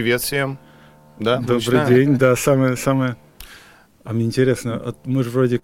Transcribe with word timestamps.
Привет 0.00 0.22
всем. 0.22 0.58
Да, 1.18 1.36
Добрый 1.36 1.56
начинаем? 1.56 1.88
день, 1.94 2.16
да, 2.16 2.34
самое, 2.34 2.74
самое... 2.78 3.16
А 4.02 4.14
мне 4.14 4.24
интересно, 4.24 4.76
от- 4.76 5.04
мы 5.06 5.22
же 5.22 5.28
вроде... 5.28 5.60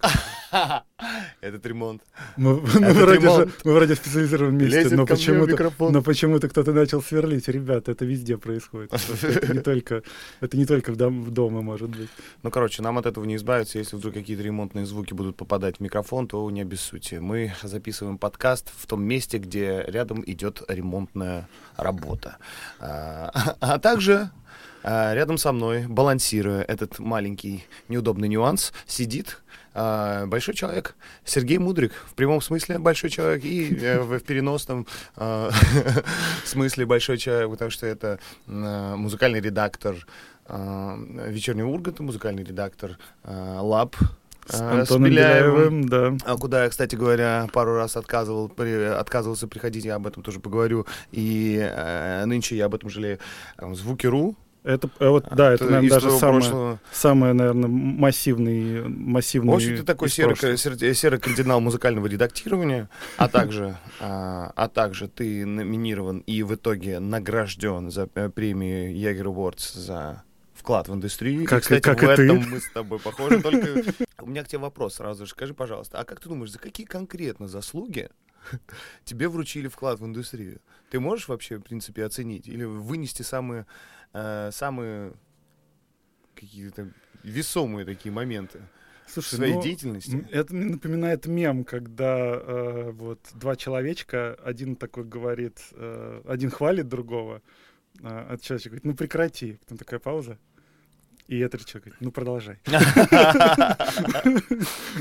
Этот 1.39 1.65
ремонт. 1.67 2.01
Мы, 2.35 2.55
мы 2.61 2.67
Этот 2.67 2.97
вроде, 2.97 3.19
же- 3.19 3.25
ремонт. 3.27 3.51
мы 3.63 3.73
вроде 3.73 3.93
в 3.93 3.97
специализированном 3.97 4.57
месте, 4.57 4.79
Лезет 4.79 4.97
но 4.97 5.05
почему-то, 5.05 5.91
но 5.91 6.01
почему-то 6.01 6.49
кто-то 6.49 6.73
начал 6.73 7.01
сверлить. 7.01 7.47
Ребята, 7.47 7.91
это 7.91 8.05
везде 8.05 8.37
происходит. 8.37 8.91
Это 9.21 9.53
не 9.53 9.59
только, 9.59 10.03
это 10.41 10.57
не 10.57 10.65
только 10.65 10.91
в, 10.91 10.95
дом, 10.95 11.23
в 11.23 11.31
дома 11.31 11.61
может 11.61 11.89
быть. 11.89 12.09
Ну, 12.41 12.49
короче, 12.49 12.81
нам 12.81 12.97
от 12.97 13.05
этого 13.05 13.23
не 13.25 13.35
избавиться. 13.35 13.77
Если 13.77 13.95
вдруг 13.95 14.15
какие-то 14.15 14.41
ремонтные 14.41 14.85
звуки 14.85 15.13
будут 15.13 15.35
попадать 15.35 15.77
в 15.77 15.79
микрофон, 15.79 16.27
то 16.27 16.49
не 16.49 16.61
обессудьте. 16.61 17.19
Мы 17.19 17.53
записываем 17.61 18.17
подкаст 18.17 18.71
в 18.75 18.87
том 18.87 19.03
месте, 19.03 19.37
где 19.37 19.83
рядом 19.87 20.23
идет 20.25 20.63
ремонтная 20.67 21.47
работа. 21.75 22.37
А, 22.79 23.31
а 23.59 23.77
также 23.77 24.31
а, 24.83 25.13
рядом 25.13 25.37
со 25.37 25.51
мной, 25.51 25.85
балансируя 25.87 26.61
этот 26.61 26.97
маленький 26.99 27.65
неудобный 27.89 28.27
нюанс, 28.27 28.73
сидит 28.85 29.41
а, 29.79 30.25
большой 30.25 30.55
человек. 30.55 30.95
Сергей 31.23 31.59
Мудрик. 31.59 31.93
В 32.07 32.15
прямом 32.15 32.41
смысле 32.41 32.79
большой 32.79 33.11
человек 33.11 33.45
и 33.45 33.75
э, 33.75 33.99
в 33.99 34.17
в 34.17 34.23
переносном 34.23 34.87
а, 35.15 35.51
смысле 36.45 36.87
большой 36.87 37.19
человек, 37.19 37.51
потому 37.51 37.69
что 37.69 37.85
это 37.85 38.19
а, 38.47 38.95
музыкальный 38.95 39.39
редактор 39.39 39.95
а, 40.47 40.97
вечернего 41.27 41.67
Урганта, 41.67 42.01
музыкальный 42.01 42.43
редактор 42.43 42.97
а, 43.23 43.61
Лаб. 43.61 43.95
С 44.47 44.59
Антоном 44.61 45.11
Беляевым. 45.11 45.81
Беляевым, 45.83 46.17
да. 46.25 46.35
Куда 46.37 46.63
я, 46.63 46.69
кстати 46.69 46.95
говоря, 46.95 47.47
пару 47.53 47.75
раз 47.75 47.97
отказывал, 47.97 48.49
при- 48.49 48.85
отказывался 48.85 49.47
приходить, 49.47 49.85
я 49.85 49.95
об 49.95 50.07
этом 50.07 50.23
тоже 50.23 50.39
поговорю. 50.39 50.87
И 51.11 51.59
э, 51.61 52.25
нынче 52.25 52.55
я 52.55 52.65
об 52.65 52.73
этом 52.73 52.89
жалею. 52.89 53.19
Звуки.ру. 53.59 54.37
Это, 54.67 54.89
э, 54.99 55.07
вот, 55.07 55.25
да, 55.31 55.53
это, 55.53 55.63
из 55.63 55.69
наверное, 55.69 55.89
даже 55.89 56.11
самое, 56.11 56.41
прошлого. 56.41 56.79
самое, 56.91 57.33
наверное, 57.33 57.69
массивный, 57.69 58.83
массивный 58.89 59.53
В 59.53 59.55
общем, 59.55 59.77
ты 59.77 59.83
такой 59.83 60.09
серый, 60.09 60.93
серый 60.93 61.19
кардинал 61.19 61.61
музыкального 61.61 62.05
редактирования, 62.05 62.89
а 63.15 63.29
также, 63.29 63.77
а, 64.01 64.51
а 64.57 64.67
также 64.67 65.07
ты 65.07 65.45
номинирован 65.45 66.19
и 66.19 66.43
в 66.43 66.53
итоге 66.53 66.99
награжден 66.99 67.91
за 67.91 68.09
э, 68.13 68.29
премию 68.29 68.93
Ягер 68.93 69.27
Awards 69.27 69.77
за 69.77 70.23
вклад 70.53 70.89
в 70.89 70.93
индустрию. 70.93 71.45
Как 71.45 71.59
и- 71.59 71.61
кстати, 71.61 71.81
как 71.81 72.01
в 72.01 72.11
и 72.11 72.15
ты. 72.17 72.23
этом 72.23 72.49
мы 72.49 72.59
с 72.59 72.69
тобой 72.69 72.99
похожи. 72.99 73.41
Только 73.41 73.83
у 74.19 74.25
меня 74.25 74.43
к 74.43 74.49
тебе 74.49 74.59
вопрос 74.59 74.95
сразу 74.95 75.25
же. 75.25 75.31
Скажи, 75.31 75.53
пожалуйста, 75.53 75.97
а 75.97 76.03
как 76.03 76.19
ты 76.19 76.27
думаешь, 76.27 76.51
за 76.51 76.59
какие 76.59 76.85
конкретно 76.85 77.47
заслуги 77.47 78.09
тебе 79.05 79.29
вручили 79.29 79.69
вклад 79.69 80.01
в 80.01 80.05
индустрию? 80.05 80.59
Ты 80.89 80.99
можешь 80.99 81.29
вообще, 81.29 81.57
в 81.57 81.61
принципе, 81.61 82.03
оценить 82.03 82.47
или 82.47 82.65
вынести 82.65 83.21
самые, 83.21 83.65
э, 84.17 84.51
самые 84.51 85.13
какие-то 86.35 86.91
весомые 87.23 87.85
такие 87.85 88.11
моменты 88.11 88.61
Слушай, 89.07 89.35
своей 89.35 89.53
ну, 89.53 89.61
деятельности? 89.61 90.27
Это 90.31 90.53
мне 90.53 90.65
напоминает 90.65 91.25
мем, 91.25 91.63
когда 91.63 92.17
э, 92.17 92.91
вот 92.91 93.19
два 93.33 93.55
человечка, 93.55 94.35
один 94.43 94.75
такой 94.75 95.03
говорит, 95.03 95.59
э, 95.71 96.21
один 96.27 96.49
хвалит 96.49 96.87
другого, 96.87 97.41
а 98.01 98.27
а 98.29 98.37
человек 98.37 98.65
говорит, 98.65 98.85
ну 98.85 98.95
прекрати. 98.95 99.53
Потом 99.53 99.77
такая 99.77 99.99
пауза. 99.99 100.37
И 101.27 101.39
этот 101.39 101.65
человек 101.65 101.85
говорит, 101.85 102.01
ну 102.01 102.11
продолжай. 102.11 102.59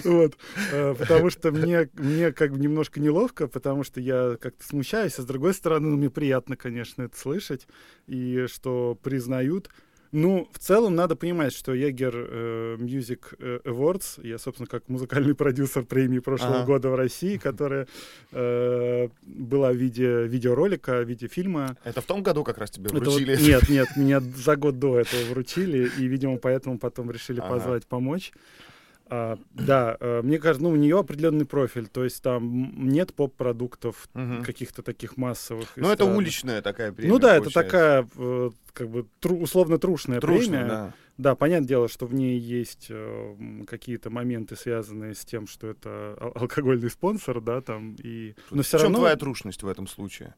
Вот. 0.04 0.36
Э, 0.72 0.94
Потому 0.98 1.30
что 1.30 1.52
мне, 1.52 1.88
мне 1.94 2.32
как 2.32 2.52
бы 2.52 2.58
немножко 2.58 3.00
неловко, 3.00 3.46
потому 3.46 3.84
что 3.84 4.00
я 4.00 4.36
как-то 4.40 4.64
смущаюсь, 4.64 5.18
а 5.18 5.22
с 5.22 5.24
другой 5.24 5.54
стороны, 5.54 5.88
ну, 5.88 5.96
мне 5.96 6.10
приятно, 6.10 6.56
конечно, 6.56 7.02
это 7.02 7.16
слышать, 7.16 7.66
и 8.06 8.46
что 8.48 8.98
признают. 9.02 9.70
Ну, 10.12 10.48
в 10.52 10.58
целом 10.58 10.94
надо 10.94 11.16
понимать, 11.16 11.52
что 11.52 11.74
Егер 11.74 12.14
э, 12.16 12.76
Music 12.78 13.34
э, 13.38 13.60
Awards, 13.64 14.20
я, 14.26 14.38
собственно, 14.38 14.66
как 14.66 14.88
музыкальный 14.88 15.34
продюсер 15.42 15.84
премии 15.84 16.18
прошлого 16.20 16.56
Ага. 16.58 16.66
года 16.66 16.88
в 16.90 16.94
России, 16.94 17.36
которая 17.36 17.86
э, 18.32 19.08
была 19.22 19.72
в 19.72 19.76
виде 19.76 20.26
видеоролика, 20.26 21.00
в 21.02 21.08
виде 21.08 21.26
фильма. 21.28 21.76
Это 21.84 22.00
в 22.00 22.04
том 22.04 22.22
году 22.22 22.44
как 22.44 22.58
раз 22.58 22.70
тебе 22.70 22.86
Это 22.86 22.94
вот- 22.96 23.04
вручили? 23.08 23.36
нет, 23.36 23.68
нет, 23.68 23.88
меня 23.96 24.20
за 24.20 24.56
год 24.56 24.78
до 24.78 24.98
этого 25.00 25.22
вручили, 25.30 25.90
и, 25.98 26.06
видимо, 26.06 26.38
поэтому 26.38 26.78
потом 26.78 27.10
решили 27.10 27.40
Ага. 27.40 27.50
позвать 27.50 27.86
помочь. 27.86 28.32
А, 29.08 29.38
да, 29.54 29.96
э, 30.00 30.20
мне 30.22 30.38
кажется, 30.38 30.62
ну, 30.64 30.70
у 30.70 30.76
нее 30.76 30.98
определенный 30.98 31.44
профиль, 31.46 31.86
то 31.86 32.02
есть 32.02 32.22
там 32.22 32.88
нет 32.88 33.14
поп-продуктов, 33.14 34.08
Мгм. 34.14 34.42
каких-то 34.42 34.82
таких 34.82 35.16
массовых. 35.16 35.68
Ну, 35.76 35.88
это 35.90 36.04
уличная 36.04 36.60
такая 36.60 36.92
премия. 36.92 37.12
Ну 37.12 37.18
да, 37.20 37.36
это 37.36 37.44
получается. 37.44 37.62
такая, 37.62 38.08
э, 38.16 38.50
как 38.72 38.88
бы, 38.90 39.06
тру- 39.20 39.38
условно 39.38 39.78
трушная, 39.78 40.20
Трушная, 40.20 40.48
премия. 40.60 40.68
да. 40.68 40.94
Да, 41.18 41.34
понятное 41.34 41.68
дело, 41.68 41.88
что 41.88 42.04
в 42.06 42.12
ней 42.14 42.38
есть 42.38 42.88
э, 42.90 43.36
какие-то 43.66 44.10
моменты, 44.10 44.54
связанные 44.56 45.14
с 45.14 45.24
тем, 45.24 45.46
что 45.46 45.68
это 45.68 46.16
ал- 46.20 46.32
алкогольный 46.34 46.90
спонсор, 46.90 47.40
да, 47.40 47.60
там, 47.60 47.94
и... 48.02 48.34
Но 48.50 48.62
все 48.62 48.76
в 48.76 48.80
чем 48.80 48.88
равно... 48.88 48.98
твоя 48.98 49.16
трушность 49.16 49.62
в 49.62 49.68
этом 49.68 49.86
случае? 49.86 50.34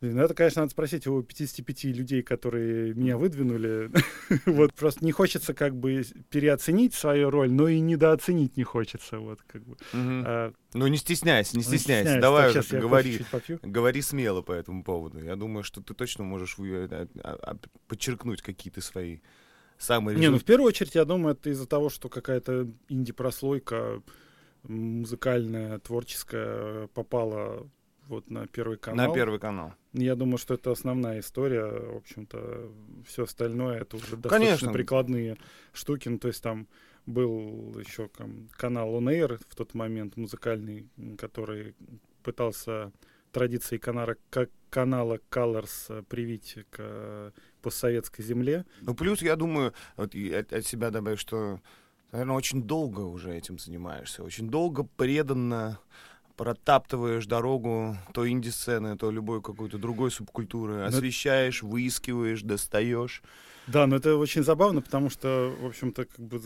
Ну, 0.00 0.20
это, 0.22 0.32
конечно, 0.32 0.62
надо 0.62 0.70
спросить 0.70 1.06
у 1.08 1.22
55 1.22 1.84
людей, 1.84 2.22
которые 2.22 2.94
меня 2.94 3.16
выдвинули. 3.16 3.90
вот 4.46 4.72
просто 4.74 5.04
не 5.04 5.10
хочется 5.10 5.54
как 5.54 5.74
бы 5.76 6.04
переоценить 6.30 6.94
свою 6.94 7.30
роль, 7.30 7.50
но 7.50 7.66
и 7.66 7.80
недооценить 7.80 8.56
не 8.56 8.62
хочется. 8.62 9.18
Вот, 9.18 9.40
как 9.46 9.64
бы. 9.64 9.76
А, 9.92 10.52
Ну, 10.74 10.86
не 10.86 10.98
стесняйся, 10.98 11.56
не 11.56 11.64
ну, 11.64 11.68
стесняйся. 11.68 12.02
стесняюсь. 12.04 12.22
Давай 12.22 12.52
Так, 12.52 12.64
уже 12.64 12.80
говори. 12.80 13.20
Говори 13.62 14.02
смело 14.02 14.42
по 14.42 14.52
этому 14.52 14.84
поводу. 14.84 15.22
Я 15.22 15.34
думаю, 15.34 15.64
что 15.64 15.82
ты 15.82 15.94
точно 15.94 16.22
можешь 16.22 16.58
вы- 16.58 16.86
э, 16.90 17.06
а- 17.24 17.38
а- 17.42 17.56
подчеркнуть 17.88 18.40
какие-то 18.40 18.80
свои 18.80 19.18
самые 19.78 20.16
Не, 20.18 20.28
ну 20.28 20.38
в 20.38 20.44
первую 20.44 20.68
очередь, 20.68 20.94
я 20.94 21.04
думаю, 21.04 21.34
это 21.34 21.50
из-за 21.50 21.66
того, 21.66 21.88
что 21.90 22.08
какая-то 22.08 22.68
инди-прослойка 22.88 24.02
музыкальная, 24.64 25.78
творческая 25.78 26.88
попала 26.88 27.68
вот 28.08 28.30
на 28.30 28.46
Первый 28.46 28.78
канал. 28.78 29.08
на 29.08 29.14
Первый 29.14 29.38
канал. 29.38 29.74
Я 29.92 30.16
думаю, 30.16 30.38
что 30.38 30.54
это 30.54 30.72
основная 30.72 31.20
история. 31.20 31.64
В 31.66 31.96
общем-то, 31.98 32.72
все 33.06 33.24
остальное 33.24 33.80
это 33.82 33.96
уже 33.96 34.16
достаточно 34.16 34.46
Конечно. 34.46 34.72
прикладные 34.72 35.36
штуки. 35.72 36.08
Ну, 36.08 36.18
то 36.18 36.28
есть 36.28 36.42
там 36.42 36.68
был 37.06 37.78
еще 37.78 38.10
канал 38.56 38.94
On 38.94 39.04
Air 39.04 39.40
в 39.48 39.54
тот 39.54 39.74
момент 39.74 40.16
музыкальный, 40.16 40.88
который 41.18 41.74
пытался 42.22 42.92
традиции 43.30 43.76
канала, 43.76 44.16
как 44.30 44.50
канала 44.70 45.20
Colors 45.30 46.02
привить 46.04 46.58
к 46.70 47.32
постсоветской 47.62 48.24
земле. 48.24 48.64
Ну, 48.80 48.94
плюс, 48.94 49.22
я 49.22 49.36
думаю, 49.36 49.74
вот 49.96 50.14
от, 50.14 50.52
от 50.52 50.66
себя 50.66 50.90
добавлю, 50.90 51.18
что, 51.18 51.60
наверное, 52.12 52.36
очень 52.36 52.62
долго 52.62 53.00
уже 53.00 53.34
этим 53.34 53.58
занимаешься. 53.58 54.22
Очень 54.22 54.48
долго, 54.48 54.84
преданно 54.84 55.78
протаптываешь 56.38 57.26
дорогу 57.26 57.96
то 58.14 58.26
инди-сцены, 58.26 58.96
то 58.96 59.10
любой 59.10 59.42
какой-то 59.42 59.76
другой 59.76 60.10
субкультуры. 60.12 60.82
Освещаешь, 60.84 61.62
выискиваешь, 61.62 62.42
достаешь. 62.42 63.22
Да, 63.66 63.86
но 63.86 63.96
это 63.96 64.16
очень 64.16 64.44
забавно, 64.44 64.80
потому 64.80 65.10
что, 65.10 65.54
в 65.60 65.66
общем-то, 65.66 66.06
как 66.06 66.20
бы 66.20 66.40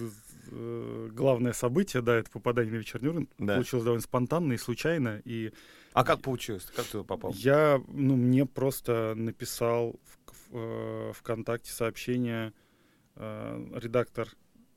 э, 0.51 1.09
главное 1.13 1.53
событие, 1.53 2.03
да, 2.03 2.17
это 2.17 2.31
попадание 2.31 2.73
на 2.73 2.79
вечерний 2.79 3.09
Ургант, 3.11 3.31
Да. 3.39 3.55
получилось 3.55 3.85
довольно 3.85 4.03
спонтанно 4.03 4.55
и 4.55 4.57
случайно. 4.57 5.21
И 5.25 5.53
А 5.93 6.05
как 6.05 6.23
получилось? 6.23 6.67
Как 6.75 6.87
ты 6.87 7.05
попал? 7.05 7.33
Я, 7.35 7.81
ну, 7.87 8.17
мне 8.17 8.47
просто 8.47 9.13
написал 9.15 10.01
в, 10.27 10.33
в, 10.33 10.57
э, 10.57 11.13
ВКонтакте 11.19 11.71
сообщение 11.71 12.55
э, 13.17 13.79
редактор, 13.81 14.29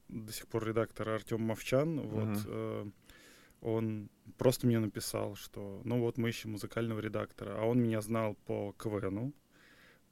до 0.10 0.32
сих 0.34 0.46
пор 0.48 0.68
редактор 0.68 1.10
Артем 1.10 1.42
Мовчан, 1.42 2.02
вот, 2.02 2.26
Мгм. 2.28 2.44
э, 2.48 2.86
он 3.66 4.10
просто 4.38 4.68
мне 4.68 4.80
написал, 4.80 5.36
что, 5.36 5.82
ну 5.84 6.00
вот 6.00 6.18
мы 6.18 6.30
ищем 6.30 6.52
музыкального 6.52 7.00
редактора, 7.00 7.56
а 7.60 7.66
он 7.66 7.82
меня 7.82 8.00
знал 8.02 8.36
по 8.46 8.76
КВНу, 8.78 9.34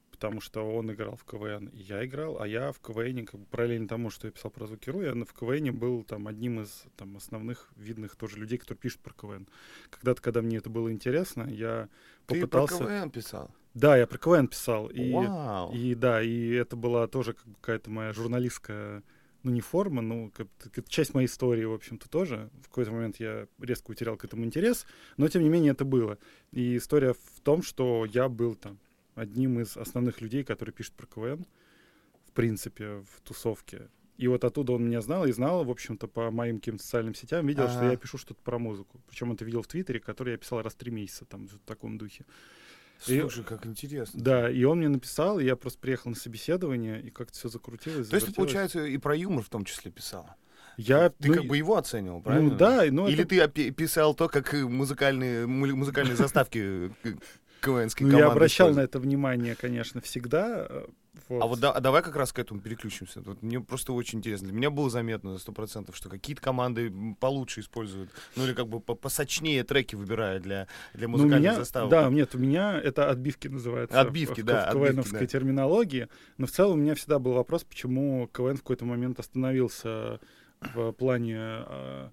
потому 0.10 0.42
что 0.42 0.62
он 0.76 0.92
играл 0.92 1.16
в 1.16 1.24
КВН, 1.24 1.68
и 1.68 1.82
я 1.82 2.04
играл, 2.04 2.42
а 2.42 2.48
я 2.48 2.72
в 2.72 2.80
КВН, 2.80 3.26
как 3.26 3.40
бы 3.40 3.46
параллельно 3.46 3.88
тому, 3.88 4.10
что 4.10 4.28
я 4.28 4.32
писал 4.32 4.50
про 4.50 4.66
звуки.ру, 4.66 5.02
я 5.02 5.14
на- 5.14 5.26
в 5.26 5.34
КВН 5.34 5.76
был 5.78 6.04
там 6.04 6.28
одним 6.28 6.62
из 6.62 6.84
там, 6.96 7.16
основных 7.18 7.70
видных 7.76 8.16
тоже 8.16 8.38
людей, 8.38 8.58
которые 8.58 8.80
пишут 8.80 9.02
про 9.02 9.14
КВН. 9.14 9.48
Когда-то, 9.92 10.22
когда 10.22 10.42
мне 10.42 10.58
это 10.58 10.70
было 10.72 10.92
интересно, 10.92 11.48
я 11.48 11.90
Ты 12.26 12.42
попытался... 12.42 12.78
про 12.78 12.86
КВН 12.88 13.12
писал? 13.12 13.52
Да, 13.76 13.98
я 13.98 14.08
про 14.08 14.18
КВН 14.18 14.48
писал. 14.48 14.88
И, 14.88 15.12
Вау! 15.12 15.72
и 15.74 15.94
да, 15.94 16.24
и 16.24 16.52
это 16.54 16.76
была 16.76 17.08
тоже 17.08 17.34
какая-то 17.34 17.92
моя 17.92 18.14
журналистская, 18.14 19.04
ну 19.44 19.52
не 19.52 19.62
форма, 19.62 20.02
ну 20.02 20.32
как, 20.36 20.48
как 20.72 20.90
часть 20.90 21.14
моей 21.14 21.28
истории, 21.28 21.66
в 21.66 21.74
общем-то, 21.74 22.10
тоже. 22.10 22.50
В 22.62 22.70
какой-то 22.70 22.92
момент 22.92 23.18
я 23.18 23.48
резко 23.60 23.92
утерял 23.92 24.18
к 24.18 24.26
этому 24.26 24.46
интерес, 24.46 24.86
но 25.18 25.28
тем 25.28 25.44
не 25.44 25.50
менее 25.50 25.74
это 25.74 25.86
было. 25.86 26.18
И 26.52 26.78
история 26.78 27.14
в 27.14 27.42
том, 27.42 27.62
что 27.62 28.06
я 28.06 28.30
был 28.30 28.56
там 28.56 28.80
одним 29.16 29.60
из 29.60 29.78
основных 29.78 30.22
людей, 30.22 30.44
которые 30.44 30.74
пишут 30.74 30.96
про 30.96 31.06
КВН, 31.08 31.46
в 32.26 32.32
принципе, 32.32 33.04
в 33.14 33.22
тусовке. 33.24 33.90
И 34.18 34.28
вот 34.28 34.44
оттуда 34.44 34.74
он 34.74 34.86
меня 34.86 35.02
знал 35.02 35.26
и 35.26 35.32
знал, 35.32 35.66
в 35.66 35.72
общем-то, 35.72 36.08
по 36.08 36.30
моим 36.32 36.60
каким-то 36.60 36.84
социальным 36.84 37.16
сетям, 37.16 37.46
видел, 37.48 37.68
что 37.68 37.80
Ага. 37.80 37.92
я 37.92 37.98
пишу 37.98 38.18
что-то 38.18 38.42
про 38.44 38.60
музыку. 38.60 39.02
Причем 39.08 39.32
это 39.32 39.44
видел 39.44 39.64
в 39.64 39.68
Твиттере, 39.68 40.00
который 40.00 40.32
я 40.32 40.38
писал 40.38 40.62
раз 40.62 40.74
в 40.74 40.78
три 40.78 40.92
месяца, 40.92 41.26
там, 41.26 41.48
в 41.48 41.58
таком 41.66 41.98
духе. 41.98 42.26
Слушай, 43.06 43.42
и, 43.42 43.44
как 43.44 43.66
интересно. 43.66 44.20
Да, 44.22 44.50
и 44.50 44.64
он 44.64 44.80
мне 44.80 44.90
написал, 44.90 45.40
и 45.40 45.46
я 45.46 45.56
просто 45.56 45.80
приехал 45.80 46.10
на 46.10 46.16
собеседование, 46.16 47.02
и 47.02 47.10
как-то 47.10 47.38
все 47.38 47.50
закрутилось. 47.50 48.08
То 48.08 48.16
есть 48.16 48.28
ты, 48.28 48.34
получается, 48.34 48.86
и 48.86 48.98
про 48.98 49.16
юмор 49.16 49.44
в 49.44 49.50
том 49.50 49.66
числе 49.66 49.92
писал? 49.92 50.28
Я, 50.78 51.10
ты 51.10 51.28
ну, 51.28 51.34
как 51.36 51.46
бы 51.46 51.58
его 51.58 51.78
оценивал, 51.78 52.18
ну 52.18 52.24
правильно? 52.24 52.50
Ну 52.50 52.58
да. 52.58 52.84
Ну, 52.90 53.08
Или 53.08 53.24
это... 53.24 53.48
ты 53.48 53.72
писал 53.72 54.16
то, 54.16 54.28
как 54.28 54.54
музыкальные, 54.54 55.46
музыкальные 55.46 56.16
заставки 56.16 56.92
КВНской 57.64 58.08
Ну, 58.08 58.18
я 58.18 58.28
обращал 58.28 58.74
на 58.74 58.82
это 58.82 59.00
внимание, 59.00 59.56
конечно, 59.56 60.02
всегда. 60.02 60.68
Э, 60.70 60.86
вот. 61.30 61.42
А 61.42 61.46
вот 61.46 61.60
да, 61.60 61.72
а 61.72 61.80
давай 61.80 62.02
как 62.02 62.16
раз 62.16 62.34
к 62.34 62.40
этому 62.40 62.60
переключимся. 62.60 63.22
Вот 63.22 63.42
мне 63.42 63.62
просто 63.62 63.94
очень 63.94 64.20
интересно. 64.20 64.48
Для 64.48 64.58
меня 64.58 64.70
было 64.70 64.90
заметно 64.90 65.38
сто 65.38 65.52
процентов, 65.52 65.96
что 65.96 66.10
какие-то 66.10 66.42
команды 66.42 66.92
получше 67.20 67.62
используют, 67.62 68.10
ну 68.36 68.46
или 68.46 68.54
как 68.54 68.68
бы 68.68 68.80
посочнее 68.80 69.64
треки 69.64 69.96
выбирают 69.96 70.44
для, 70.44 70.68
для 70.94 71.08
ну, 71.08 71.14
музыкальных 71.14 71.52
ну, 71.54 71.58
заставок. 71.58 71.90
Да, 71.90 72.10
нет, 72.10 72.36
у 72.36 72.40
меня 72.40 72.80
это 72.80 73.10
отбивки 73.10 73.48
называется. 73.48 74.00
Отбивки, 74.00 74.42
в, 74.42 74.46
да. 74.46 74.70
В 74.70 74.74
КВНовской 74.74 75.20
да. 75.22 75.28
терминологии. 75.28 76.10
Но 76.38 76.48
в 76.48 76.52
целом 76.52 76.80
у 76.80 76.82
меня 76.82 76.96
всегда 76.96 77.20
был 77.20 77.34
вопрос, 77.34 77.64
почему 77.64 78.28
КВН 78.34 78.58
в 78.58 78.60
какой-то 78.62 78.86
момент 78.86 79.20
остановился 79.20 80.20
в 80.74 80.92
плане 80.94 81.38
а, 81.38 82.12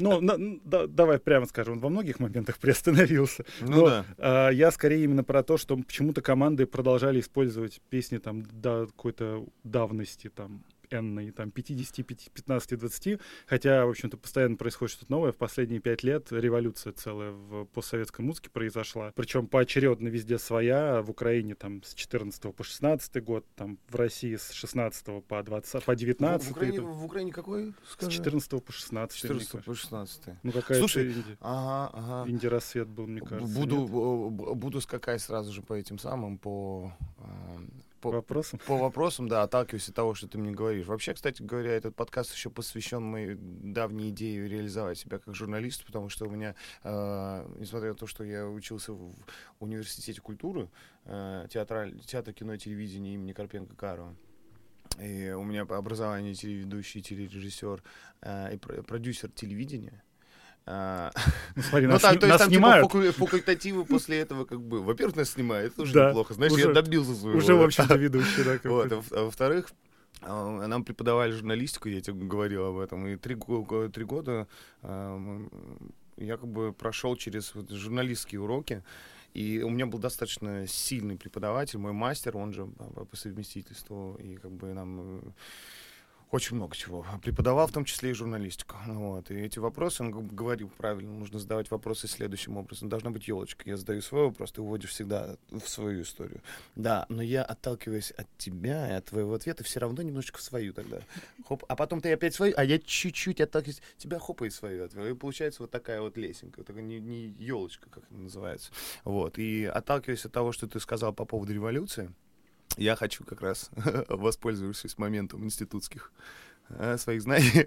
ну, 0.00 0.18
а... 0.18 0.20
На, 0.20 0.58
да, 0.64 0.86
давай 0.86 1.18
прямо 1.18 1.46
скажем, 1.46 1.74
он 1.74 1.80
во 1.80 1.88
многих 1.88 2.20
моментах 2.20 2.58
приостановился. 2.60 3.44
Ну, 3.60 3.68
Но 3.68 3.86
да. 3.86 4.04
а, 4.18 4.48
я 4.50 4.70
скорее 4.70 5.04
именно 5.04 5.24
про 5.24 5.42
то, 5.42 5.56
что 5.56 5.76
почему-то 5.76 6.22
команды 6.22 6.66
продолжали 6.66 7.20
использовать 7.20 7.80
песни 7.90 8.18
там 8.18 8.42
до 8.42 8.86
какой-то 8.86 9.46
давности, 9.62 10.28
там, 10.28 10.64
энной, 10.90 11.30
там, 11.30 11.50
50, 11.50 12.06
15, 12.06 12.78
20, 12.78 13.20
хотя, 13.46 13.86
в 13.86 13.90
общем-то, 13.90 14.16
постоянно 14.16 14.56
происходит 14.56 14.92
что-то 14.92 15.12
новое. 15.12 15.32
В 15.32 15.36
последние 15.36 15.80
пять 15.80 16.02
лет 16.02 16.32
революция 16.32 16.92
целая 16.92 17.32
в 17.32 17.64
постсоветской 17.66 18.24
музыке 18.24 18.50
произошла, 18.50 19.12
причем 19.14 19.46
поочередно 19.46 20.08
везде 20.08 20.38
своя, 20.38 21.02
в 21.02 21.10
Украине 21.10 21.54
там 21.54 21.82
с 21.82 21.94
14 21.94 22.54
по 22.54 22.64
16 22.64 23.22
год, 23.22 23.46
там 23.56 23.78
в 23.88 23.94
России 23.96 24.36
с 24.36 24.50
16 24.52 25.24
по 25.26 25.42
20, 25.42 25.84
по 25.84 25.94
19. 25.96 26.46
В, 26.46 26.48
в, 26.48 26.52
Украине, 26.52 26.80
в 26.80 27.04
Украине 27.04 27.32
какой? 27.32 27.74
Скажи? 27.88 28.12
С 28.12 28.14
14 28.14 28.64
по 28.64 28.72
16. 28.72 29.18
14 29.18 29.64
по 29.64 29.74
16. 29.74 30.22
Ну, 30.42 30.52
какая-то 30.52 30.80
Слушай, 30.80 31.12
инди. 31.12 31.36
Ага, 31.40 31.90
ага. 31.92 32.30
Инди-рассвет 32.30 32.88
был, 32.88 33.06
мне 33.06 33.20
кажется. 33.20 33.54
Буду, 33.54 33.86
буду 34.54 34.80
скакать 34.80 35.22
сразу 35.22 35.52
же 35.52 35.62
по 35.62 35.74
этим 35.74 35.98
самым, 35.98 36.38
по 36.38 36.92
а, 37.18 37.60
по 38.04 38.10
вопросам? 38.10 38.60
По 38.66 38.76
вопросам, 38.76 39.28
да, 39.28 39.42
отталкиваюсь 39.42 39.88
от 39.88 39.94
того, 39.94 40.14
что 40.14 40.28
ты 40.28 40.36
мне 40.36 40.52
говоришь. 40.52 40.86
Вообще, 40.86 41.14
кстати 41.14 41.42
говоря, 41.42 41.72
этот 41.72 41.96
подкаст 41.96 42.34
еще 42.34 42.50
посвящен 42.50 43.02
моей 43.02 43.34
давней 43.34 44.10
идее 44.10 44.46
реализовать 44.46 44.98
себя 44.98 45.18
как 45.18 45.34
журналист, 45.34 45.86
потому 45.86 46.10
что 46.10 46.26
у 46.26 46.30
меня, 46.30 46.54
э, 46.82 47.54
несмотря 47.58 47.90
на 47.90 47.94
то, 47.94 48.06
что 48.06 48.22
я 48.22 48.46
учился 48.46 48.92
в 48.92 49.14
университете 49.58 50.20
культуры, 50.20 50.68
э, 51.06 51.46
театраль, 51.50 51.98
театр, 52.00 52.34
кино 52.34 52.52
и 52.52 52.58
телевидение 52.58 53.14
имени 53.14 53.32
Карпенко 53.32 53.74
Карова, 53.74 54.14
и 55.00 55.30
у 55.30 55.42
меня 55.42 55.62
образование 55.62 56.34
телеведущий, 56.34 57.00
телережиссер 57.00 57.82
э, 58.20 58.54
и 58.54 58.58
продюсер 58.58 59.30
телевидения, 59.30 60.02
а, 60.66 61.10
ну, 61.56 61.62
смотри, 61.62 61.86
ну, 61.86 61.92
нас, 61.92 62.02
там, 62.02 62.18
то 62.18 62.26
есть, 62.26 62.38
там, 62.38 62.48
типа, 62.48 62.58
снимают. 62.58 62.90
Типа, 62.90 63.12
факультативы 63.12 63.84
после 63.84 64.20
этого 64.20 64.46
как 64.46 64.62
бы... 64.62 64.82
Во-первых, 64.82 65.16
нас 65.16 65.30
снимают, 65.30 65.74
это 65.74 65.82
уже 65.82 65.92
да, 65.92 66.08
неплохо. 66.08 66.34
Знаешь, 66.34 66.52
уже, 66.52 66.68
я 66.68 66.72
добился 66.72 67.14
своего. 67.14 67.38
Уже, 67.38 67.54
в 67.54 67.62
общем-то, 67.62 67.94
ведущий, 67.96 68.44
да. 68.44 68.58
Вот, 68.70 68.92
а, 68.92 69.02
а 69.10 69.24
во-вторых, 69.24 69.68
а, 70.22 70.66
нам 70.66 70.84
преподавали 70.84 71.32
журналистику, 71.32 71.88
я 71.88 72.00
тебе 72.00 72.26
говорил 72.26 72.64
об 72.66 72.78
этом, 72.78 73.06
и 73.06 73.16
три, 73.16 73.36
три 73.92 74.04
года 74.04 74.48
э, 74.82 75.48
я 76.16 76.36
как 76.38 76.48
бы 76.48 76.72
прошел 76.72 77.14
через 77.16 77.52
журналистские 77.68 78.40
уроки, 78.40 78.82
и 79.34 79.60
у 79.62 79.68
меня 79.68 79.84
был 79.84 79.98
достаточно 79.98 80.66
сильный 80.66 81.16
преподаватель, 81.16 81.78
мой 81.78 81.92
мастер, 81.92 82.36
он 82.36 82.54
же 82.54 82.66
по 82.66 83.16
совместительству, 83.16 84.18
и 84.22 84.36
как 84.36 84.52
бы 84.52 84.72
нам 84.72 85.34
очень 86.34 86.56
много 86.56 86.74
чего. 86.76 87.06
Преподавал 87.22 87.68
в 87.68 87.72
том 87.72 87.84
числе 87.84 88.10
и 88.10 88.12
журналистику. 88.12 88.76
Вот. 88.86 89.30
И 89.30 89.34
эти 89.34 89.60
вопросы, 89.60 90.02
он 90.02 90.10
говорил 90.10 90.68
правильно, 90.68 91.12
нужно 91.12 91.38
задавать 91.38 91.70
вопросы 91.70 92.08
следующим 92.08 92.56
образом. 92.56 92.88
Должна 92.88 93.10
быть 93.10 93.28
елочка. 93.28 93.62
Я 93.66 93.76
задаю 93.76 94.02
свой 94.02 94.24
вопрос, 94.24 94.50
ты 94.50 94.60
уводишь 94.60 94.90
всегда 94.90 95.36
в 95.50 95.68
свою 95.68 96.02
историю. 96.02 96.40
Да, 96.74 97.06
но 97.08 97.22
я 97.22 97.44
отталкиваюсь 97.44 98.10
от 98.10 98.26
тебя 98.36 98.90
и 98.90 98.92
от 98.94 99.04
твоего 99.04 99.34
ответа 99.34 99.62
все 99.62 99.78
равно 99.78 100.02
немножечко 100.02 100.38
в 100.38 100.42
свою 100.42 100.72
тогда. 100.72 100.98
Хоп, 101.46 101.64
а 101.68 101.76
потом 101.76 102.00
ты 102.00 102.12
опять 102.12 102.34
свою, 102.34 102.52
а 102.56 102.64
я 102.64 102.80
чуть-чуть 102.80 103.40
отталкиваюсь 103.40 103.80
тебя 103.96 104.18
хопа 104.18 104.44
и 104.44 104.50
свою. 104.50 104.86
И 104.86 105.14
получается 105.14 105.62
вот 105.62 105.70
такая 105.70 106.00
вот 106.00 106.16
лесенка, 106.16 106.64
такая 106.64 106.82
не, 106.82 106.98
не 106.98 107.28
елочка, 107.38 107.88
как 107.90 108.04
это 108.10 108.14
называется. 108.14 108.72
Вот. 109.04 109.38
И 109.38 109.64
отталкиваясь 109.64 110.24
от 110.24 110.32
того, 110.32 110.50
что 110.50 110.66
ты 110.66 110.80
сказал 110.80 111.12
по 111.12 111.24
поводу 111.24 111.52
революции, 111.52 112.10
я 112.76 112.96
хочу 112.96 113.24
как 113.24 113.40
раз, 113.40 113.70
воспользовавшись 114.08 114.98
моментом 114.98 115.44
институтских 115.44 116.12
э, 116.68 116.96
своих 116.98 117.22
знаний, 117.22 117.66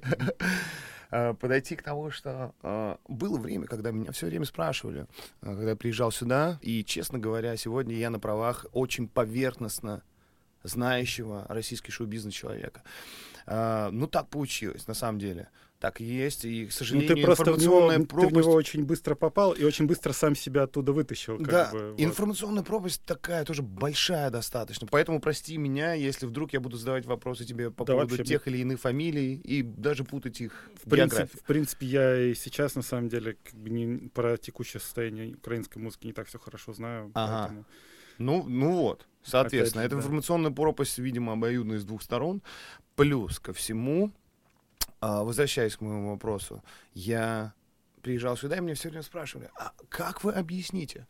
э, 1.12 1.33
подойти 1.33 1.75
к 1.75 1.83
тому, 1.83 2.12
что 2.12 2.54
э, 2.63 2.95
было 3.07 3.38
время, 3.38 3.68
когда 3.68 3.92
меня 3.92 4.12
все 4.12 4.27
время 4.27 4.45
спрашивали, 4.45 5.07
когда 5.42 5.71
я 5.71 5.75
приезжал 5.75 6.12
сюда, 6.12 6.59
и, 6.62 6.83
честно 6.83 7.19
говоря, 7.19 7.56
сегодня 7.57 7.95
я 7.95 8.09
на 8.09 8.19
правах 8.19 8.65
очень 8.74 9.07
поверхностно 9.07 10.04
знающего 10.63 11.45
российский 11.50 11.92
шоу-бизнес 11.92 12.33
человека. 12.33 12.81
Ну, 13.45 14.07
так 14.07 14.27
получилось, 14.27 14.86
на 14.88 14.94
самом 14.94 15.19
деле 15.19 15.48
так 15.79 16.01
и 16.01 16.03
есть, 16.03 16.44
и, 16.45 16.65
к 16.65 16.71
сожалению, 16.71 17.09
ну, 17.09 17.15
ты 17.15 17.21
просто 17.24 17.44
информационная 17.44 17.97
в 17.97 18.00
него, 18.00 18.07
пропасть... 18.07 18.29
Ты 18.29 18.35
в 18.35 18.44
него 18.44 18.53
очень 18.53 18.83
быстро 18.83 19.15
попал 19.15 19.51
и 19.51 19.63
очень 19.63 19.85
быстро 19.85 20.12
сам 20.12 20.35
себя 20.35 20.63
оттуда 20.63 20.91
вытащил. 20.91 21.38
Как 21.38 21.47
да, 21.47 21.71
бы, 21.71 21.91
вот. 21.91 22.00
информационная 22.00 22.63
пропасть 22.63 23.03
такая 23.06 23.45
тоже 23.45 23.62
большая 23.62 24.31
достаточно, 24.31 24.88
поэтому 24.89 25.19
прости 25.19 25.57
меня, 25.57 25.94
если 25.94 26.25
вдруг 26.25 26.53
я 26.53 26.59
буду 26.59 26.77
задавать 26.77 27.06
вопросы 27.06 27.45
тебе 27.45 27.69
по 27.69 27.85
да, 27.85 27.94
поводу 27.94 28.15
вообще, 28.15 28.24
тех 28.24 28.47
или 28.47 28.57
иных 28.57 28.79
фамилий 28.79 29.35
и 29.35 29.62
даже 29.62 30.03
путать 30.03 30.41
их 30.41 30.69
в 30.83 30.89
принципе, 30.89 31.25
в 31.25 31.44
принципе, 31.44 31.85
я 31.85 32.21
и 32.21 32.33
сейчас, 32.33 32.75
на 32.75 32.81
самом 32.81 33.09
деле, 33.09 33.38
как 33.44 33.56
бы 33.56 33.69
не, 33.69 34.09
про 34.09 34.38
текущее 34.38 34.81
состояние 34.81 35.35
украинской 35.35 35.77
музыки 35.77 36.07
не 36.07 36.13
так 36.13 36.27
все 36.27 36.39
хорошо 36.39 36.74
знаю, 36.74 37.12
ага. 37.13 37.39
поэтому... 37.39 37.65
Ну, 38.18 38.44
ну 38.47 38.71
вот, 38.77 39.07
соответственно, 39.24 39.84
же, 39.84 39.88
эта 39.88 39.96
да. 39.96 40.01
информационная 40.01 40.51
пропасть, 40.51 40.98
видимо, 40.98 41.34
обоюдная 41.34 41.77
с 41.77 41.86
двух 41.86 42.01
сторон. 42.01 42.41
Плюс 42.96 43.39
ко 43.39 43.53
всему, 43.53 44.12
возвращаясь 45.01 45.75
к 45.75 45.82
моему 45.82 46.12
вопросу, 46.12 46.63
я 46.94 47.54
приезжал 48.01 48.38
сюда, 48.38 48.58
и 48.58 48.62
мне 48.62 48.74
все 48.74 48.89
время 48.89 49.04
спрашивали, 49.04 49.50
а 49.60 49.74
как 49.89 50.24
вы 50.24 50.32
объясните 50.34 51.08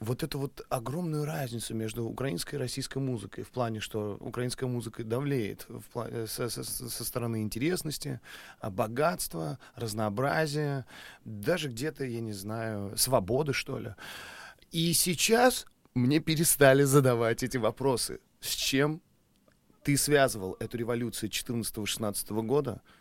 вот 0.00 0.22
эту 0.22 0.38
вот 0.38 0.66
огромную 0.70 1.26
разницу 1.26 1.74
между 1.74 2.06
украинской 2.06 2.54
и 2.54 2.58
российской 2.58 2.98
музыкой 2.98 3.44
в 3.44 3.50
плане, 3.50 3.80
что 3.80 4.16
украинская 4.20 4.68
музыка 4.68 5.04
давлеет 5.04 5.66
в 5.68 5.82
плане, 5.82 6.26
со, 6.26 6.48
со, 6.48 6.64
со 6.64 7.04
стороны 7.04 7.42
интересности, 7.42 8.20
а, 8.60 8.70
богатства, 8.70 9.58
разнообразия, 9.76 10.86
даже 11.24 11.68
где-то, 11.68 12.04
я 12.04 12.20
не 12.20 12.32
знаю, 12.32 12.96
свободы, 12.96 13.52
что 13.52 13.78
ли. 13.78 13.94
И 14.72 14.94
сейчас 14.94 15.66
мне 15.94 16.18
перестали 16.18 16.84
задавать 16.84 17.42
эти 17.42 17.58
вопросы. 17.58 18.20
С 18.40 18.54
чем 18.54 19.02
ты 19.82 19.98
связывал 19.98 20.56
эту 20.60 20.78
революцию 20.78 21.28
14-16 21.30 22.42
года– 22.42 22.80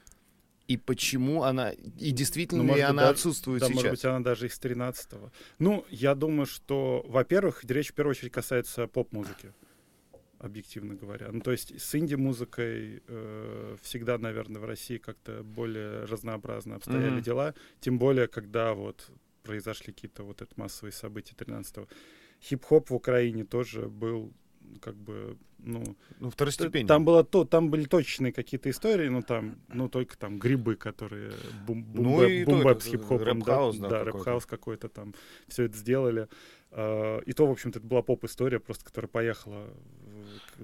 и 0.70 0.78
почему 0.78 1.44
она, 1.44 1.72
и 1.72 2.12
действительно 2.12 2.62
ну, 2.62 2.76
ли 2.76 2.82
она 2.82 3.02
даже, 3.02 3.14
отсутствует 3.14 3.62
да, 3.62 3.68
сейчас? 3.68 3.76
может 3.76 3.92
быть, 3.92 4.06
она 4.06 4.20
даже 4.20 4.46
из 4.46 4.60
13-го. 4.60 5.32
Ну, 5.58 5.84
я 5.90 6.14
думаю, 6.14 6.46
что, 6.46 7.04
во-первых, 7.08 7.64
речь 7.64 7.90
в 7.90 7.96
первую 7.96 8.12
очередь 8.12 8.32
касается 8.32 8.86
поп-музыки, 8.86 9.52
объективно 10.38 10.94
говоря. 10.94 11.30
Ну, 11.32 11.42
то 11.42 11.52
есть 11.52 11.82
с 11.82 11.96
инди-музыкой 11.96 13.02
э, 13.08 13.78
всегда, 13.82 14.20
наверное, 14.20 14.62
в 14.62 14.66
России 14.66 15.00
как-то 15.00 15.42
более 15.44 16.04
разнообразно 16.06 16.76
обстояли 16.76 17.18
mm-hmm. 17.18 17.24
дела, 17.24 17.56
тем 17.80 17.98
более, 17.98 18.28
когда 18.28 18.76
вот 18.76 19.10
произошли 19.42 19.92
какие-то 19.92 20.22
вот 20.22 20.44
это 20.44 20.54
массовые 20.56 20.94
события 20.94 21.34
13-го. 21.34 21.88
Хип-хоп 22.44 22.92
в 22.92 22.94
Украине 22.94 23.44
тоже 23.44 23.88
был 23.88 24.32
как 24.82 24.96
бы, 24.96 25.36
ну... 25.64 25.96
Ну, 26.20 26.30
второстепенный. 26.30 26.88
Там, 26.88 27.06
было 27.06 27.24
то, 27.24 27.46
там 27.46 27.70
были 27.70 27.86
точные 27.86 28.34
какие-то 28.34 28.70
истории, 28.70 29.08
но 29.08 29.22
там, 29.22 29.58
ну, 29.68 29.90
только 29.90 30.18
там 30.18 30.38
грибы, 30.40 30.76
которые 30.76 31.32
бум, 31.66 31.84
бум, 31.84 32.04
ну, 32.04 32.18
bap, 32.18 32.46
boom 32.46 32.64
bap 32.64 32.82
с 32.82 32.86
хип-хопом, 32.86 33.42
да, 33.42 33.72
да, 33.72 33.90
да 33.90 34.04
рэп-хаус 34.04 34.46
какой-то 34.46 34.90
там, 34.90 35.14
все 35.48 35.64
это 35.64 35.78
сделали. 35.78 36.28
Э, 36.72 37.24
и 37.24 37.34
то, 37.34 37.48
в 37.48 37.52
общем-то, 37.52 37.80
это 37.80 37.88
была 37.88 38.04
поп-история, 38.04 38.60
просто 38.60 38.86
которая 38.86 39.10
поехала, 39.10 39.74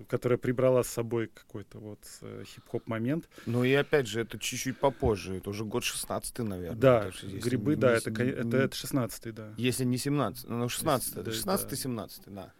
которая 0.07 0.37
прибрала 0.37 0.83
с 0.83 0.87
собой 0.87 1.31
какой-то 1.33 1.79
вот 1.79 1.99
э, 2.21 2.45
хип-хоп 2.45 2.85
момент. 2.85 3.27
Ну 3.47 3.63
и 3.63 3.73
опять 3.73 4.07
же, 4.07 4.21
это 4.21 4.37
чуть-чуть 4.37 4.77
попозже, 4.77 5.37
это 5.37 5.49
уже 5.49 5.65
год 5.65 5.83
16 5.83 6.37
наверное. 6.39 6.79
Да, 6.79 7.11
грибы, 7.23 7.71
не, 7.71 7.81
да, 7.81 7.93
не, 7.93 7.97
это, 7.97 8.11
не, 8.11 8.29
это, 8.29 8.57
это 8.57 8.75
16 8.75 9.33
да. 9.33 9.53
Если 9.57 9.83
не 9.83 9.97
17 9.97 10.47
ну 10.47 10.69
16 10.69 11.17
это 11.17 11.31
16-17, 11.31 12.09
да. 12.27 12.31
да. 12.31 12.53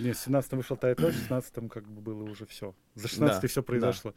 Нет, 0.00 0.16
в 0.16 0.20
17 0.20 0.52
вышел 0.52 0.76
Тает 0.76 0.98
в 1.00 1.12
16 1.12 1.54
как 1.70 1.88
бы 1.88 2.00
было 2.00 2.22
уже 2.22 2.46
все. 2.46 2.74
За 2.94 3.08
16 3.08 3.42
да, 3.42 3.48
все 3.48 3.62
произошло. 3.62 4.14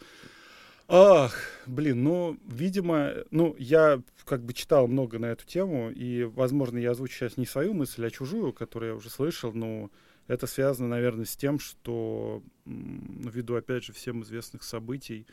Ах, 0.88 1.36
блин, 1.66 2.04
ну, 2.04 2.38
видимо, 2.46 3.14
ну, 3.32 3.56
я 3.58 4.02
как 4.24 4.44
бы 4.44 4.54
читал 4.54 4.88
много 4.88 5.18
на 5.18 5.28
эту 5.28 5.46
тему, 5.46 5.90
и, 5.90 6.24
возможно, 6.24 6.78
я 6.78 6.92
озвучу 6.92 7.16
сейчас 7.16 7.38
не 7.38 7.48
свою 7.48 7.74
мысль, 7.74 8.06
а 8.06 8.12
чужую, 8.12 8.54
которую 8.54 8.92
я 8.92 8.96
уже 8.96 9.10
слышал, 9.10 9.52
но 9.52 9.90
это 10.28 10.46
связано, 10.46 10.88
наверное, 10.88 11.26
с 11.26 11.36
тем, 11.36 11.58
что 11.58 12.44
ввиду, 12.66 13.56
опять 13.56 13.84
же, 13.84 13.94
всем 13.94 14.22
известных 14.22 14.62
событий, 14.62 15.26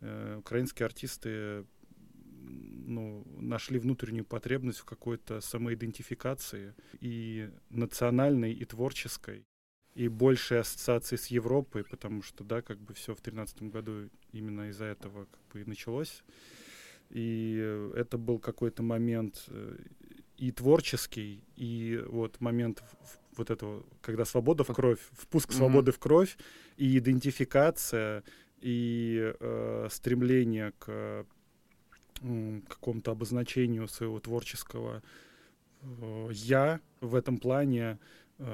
э, 0.00 0.36
украинские 0.38 0.84
артисты 0.84 1.64
ну, 2.42 3.24
нашли 3.38 3.78
внутреннюю 3.78 4.24
потребность 4.24 4.80
в 4.80 4.84
какой-то 4.84 5.40
самоидентификации 5.40 6.74
и 7.00 7.50
национальной, 7.70 8.52
и 8.52 8.64
творческой, 8.64 9.46
и 9.94 10.08
большей 10.08 10.60
ассоциации 10.60 11.16
с 11.16 11.26
Европой, 11.26 11.84
потому 11.84 12.22
что, 12.22 12.44
да, 12.44 12.62
как 12.62 12.78
бы 12.78 12.94
все 12.94 13.12
в 13.12 13.22
2013 13.22 13.62
году 13.64 14.08
именно 14.32 14.68
из-за 14.70 14.84
этого 14.84 15.26
как 15.26 15.40
бы 15.52 15.60
и 15.62 15.64
началось. 15.64 16.22
И 17.10 17.90
это 17.96 18.18
был 18.18 18.38
какой-то 18.38 18.82
момент 18.84 19.44
э, 19.48 19.78
и 20.36 20.52
творческий, 20.52 21.42
и 21.56 22.02
вот 22.06 22.40
момент 22.40 22.84
вот 23.36 23.50
этого, 23.50 23.84
когда 24.00 24.24
свобода 24.24 24.62
в 24.62 24.72
кровь, 24.72 25.00
впуск 25.12 25.52
свободы 25.52 25.90
mm-hmm. 25.90 25.94
в 25.94 25.98
кровь, 25.98 26.38
и 26.76 26.98
идентификация, 26.98 28.22
и 28.60 29.34
э, 29.40 29.88
стремление 29.90 30.72
к 30.78 31.26
какому-то 32.68 33.12
обозначению 33.12 33.88
своего 33.88 34.20
творческого 34.20 35.02
э, 35.82 36.28
я 36.32 36.80
в 37.00 37.14
этом 37.14 37.38
плане 37.38 37.82
э, 37.82 37.98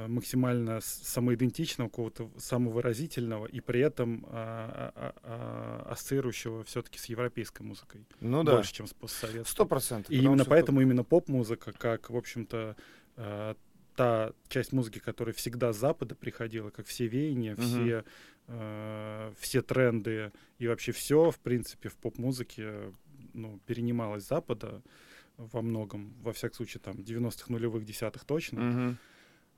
максимально 0.09 0.81
самоидентичного, 0.81 1.89
какого-то 1.89 2.31
самовыразительного 2.39 3.47
и 3.47 3.61
при 3.61 3.81
этом 3.81 4.27
а, 4.29 4.93
а, 4.95 5.15
а, 5.23 5.93
ассоциирующего 5.93 6.65
все-таки 6.65 6.99
с 6.99 7.07
европейской 7.07 7.63
музыкой. 7.63 8.05
Ну 8.21 8.43
да. 8.43 8.57
Больше, 8.57 8.75
чем 8.75 8.87
с 8.87 8.95
постсоветской. 8.95 9.51
Сто 9.51 9.65
процентов. 9.65 10.11
И 10.11 10.19
именно 10.19 10.45
поэтому 10.45 10.81
именно 10.81 11.05
поп-музыка, 11.05 11.73
как, 11.73 12.11
в 12.11 12.17
общем-то, 12.17 12.77
э, 13.17 13.55
та 13.95 14.33
часть 14.49 14.73
музыки, 14.73 14.99
которая 14.99 15.35
всегда 15.35 15.73
с 15.73 15.79
Запада 15.79 16.15
приходила, 16.15 16.71
как 16.71 16.87
все 16.87 17.07
веяния, 17.07 17.55
угу. 17.55 17.63
все, 17.63 18.05
э, 18.49 19.33
все 19.39 19.63
тренды 19.63 20.33
и 20.59 20.67
вообще 20.67 20.93
все, 20.93 21.31
в 21.31 21.39
принципе, 21.39 21.89
в 21.89 21.97
поп-музыке 21.97 22.93
ну, 23.35 23.61
перенималось 23.67 24.25
с 24.25 24.29
Запада 24.29 24.83
во 25.37 25.63
многом, 25.63 26.15
во 26.23 26.33
всяком 26.33 26.57
случае, 26.57 26.81
там, 26.81 26.97
90-х, 26.97 27.53
нулевых, 27.53 27.85
десятых 27.85 28.25
точно. 28.25 28.89
Угу. 28.89 28.97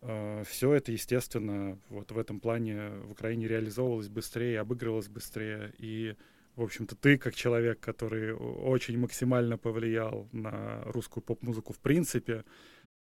Uh, 0.01 0.45
все 0.45 0.75
это, 0.75 0.93
естественно, 0.93 1.77
вот 1.89 2.13
в 2.13 2.19
этом 2.19 2.39
плане 2.39 2.91
в 3.05 3.13
Украине 3.13 3.49
реализовывалось 3.49 4.09
быстрее, 4.09 4.61
обыгрывалось 4.61 5.09
быстрее. 5.09 5.73
И, 5.79 6.15
в 6.55 6.63
общем-то, 6.63 6.95
ты, 6.95 7.19
как 7.19 7.35
человек, 7.35 7.81
который 7.81 8.33
очень 8.33 8.97
максимально 8.99 9.59
повлиял 9.59 10.29
на 10.33 10.85
русскую 10.85 11.25
поп-музыку 11.25 11.73
в 11.73 11.81
принципе, 11.81 12.45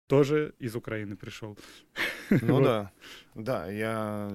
тоже 0.09 0.55
из 0.59 0.75
Украины 0.75 1.17
пришел. 1.17 1.57
Ну 2.31 2.63
да, 2.63 2.93
да, 3.35 3.71
я 3.71 4.31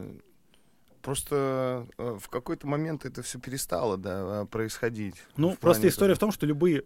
просто 1.04 1.88
э, 1.98 2.18
в 2.20 2.28
какой-то 2.28 2.66
момент 2.66 3.06
это 3.06 3.22
все 3.22 3.40
перестало 3.40 3.98
да, 3.98 4.46
происходить. 4.46 5.16
Ну, 5.38 5.56
просто 5.56 5.88
история 5.88 6.16
в 6.16 6.20
том, 6.20 6.32
что 6.32 6.48
любые 6.48 6.86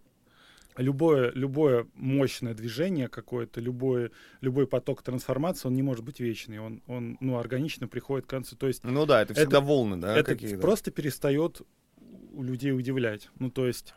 любое, 0.78 1.32
любое 1.34 1.88
мощное 1.94 2.54
движение 2.54 3.08
какое-то, 3.08 3.60
любой, 3.60 4.12
любой 4.42 4.68
поток 4.68 5.02
трансформации, 5.02 5.68
он 5.68 5.76
не 5.76 5.84
может 5.84 6.04
быть 6.04 6.20
вечный, 6.20 6.60
он, 6.60 6.82
он 6.88 7.18
ну, 7.20 7.38
органично 7.38 7.88
приходит 7.88 8.26
к 8.26 8.30
концу. 8.30 8.56
То 8.56 8.68
есть, 8.68 8.84
ну 8.84 9.06
да, 9.06 9.22
это 9.22 9.34
всегда 9.34 9.58
это, 9.58 9.66
волны, 9.66 9.98
да, 9.98 10.16
это 10.16 10.36
просто 10.60 10.92
перестает 10.92 11.62
у 12.34 12.44
людей 12.44 12.72
удивлять. 12.72 13.30
Ну, 13.40 13.50
то 13.50 13.68
есть, 13.68 13.94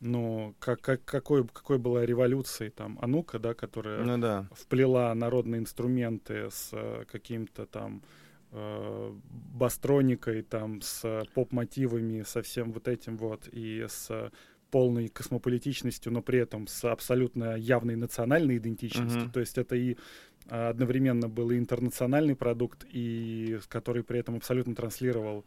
ну, 0.00 0.54
как, 0.58 0.80
как, 0.80 1.04
какой, 1.04 1.46
какой 1.46 1.78
была 1.78 2.04
революция 2.04 2.70
там 2.70 2.98
Анука, 3.00 3.38
да, 3.38 3.54
которая 3.54 4.02
ну, 4.02 4.18
да. 4.18 4.48
вплела 4.52 5.14
народные 5.14 5.60
инструменты 5.60 6.50
с 6.50 6.70
э, 6.72 7.04
каким-то 7.10 7.66
там 7.66 8.02
э, 8.50 9.12
бастроникой, 9.30 10.42
там, 10.42 10.80
с 10.80 11.24
поп-мотивами, 11.34 12.22
со 12.22 12.42
всем 12.42 12.72
вот 12.72 12.88
этим 12.88 13.16
вот, 13.16 13.48
и 13.52 13.86
с 13.88 14.32
полной 14.72 15.08
космополитичностью, 15.08 16.10
но 16.12 16.22
при 16.22 16.40
этом 16.40 16.66
с 16.66 16.82
абсолютно 16.90 17.56
явной 17.56 17.94
национальной 17.94 18.56
идентичностью. 18.56 19.24
Uh-huh. 19.24 19.30
То 19.30 19.40
есть 19.40 19.58
это 19.58 19.76
и 19.76 19.98
а, 20.48 20.70
одновременно 20.70 21.28
был 21.28 21.50
и 21.50 21.58
интернациональный 21.58 22.34
продукт, 22.34 22.86
и 22.90 23.60
который 23.68 24.02
при 24.02 24.18
этом 24.18 24.36
абсолютно 24.36 24.74
транслировал 24.74 25.44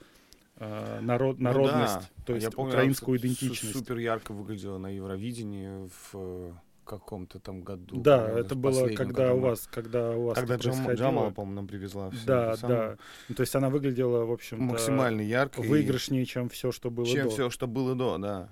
э, 0.58 1.00
народ, 1.01 1.39
народность, 1.39 1.96
ну, 1.96 2.01
да. 2.17 2.24
то 2.25 2.34
есть 2.36 2.46
Я 2.46 2.51
помню, 2.51 2.74
украинскую 2.74 3.17
идентичность. 3.17 3.74
Супер 3.74 3.98
ярко 3.98 4.32
выглядело 4.32 4.77
на 4.77 4.89
Евровидении 4.89 5.89
в 6.03 6.55
каком-то 6.86 7.39
там 7.39 7.62
году. 7.62 8.00
Да, 8.00 8.29
это 8.29 8.53
было 8.53 8.88
когда 8.89 9.34
у 9.34 9.39
вас, 9.39 9.67
когда 9.72 10.12
у 10.12 10.25
вас 10.25 10.38
когда 10.38 10.58
Джам, 10.58 10.88
Джамала, 10.91 11.32
по-моему, 11.32 11.55
нам 11.55 11.67
привезла. 11.67 12.12
Все 12.12 12.25
да, 12.27 12.55
да. 12.62 12.98
Ну, 13.27 13.34
то 13.34 13.41
есть 13.41 13.55
она 13.55 13.72
выглядела, 13.72 14.24
в 14.25 14.32
общем 14.32 14.62
максимально 14.62 15.22
ярко, 15.22 15.62
выигрышнее, 15.62 16.25
чем 16.25 16.48
все, 16.50 16.72
что 16.72 16.91
было 16.91 17.08
чем 17.08 17.15
до. 17.15 17.22
Чем 17.24 17.29
все, 17.32 17.50
что 17.50 17.65
было 17.65 17.96
до, 17.96 18.20
да. 18.20 18.50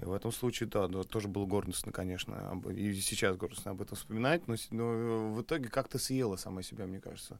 И 0.00 0.04
в 0.04 0.12
этом 0.12 0.32
случае, 0.32 0.68
да, 0.68 0.88
да, 0.88 1.02
тоже 1.02 1.28
было 1.28 1.44
гордостно, 1.44 1.92
конечно, 1.92 2.60
и 2.74 2.94
сейчас 2.94 3.36
гордостно 3.36 3.72
об 3.72 3.82
этом 3.82 3.96
вспоминать, 3.96 4.48
но, 4.48 4.56
но 4.70 5.32
в 5.34 5.42
итоге 5.42 5.68
как-то 5.68 5.98
съела 5.98 6.36
сама 6.36 6.62
себя, 6.62 6.86
мне 6.86 7.00
кажется. 7.00 7.38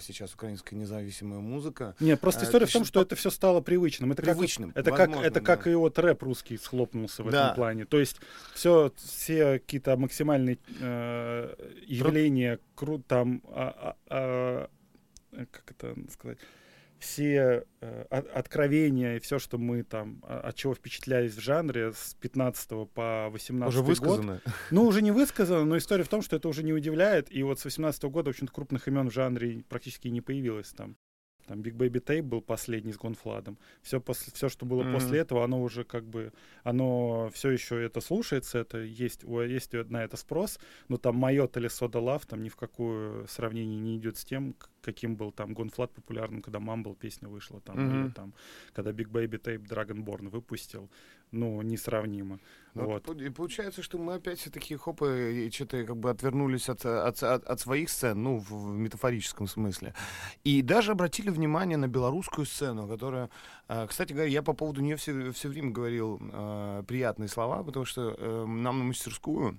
Сейчас 0.00 0.34
украинская 0.34 0.78
независимая 0.78 1.38
музыка. 1.38 1.94
Нет, 2.00 2.20
просто 2.20 2.44
история 2.44 2.66
в 2.66 2.72
том, 2.72 2.84
что 2.84 3.02
это 3.02 3.14
все 3.14 3.30
стало 3.30 3.60
привычным. 3.60 4.12
Это 4.12 4.22
привычным. 4.22 4.72
Как, 4.72 4.78
это 4.78 4.90
возможно, 4.90 5.16
как, 5.16 5.26
это 5.26 5.40
да. 5.40 5.46
как 5.46 5.66
и 5.68 5.74
вот 5.74 5.98
рэп 5.98 6.22
русский 6.22 6.58
схлопнулся 6.58 7.22
в 7.22 7.30
да. 7.30 7.44
этом 7.44 7.56
плане. 7.56 7.84
То 7.84 8.00
есть 8.00 8.20
все, 8.54 8.92
все 8.96 9.60
какие-то 9.60 9.96
максимальные 9.96 10.58
э, 10.80 11.54
явления, 11.86 12.58
крут 12.74 13.06
там, 13.06 13.42
а, 13.46 13.96
а, 14.08 14.68
а, 15.30 15.46
как 15.50 15.70
это 15.70 15.96
сказать, 16.10 16.38
все 17.02 17.64
э, 17.80 18.02
откровения 18.10 19.16
и 19.16 19.18
все, 19.18 19.40
что 19.40 19.58
мы 19.58 19.82
там, 19.82 20.22
а, 20.22 20.40
от 20.40 20.54
чего 20.54 20.72
впечатлялись 20.74 21.34
в 21.34 21.40
жанре 21.40 21.92
с 21.92 22.14
15 22.20 22.88
по 22.88 23.28
18 23.30 23.74
уже 23.74 23.84
высказано. 23.84 24.40
год. 24.44 24.54
Ну, 24.70 24.84
уже 24.84 25.02
не 25.02 25.10
высказано, 25.22 25.64
но 25.64 25.76
история 25.76 26.04
в 26.04 26.08
том, 26.08 26.22
что 26.22 26.36
это 26.36 26.48
уже 26.48 26.62
не 26.62 26.72
удивляет. 26.72 27.26
И 27.34 27.42
вот 27.42 27.58
с 27.58 27.64
18 27.64 28.04
года, 28.04 28.30
в 28.30 28.34
общем-то, 28.34 28.52
крупных 28.52 28.86
имен 28.86 29.10
в 29.10 29.12
жанре 29.12 29.64
практически 29.68 30.08
не 30.08 30.20
появилось 30.20 30.70
там. 30.70 30.96
Там 31.46 31.60
Big 31.60 31.74
Baby 31.74 32.00
Tape 32.00 32.22
был 32.22 32.40
последний 32.40 32.92
с 32.92 32.96
Гонфладом. 32.96 33.58
Все, 33.82 34.00
после, 34.00 34.32
все, 34.32 34.48
что 34.48 34.64
было 34.64 34.84
mm-hmm. 34.84 34.92
после 34.92 35.18
этого, 35.18 35.42
оно 35.42 35.60
уже 35.60 35.82
как 35.82 36.04
бы, 36.04 36.32
оно 36.62 37.30
все 37.34 37.50
еще 37.50 37.82
это 37.82 38.00
слушается, 38.00 38.58
это 38.58 38.78
есть, 38.78 39.24
есть 39.24 39.72
на 39.72 40.04
это 40.04 40.16
спрос, 40.16 40.60
но 40.88 40.98
там 40.98 41.16
или 41.28 41.68
Soda 41.68 42.00
Love 42.00 42.22
там 42.28 42.44
ни 42.44 42.48
в 42.48 42.54
какое 42.54 43.26
сравнение 43.26 43.80
не 43.80 43.96
идет 43.96 44.18
с 44.18 44.24
тем, 44.24 44.54
каким 44.82 45.16
был 45.16 45.32
там 45.32 45.54
Гонфлад 45.54 45.92
популярным, 45.92 46.42
когда 46.42 46.58
Mumble 46.58 46.94
песня 46.94 47.28
вышла, 47.28 47.60
там, 47.60 47.76
mm-hmm. 47.76 48.04
или 48.04 48.10
там, 48.10 48.34
когда 48.74 48.90
Big 48.90 49.08
Baby 49.08 49.40
Tape 49.40 49.66
Dragonborn 49.66 50.28
выпустил, 50.28 50.90
ну, 51.30 51.62
несравнимо. 51.62 52.38
Ну, 52.74 52.86
вот. 52.86 53.08
И 53.20 53.30
получается, 53.30 53.82
что 53.82 53.98
мы 53.98 54.14
опять 54.14 54.38
все-таки 54.38 54.76
хопы 54.76 55.46
и 55.46 55.50
что-то 55.50 55.84
как 55.84 55.96
бы 55.96 56.10
отвернулись 56.10 56.68
от, 56.68 56.84
от, 56.84 57.22
от, 57.22 57.44
от 57.44 57.60
своих 57.60 57.88
сцен, 57.88 58.22
ну, 58.22 58.38
в, 58.38 58.50
в 58.50 58.76
метафорическом 58.76 59.46
смысле. 59.46 59.94
И 60.44 60.62
даже 60.62 60.92
обратили 60.92 61.30
внимание 61.30 61.78
на 61.78 61.88
белорусскую 61.88 62.46
сцену, 62.46 62.86
которая, 62.86 63.30
э, 63.68 63.86
кстати 63.86 64.12
говоря, 64.12 64.28
я 64.28 64.42
по 64.42 64.52
поводу 64.52 64.82
нее 64.82 64.96
все, 64.96 65.32
все 65.32 65.48
время 65.48 65.70
говорил 65.70 66.20
э, 66.20 66.84
приятные 66.86 67.28
слова, 67.28 67.62
потому 67.62 67.86
что 67.86 68.14
э, 68.18 68.46
нам 68.46 68.78
на 68.78 68.84
мастерскую 68.84 69.58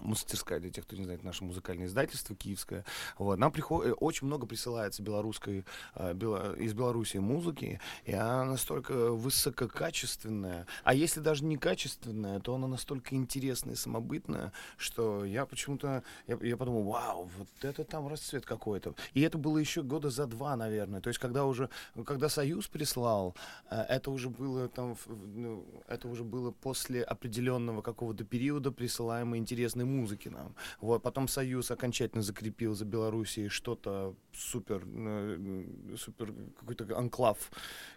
мастерская, 0.00 0.60
для 0.60 0.70
тех, 0.70 0.84
кто 0.84 0.96
не 0.96 1.04
знает, 1.04 1.22
наше 1.22 1.44
музыкальное 1.44 1.86
издательство 1.86 2.34
киевское. 2.36 2.84
Вот. 3.18 3.38
Нам 3.38 3.52
приходит, 3.52 3.92
э, 3.92 3.94
очень 3.94 4.26
много 4.26 4.46
присылается 4.46 5.02
белорусской, 5.02 5.64
э, 5.94 6.14
бело, 6.14 6.54
из 6.56 6.74
Беларуси 6.74 7.18
музыки, 7.18 7.80
и 8.04 8.12
она 8.12 8.44
настолько 8.44 9.12
высококачественная. 9.12 10.66
А 10.84 10.94
если 10.94 11.20
даже 11.20 11.44
не 11.44 11.56
качественная, 11.56 12.40
то 12.40 12.54
она 12.54 12.66
настолько 12.66 13.14
интересная 13.14 13.74
и 13.74 13.76
самобытная, 13.76 14.52
что 14.76 15.24
я 15.24 15.46
почему-то, 15.46 16.02
я, 16.26 16.38
я 16.40 16.56
подумал, 16.56 16.84
вау, 16.84 17.30
вот 17.36 17.48
это 17.62 17.84
там 17.84 18.08
расцвет 18.08 18.46
какой-то. 18.46 18.94
И 19.14 19.20
это 19.20 19.38
было 19.38 19.58
еще 19.58 19.82
года 19.82 20.10
за 20.10 20.26
два, 20.26 20.56
наверное. 20.56 21.00
То 21.00 21.08
есть, 21.08 21.20
когда 21.20 21.44
уже, 21.44 21.68
когда 22.04 22.28
Союз 22.28 22.66
прислал, 22.68 23.34
э, 23.70 23.80
это 23.88 24.10
уже 24.10 24.28
было 24.28 24.68
там, 24.68 24.96
ну, 25.06 25.64
это 25.88 26.08
уже 26.08 26.24
было 26.24 26.50
после 26.50 27.02
определенного 27.02 27.82
какого-то 27.82 28.24
периода 28.24 28.72
присылаемой 28.72 29.38
интересной 29.38 29.84
музыки 29.90 30.28
нам. 30.28 30.54
Вот, 30.80 31.02
потом 31.02 31.28
Союз 31.28 31.70
окончательно 31.70 32.22
закрепил 32.22 32.74
за 32.74 32.84
Белоруссией 32.84 33.48
что-то 33.48 34.14
супер, 34.32 34.82
э, 34.86 35.64
супер 35.96 36.32
какой-то 36.58 36.96
анклав 36.96 37.50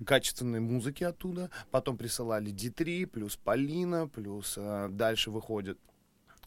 качественной 0.05 0.59
музыки 0.59 1.03
оттуда. 1.03 1.49
Потом 1.71 1.97
присылали 1.97 2.51
D3, 2.51 3.07
плюс 3.07 3.37
Полина, 3.37 4.07
плюс 4.07 4.55
э, 4.57 4.87
дальше 4.89 5.31
выходит 5.31 5.77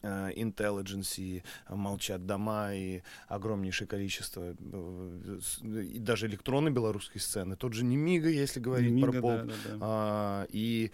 э, 0.01 0.31
Intelligence, 0.35 1.43
молчат 1.69 2.25
дома 2.25 2.73
и 2.73 3.01
огромнейшее 3.27 3.87
количество 3.87 4.55
э, 4.59 5.39
и 5.63 5.99
даже 5.99 6.27
электронной 6.27 6.71
белорусской 6.71 7.21
сцены. 7.21 7.55
Тот 7.55 7.73
же 7.73 7.83
Немига, 7.83 8.29
если 8.29 8.59
говорить 8.59 8.91
Немига, 8.91 9.11
про 9.11 9.21
поп. 9.21 9.31
да, 9.31 9.43
да, 9.45 9.53
да. 9.69 9.77
А, 9.81 10.47
и 10.49 10.91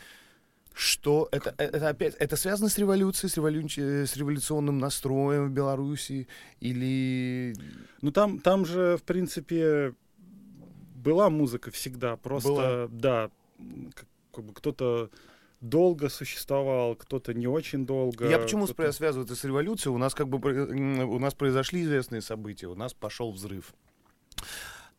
что 0.74 1.30
это, 1.32 1.53
э, 1.58 1.65
это 1.65 1.89
опять 1.89 2.15
это 2.15 2.36
связано 2.36 2.70
с 2.70 2.77
революцией, 2.77 3.30
с, 3.30 3.38
револю, 3.38 3.68
с 3.70 4.15
революционным 4.15 4.80
настроем 4.80 5.48
в 5.48 5.51
Беларуси 5.51 6.27
или 6.60 7.56
Ну 8.01 8.12
там, 8.12 8.39
там 8.39 8.65
же, 8.65 8.98
в 8.98 9.03
принципе, 9.03 9.94
была 10.96 11.30
музыка 11.30 11.70
всегда. 11.72 12.15
Просто, 12.18 12.50
Была. 12.50 12.88
да, 12.89 13.30
как, 14.32 14.44
бы 14.44 14.53
кто-то 14.53 15.10
долго 15.62 16.10
существовал, 16.10 16.96
кто-то 16.96 17.34
не 17.34 17.48
очень 17.48 17.86
долго. 17.86 18.27
Я 18.27 18.39
почему 18.39 18.65
кто-то- 18.65 18.92
связываю 18.92 19.25
это 19.25 19.36
с 19.36 19.44
революцией? 19.44 19.94
У 19.94 19.98
нас 19.98 20.13
как 20.15 20.27
бы 20.27 20.39
у 21.06 21.20
нас 21.20 21.34
произошли 21.34 21.84
известные 21.84 22.22
события, 22.22 22.68
у 22.68 22.75
нас 22.75 22.94
пошел 22.94 23.32
взрыв. 23.32 23.74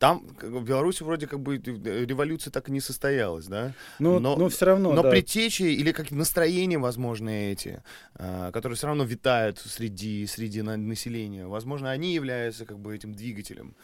Там 0.04 0.26
в 0.42 0.64
Беларуси 0.64 1.02
вроде 1.02 1.26
как 1.26 1.40
бы 1.40 1.56
э, 1.56 2.04
революция 2.04 2.50
так 2.50 2.68
и 2.68 2.72
не 2.72 2.80
состоялась, 2.80 3.46
да? 3.46 3.72
Ну, 3.98 4.18
но- 4.18 4.36
но, 4.36 4.48
все 4.50 4.66
равно, 4.66 4.92
Но 4.92 5.02
да. 5.02 5.10
предтечи 5.10 5.62
или 5.62 5.92
как 5.92 6.10
настроения, 6.10 6.78
возможно, 6.78 7.30
эти, 7.30 7.82
а, 8.14 8.52
которые 8.52 8.76
все 8.76 8.86
равно 8.86 9.04
витают 9.04 9.58
среди, 9.58 10.26
среди 10.26 10.60
на- 10.62 10.76
населения, 10.76 11.46
возможно, 11.46 11.90
они 11.90 12.12
являются 12.14 12.66
как 12.66 12.78
бы 12.78 12.94
этим 12.94 13.14
двигателем 13.14 13.74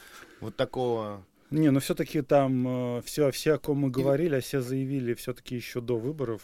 вот 0.41 0.57
такого. 0.57 1.25
Не, 1.51 1.71
но 1.71 1.81
все-таки 1.81 2.21
там 2.23 3.03
все, 3.07 3.31
все, 3.31 3.55
о 3.55 3.59
ком 3.59 3.79
мы 3.79 3.91
говорили, 3.91 4.35
а 4.37 4.41
все 4.41 4.61
заявили 4.61 5.15
все-таки 5.15 5.57
еще 5.57 5.81
до 5.81 5.99
выборов, 5.99 6.43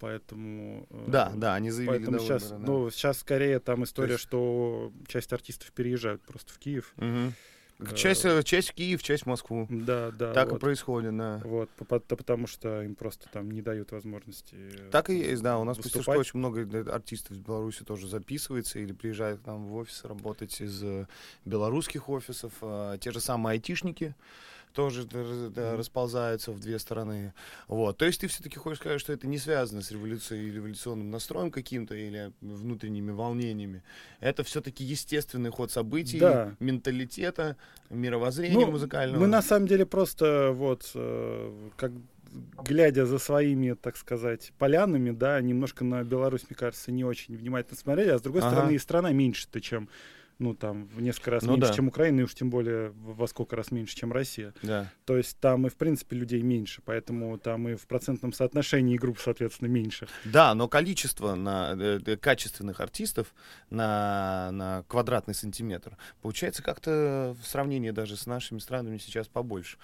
поэтому... 0.00 0.86
э, 0.90 1.04
Да, 1.08 1.32
да, 1.34 1.54
они 1.54 1.70
заявили 1.70 1.98
Поэтому 1.98 2.18
до 2.18 2.24
сейчас, 2.24 2.42
выбора, 2.44 2.58
да. 2.60 2.72
ну, 2.72 2.90
сейчас 2.90 3.18
скорее 3.18 3.58
там 3.58 3.84
история, 3.84 4.12
есть- 4.12 4.22
что 4.22 4.92
часть 5.06 5.32
артистов 5.32 5.72
переезжают 5.72 6.22
просто 6.22 6.52
в 6.52 6.58
Киев. 6.58 6.92
Мгм. 6.96 7.34
Э, 7.80 7.94
Часть, 7.94 8.24
э, 8.24 8.42
часть 8.44 8.70
в 8.70 8.74
Киев, 8.74 9.02
часть 9.02 9.24
в 9.24 9.26
Москву. 9.26 9.66
Да, 9.68 10.10
да. 10.12 10.32
так 10.32 10.48
и 10.48 10.50
вот. 10.52 10.60
происходит, 10.60 11.16
да. 11.16 11.40
Вот, 11.44 11.68
по- 11.70 11.84
по- 11.84 11.98
то 12.00 12.14
потому 12.16 12.46
что 12.46 12.82
им 12.82 12.94
просто 12.94 13.28
там 13.32 13.50
не 13.50 13.62
дают 13.62 13.90
возможности. 13.90 14.54
э, 14.54 14.90
Так 14.92 15.10
и 15.10 15.16
есть, 15.18 15.42
да. 15.42 15.58
У 15.58 15.64
нас 15.64 15.76
выступать. 15.76 15.96
мастерской 16.06 16.18
очень 16.18 16.38
много 16.38 16.92
артистов 16.94 17.32
из 17.32 17.38
Беларуси 17.38 17.82
тоже 17.84 18.06
записывается 18.06 18.78
или 18.78 18.92
приезжают 18.92 19.40
к 19.42 19.46
нам 19.46 19.66
в 19.66 19.74
офис 19.74 20.04
работать 20.04 20.60
из 20.60 20.84
белорусских 21.44 22.08
офисов. 22.08 22.52
А, 22.62 22.96
Те 22.98 23.10
же 23.10 23.20
самые 23.20 23.52
айтишники 23.54 24.14
тоже 24.74 25.04
да, 25.04 25.76
расползаются 25.76 26.50
в 26.52 26.58
две 26.60 26.78
стороны. 26.78 27.32
Вот. 27.68 27.96
То 27.96 28.04
есть 28.04 28.20
ты 28.20 28.26
все-таки 28.26 28.58
хочешь 28.58 28.80
сказать, 28.80 29.00
что 29.00 29.12
это 29.12 29.26
не 29.26 29.38
связано 29.38 29.80
с 29.80 29.90
революцией, 29.90 30.50
революционным 30.50 31.10
настроем 31.10 31.50
каким-то 31.50 31.94
или 31.94 32.32
внутренними 32.40 33.12
волнениями. 33.12 33.82
Это 34.20 34.42
все-таки 34.42 34.84
естественный 34.84 35.50
ход 35.50 35.70
событий, 35.70 36.18
Да. 36.18 36.56
менталитета, 36.58 37.56
мировоззрения 37.88 38.66
Ну, 38.66 38.72
музыкального. 38.72 39.20
Мы 39.20 39.28
на 39.28 39.40
самом 39.42 39.68
деле 39.68 39.86
просто 39.86 40.50
вот 40.52 40.90
э, 40.94 41.70
как 41.76 41.92
глядя 42.64 43.06
за 43.06 43.18
своими, 43.18 43.74
так 43.74 43.96
сказать, 43.96 44.52
полянами, 44.58 45.12
да, 45.12 45.40
немножко 45.40 45.84
на 45.84 46.02
Беларусь, 46.02 46.42
мне 46.48 46.56
кажется, 46.56 46.90
не 46.90 47.04
очень 47.04 47.36
внимательно 47.36 47.76
смотрели, 47.78 48.10
а 48.10 48.18
с 48.18 48.22
другой 48.22 48.40
Ага. 48.42 48.50
стороны 48.50 48.74
и 48.74 48.78
страна 48.78 49.12
меньше-то, 49.12 49.60
чем 49.60 49.88
ну, 50.38 50.54
там, 50.54 50.86
в 50.88 51.00
несколько 51.00 51.32
раз 51.32 51.42
Ну 51.42 51.52
меньше, 51.52 51.68
да. 51.68 51.74
чем 51.74 51.88
Украина, 51.88 52.20
и 52.20 52.22
уж 52.24 52.34
тем 52.34 52.50
более 52.50 52.90
во 52.90 53.26
сколько 53.26 53.56
раз 53.56 53.70
меньше, 53.70 53.96
чем 53.96 54.12
Россия. 54.12 54.54
Да. 54.62 54.90
То 55.04 55.16
есть 55.16 55.38
там 55.38 55.66
и, 55.66 55.70
в 55.70 55.76
принципе, 55.76 56.16
людей 56.16 56.42
меньше, 56.42 56.82
поэтому 56.84 57.38
там 57.38 57.68
и 57.68 57.76
в 57.76 57.86
процентном 57.86 58.32
соотношении 58.32 58.96
групп, 58.96 59.18
соответственно, 59.20 59.68
меньше. 59.68 60.08
Да, 60.24 60.54
но 60.54 60.68
количество 60.68 61.34
на, 61.34 61.74
э, 61.78 62.00
э, 62.04 62.16
качественных 62.16 62.80
артистов 62.80 63.34
на, 63.70 64.50
на 64.52 64.84
квадратный 64.88 65.34
сантиметр 65.34 65.96
получается 66.22 66.62
как-то 66.62 67.36
в 67.40 67.46
сравнении 67.46 67.90
даже 67.90 68.16
с 68.16 68.26
нашими 68.26 68.58
странами 68.58 68.98
сейчас 68.98 69.28
побольше. 69.28 69.78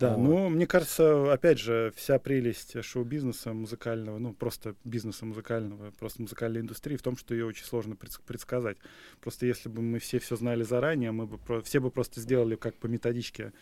Да, 0.00 0.16
Вот. 0.16 0.28
ну, 0.28 0.48
мне 0.48 0.66
кажется, 0.66 1.30
опять 1.30 1.58
же, 1.58 1.92
вся 1.94 2.18
прелесть 2.18 2.82
шоу-бизнеса 2.82 3.52
музыкального, 3.52 4.16
ну, 4.16 4.32
просто 4.32 4.74
бизнеса 4.82 5.26
музыкального, 5.26 5.90
просто 5.98 6.22
музыкальной 6.22 6.62
индустрии 6.62 6.96
в 6.96 7.02
том, 7.02 7.18
что 7.18 7.34
ее 7.34 7.44
очень 7.44 7.66
сложно 7.66 7.92
предс- 7.92 8.20
предсказать. 8.24 8.78
Просто 9.20 9.44
если 9.44 9.68
бы 9.68 9.82
мы 9.82 9.98
все 9.98 10.18
все 10.18 10.36
знали 10.36 10.62
заранее, 10.62 11.12
мы 11.12 11.26
бы 11.26 11.38
все 11.62 11.80
бы 11.80 11.90
просто 11.90 12.18
сделали 12.20 12.56
как 12.56 12.76
по 12.76 12.86
методичке, 12.86 13.52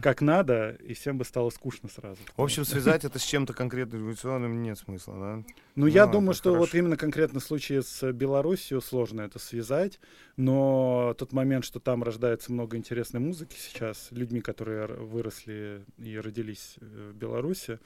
как 0.00 0.20
надо, 0.20 0.70
и 0.72 0.94
всем 0.94 1.18
бы 1.18 1.24
стало 1.24 1.50
скучно 1.50 1.88
сразу. 1.88 2.18
В 2.36 2.42
общем, 2.42 2.64
связать 2.64 3.04
это 3.04 3.18
с 3.18 3.22
чем-то 3.22 3.52
конкретно 3.52 3.96
революционным 3.96 4.62
нет 4.62 4.78
смысла, 4.78 5.14
да? 5.18 5.52
Ну, 5.74 5.86
я 5.86 6.06
Ну, 6.06 6.12
думаю, 6.12 6.30
это 6.30 6.38
что 6.38 6.54
вот 6.54 6.74
именно 6.74 6.96
конкретно 6.96 7.40
в 7.40 7.44
случае 7.44 7.82
с 7.82 8.12
Белоруссией 8.12 8.80
сложно 8.80 9.22
это 9.22 9.38
связать, 9.38 10.00
но 10.36 11.14
тот 11.18 11.32
момент, 11.32 11.64
что 11.64 11.80
там 11.80 12.02
рождается 12.02 12.52
много 12.52 12.76
интересной 12.76 13.20
музыки 13.20 13.56
сейчас, 13.58 14.08
людьми, 14.10 14.40
которые 14.40 14.86
выросли 14.86 15.84
и 15.98 16.18
родились 16.18 16.76
э, 16.80 17.10
в 17.12 17.16
Беларуси, 17.16 17.78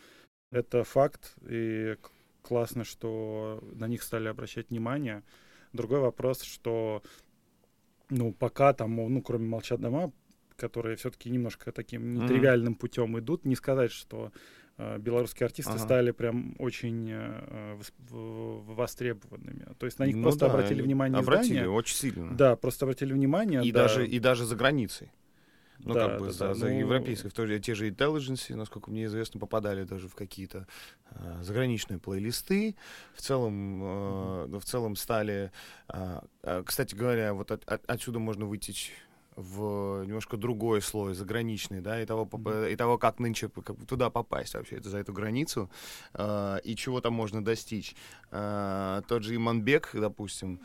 это 0.50 0.84
факт, 0.84 1.34
и 1.48 1.96
классно, 2.42 2.84
что 2.84 3.62
на 3.72 3.88
них 3.88 4.02
стали 4.02 4.28
обращать 4.28 4.70
внимание. 4.70 5.22
Другой 5.72 6.00
вопрос, 6.00 6.42
что 6.42 7.02
ну, 8.10 8.32
пока 8.32 8.72
там, 8.72 8.94
ну, 8.94 9.22
кроме 9.22 9.46
«Молчат 9.48 9.80
дома», 9.80 10.12
которые 10.56 10.96
все-таки 10.96 11.30
немножко 11.30 11.72
таким 11.72 12.14
нетривиальным 12.14 12.74
путем 12.74 13.18
идут, 13.18 13.44
не 13.44 13.56
сказать, 13.56 13.90
что 13.90 14.32
э, 14.78 14.98
белорусские 14.98 15.46
артисты 15.46 15.72
Ага. 15.72 15.80
стали 15.80 16.10
прям 16.12 16.54
очень 16.58 17.08
э, 17.10 17.76
востребованными. 18.10 19.66
То 19.78 19.86
есть 19.86 19.98
на 19.98 20.06
них 20.06 20.16
Ну 20.16 20.22
просто 20.22 20.46
да, 20.46 20.52
обратили 20.52 20.82
внимание 20.82 21.18
Обратили, 21.18 21.54
издания. 21.54 21.68
очень 21.68 21.96
сильно. 21.96 22.36
Да, 22.36 22.56
просто 22.56 22.84
обратили 22.84 23.12
внимание. 23.12 23.62
И, 23.64 23.72
да. 23.72 23.82
даже, 23.82 24.06
и 24.06 24.18
даже 24.18 24.44
за 24.44 24.56
границей. 24.56 25.10
Ну, 25.80 25.92
Да, 25.92 26.08
как 26.08 26.20
бы 26.20 26.26
да, 26.26 26.32
за, 26.32 26.38
да, 26.48 26.54
за 26.54 26.66
ну- 26.66 26.78
европейской, 26.78 27.28
в 27.28 27.36
же- 27.36 27.58
те 27.58 27.74
же 27.74 27.90
Intelligence, 27.90 28.54
насколько 28.54 28.90
мне 28.90 29.04
известно, 29.06 29.40
попадали 29.40 29.82
даже 29.84 30.08
в 30.08 30.14
какие-то 30.14 30.66
э, 31.10 31.42
заграничные 31.42 31.98
плейлисты. 31.98 32.76
В 33.14 33.20
целом, 33.20 33.82
э, 33.82 34.46
ну, 34.46 34.60
в 34.60 34.64
целом 34.64 34.94
стали... 34.96 35.50
э, 35.92 36.20
э, 36.42 36.62
кстати 36.64 36.94
говоря, 36.94 37.34
вот 37.34 37.50
от- 37.50 37.64
от- 37.68 37.84
отсюда 37.90 38.18
можно 38.20 38.46
вытечь 38.46 38.92
в 39.36 40.04
немножко 40.04 40.36
другой 40.36 40.80
слой, 40.82 41.14
заграничный, 41.14 41.80
да, 41.80 42.00
и 42.00 42.06
того, 42.06 42.28
и 42.68 42.76
того 42.76 42.98
как 42.98 43.18
нынче 43.18 43.48
как 43.48 43.76
туда 43.86 44.10
попасть 44.10 44.54
вообще, 44.54 44.76
это 44.76 44.88
за 44.88 44.98
эту 44.98 45.12
границу, 45.12 45.70
э, 46.14 46.58
и 46.64 46.76
чего 46.76 47.00
там 47.00 47.14
можно 47.14 47.44
достичь. 47.44 47.96
Э, 48.30 49.02
тот 49.08 49.22
же 49.22 49.34
Иманбек, 49.36 49.90
допустим, 49.94 50.60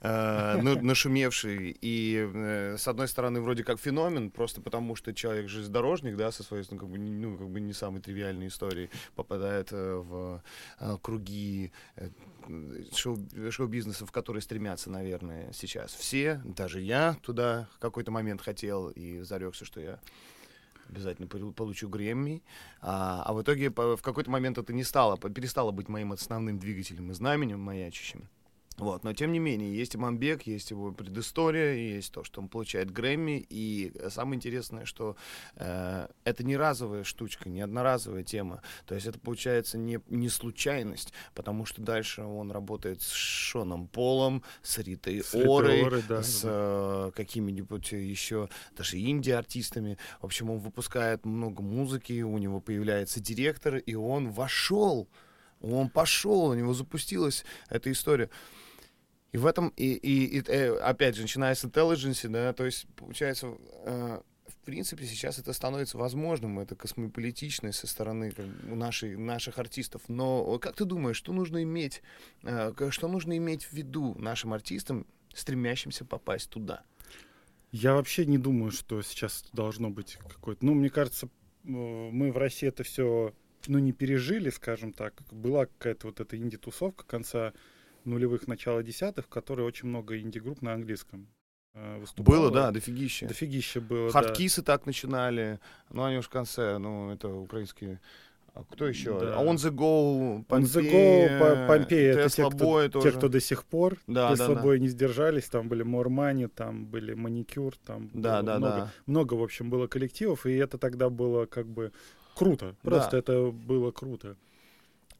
э, 0.00 0.60
ну, 0.62 0.80
нашумевший, 0.82 1.76
и 1.80 2.30
э, 2.34 2.76
с 2.78 2.88
одной 2.88 3.08
стороны 3.08 3.40
вроде 3.40 3.64
как 3.64 3.78
феномен, 3.80 4.30
просто 4.30 4.60
потому 4.60 4.96
что 4.96 5.12
человек 5.14 5.48
железнодорожник, 5.48 6.16
да, 6.16 6.32
со 6.32 6.42
своей, 6.42 6.64
ну, 6.70 6.78
как 6.78 6.88
бы, 6.88 6.98
не- 6.98 7.26
ну, 7.26 7.36
как 7.36 7.48
бы 7.48 7.60
не 7.60 7.72
самой 7.72 8.00
тривиальной 8.00 8.48
историей, 8.48 8.90
попадает 9.14 9.68
э, 9.72 9.94
в 9.96 10.42
э, 10.80 10.96
круги 11.02 11.72
э, 11.96 12.08
шоу, 12.94 13.18
шоу-бизнеса, 13.50 14.06
в 14.06 14.12
которые 14.12 14.42
стремятся, 14.42 14.90
наверное, 14.90 15.52
сейчас 15.52 15.92
все, 15.94 16.40
даже 16.44 16.80
я 16.80 17.16
туда 17.22 17.68
в 17.74 17.78
какой-то 17.78 18.10
момент 18.10 18.40
хотел 18.40 18.90
и 18.90 19.20
зарекся, 19.20 19.64
что 19.64 19.80
я 19.80 20.00
обязательно 20.88 21.26
полу- 21.26 21.52
получу 21.52 21.88
Грэмми. 21.88 22.42
А, 22.80 23.22
а 23.24 23.32
в 23.32 23.42
итоге 23.42 23.70
в 23.70 24.00
какой-то 24.02 24.30
момент 24.30 24.58
это 24.58 24.72
не 24.72 24.84
стало, 24.84 25.16
перестало 25.16 25.70
быть 25.70 25.88
моим 25.88 26.12
основным 26.12 26.58
двигателем 26.58 27.10
и 27.10 27.14
знаменем 27.14 27.60
маячащим. 27.60 28.28
Вот, 28.78 29.04
но 29.04 29.14
тем 29.14 29.32
не 29.32 29.38
менее, 29.38 29.74
есть 29.74 29.96
Иманбек, 29.96 30.42
есть 30.42 30.70
его 30.70 30.92
предыстория, 30.92 31.74
есть 31.74 32.12
то, 32.12 32.24
что 32.24 32.42
он 32.42 32.48
получает 32.48 32.90
Грэмми, 32.90 33.46
и 33.48 33.92
э, 33.94 34.10
самое 34.10 34.36
интересное, 34.36 34.84
что 34.84 35.16
э, 35.54 36.08
это 36.24 36.44
не 36.44 36.58
разовая 36.58 37.02
штучка, 37.02 37.48
не 37.48 37.62
одноразовая 37.62 38.22
тема, 38.22 38.62
то 38.84 38.94
есть 38.94 39.06
это 39.06 39.18
получается 39.18 39.78
не, 39.78 40.00
не 40.08 40.28
случайность, 40.28 41.14
потому 41.34 41.64
что 41.64 41.80
дальше 41.80 42.22
он 42.22 42.50
работает 42.50 43.00
с 43.00 43.12
Шоном 43.12 43.88
Полом, 43.88 44.42
с 44.62 44.76
Ритой 44.78 45.22
С 45.22 45.32
Ритой 45.32 45.58
Орой, 45.58 45.86
Орой, 45.86 46.02
да, 46.06 46.22
с 46.22 46.42
э, 46.44 47.12
какими-нибудь 47.14 47.92
еще 47.92 48.50
даже 48.76 48.98
инди-артистами. 48.98 49.96
В 50.20 50.26
общем, 50.26 50.50
он 50.50 50.58
выпускает 50.58 51.24
много 51.24 51.62
музыки, 51.62 52.20
у 52.20 52.36
него 52.36 52.60
появляется 52.60 53.20
директор, 53.20 53.76
и 53.76 53.94
он 53.94 54.30
вошел, 54.30 55.08
он 55.62 55.88
пошел, 55.88 56.44
у 56.44 56.54
него 56.54 56.74
запустилась 56.74 57.44
эта 57.70 57.90
история. 57.90 58.28
И 59.32 59.38
в 59.38 59.46
этом, 59.46 59.68
и, 59.76 59.92
и, 59.92 60.38
и, 60.38 60.42
э, 60.46 60.76
опять 60.76 61.16
же, 61.16 61.22
начиная 61.22 61.54
с 61.54 61.64
intelligence, 61.64 62.28
да, 62.28 62.52
то 62.52 62.64
есть, 62.64 62.86
получается, 62.96 63.54
э, 63.84 64.20
в 64.46 64.56
принципе, 64.64 65.04
сейчас 65.04 65.38
это 65.38 65.52
становится 65.52 65.98
возможным, 65.98 66.58
это 66.58 66.74
космополитичность 66.74 67.78
со 67.78 67.86
стороны 67.86 68.30
как 68.30 68.46
нашей, 68.62 69.16
наших 69.16 69.58
артистов. 69.58 70.02
Но 70.08 70.58
как 70.58 70.76
ты 70.76 70.84
думаешь, 70.84 71.16
что 71.16 71.32
нужно 71.32 71.62
иметь, 71.62 72.02
э, 72.42 72.72
что 72.90 73.08
нужно 73.08 73.36
иметь 73.36 73.64
в 73.64 73.72
виду 73.72 74.14
нашим 74.18 74.52
артистам, 74.52 75.06
стремящимся 75.34 76.04
попасть 76.04 76.50
туда? 76.50 76.82
Я 77.72 77.94
вообще 77.94 78.26
не 78.26 78.38
думаю, 78.38 78.70
что 78.70 79.02
сейчас 79.02 79.44
должно 79.52 79.90
быть 79.90 80.18
какое-то... 80.28 80.64
Ну, 80.64 80.74
мне 80.74 80.88
кажется, 80.88 81.26
э, 81.64 81.68
мы 81.68 82.32
в 82.32 82.38
России 82.38 82.68
это 82.68 82.84
все, 82.84 83.34
ну, 83.66 83.78
не 83.78 83.92
пережили, 83.92 84.50
скажем 84.50 84.92
так. 84.92 85.20
Была 85.30 85.66
какая-то 85.66 86.06
вот 86.06 86.20
эта 86.20 86.36
инди-тусовка 86.36 87.04
конца 87.04 87.52
нулевых, 88.06 88.46
начала 88.46 88.82
десятых, 88.82 89.26
в 89.26 89.28
которой 89.28 89.62
очень 89.66 89.88
много 89.88 90.18
инди-групп 90.18 90.62
на 90.62 90.72
английском 90.72 91.28
э, 91.74 91.98
выступало. 91.98 92.36
Было, 92.36 92.50
да, 92.50 92.70
дофигища. 92.70 93.26
Дофигища 93.26 93.80
было, 93.80 94.10
Хардкисы 94.10 94.62
так 94.62 94.86
начинали, 94.86 95.58
ну 95.90 96.04
они 96.04 96.18
уж 96.18 96.26
в 96.26 96.30
конце, 96.30 96.78
ну 96.78 97.10
это 97.12 97.28
украинские... 97.28 98.00
А 98.54 98.64
кто 98.64 98.88
еще? 98.88 99.20
Да. 99.20 99.38
А 99.38 99.44
On 99.44 99.56
The 99.56 99.70
Go, 99.70 100.46
On 100.48 100.62
the 100.62 100.82
Go, 100.82 101.38
По- 101.38 101.74
Помпея, 101.74 102.12
это 102.12 102.30
те, 102.34 102.40
Tesla 102.42 102.50
кто, 102.50 102.64
Boy 102.86 103.02
те, 103.02 103.12
кто 103.12 103.28
до 103.28 103.38
сих 103.38 103.64
пор 103.66 103.98
Да, 104.06 104.30
до 104.30 104.36
да, 104.38 104.46
собой 104.46 104.80
не 104.80 104.88
сдержались, 104.88 105.44
там 105.50 105.68
были 105.68 105.82
Мормани, 105.82 106.46
там 106.46 106.86
были 106.86 107.12
Маникюр, 107.12 107.76
там 107.84 108.08
Да, 108.14 108.40
было 108.40 108.42
да, 108.42 108.58
много, 108.58 108.76
да. 108.76 108.92
много, 109.04 109.34
в 109.34 109.42
общем, 109.42 109.68
было 109.68 109.88
коллективов, 109.88 110.46
и 110.46 110.54
это 110.54 110.78
тогда 110.78 111.10
было 111.10 111.44
как 111.44 111.66
бы 111.66 111.92
круто, 112.34 112.74
просто 112.80 113.10
Да. 113.10 113.18
это 113.18 113.50
было 113.50 113.90
круто. 113.90 114.36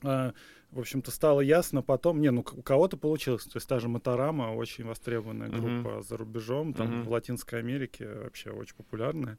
А, 0.02 0.32
в 0.70 0.80
общем-то, 0.80 1.10
стало 1.10 1.40
ясно 1.40 1.82
потом, 1.82 2.20
не, 2.20 2.30
ну 2.30 2.40
у 2.40 2.62
кого-то 2.62 2.96
получилось, 2.96 3.44
то 3.44 3.56
есть 3.56 3.68
та 3.68 3.78
же 3.78 3.88
Моторама, 3.88 4.54
очень 4.54 4.84
востребованная 4.84 5.48
группа 5.48 6.02
за 6.02 6.16
рубежом, 6.16 6.74
там 6.74 6.86
Мгм. 6.88 7.02
в 7.04 7.10
Латинской 7.10 7.58
Америке 7.60 8.06
вообще 8.24 8.50
очень 8.50 8.74
популярная. 8.76 9.38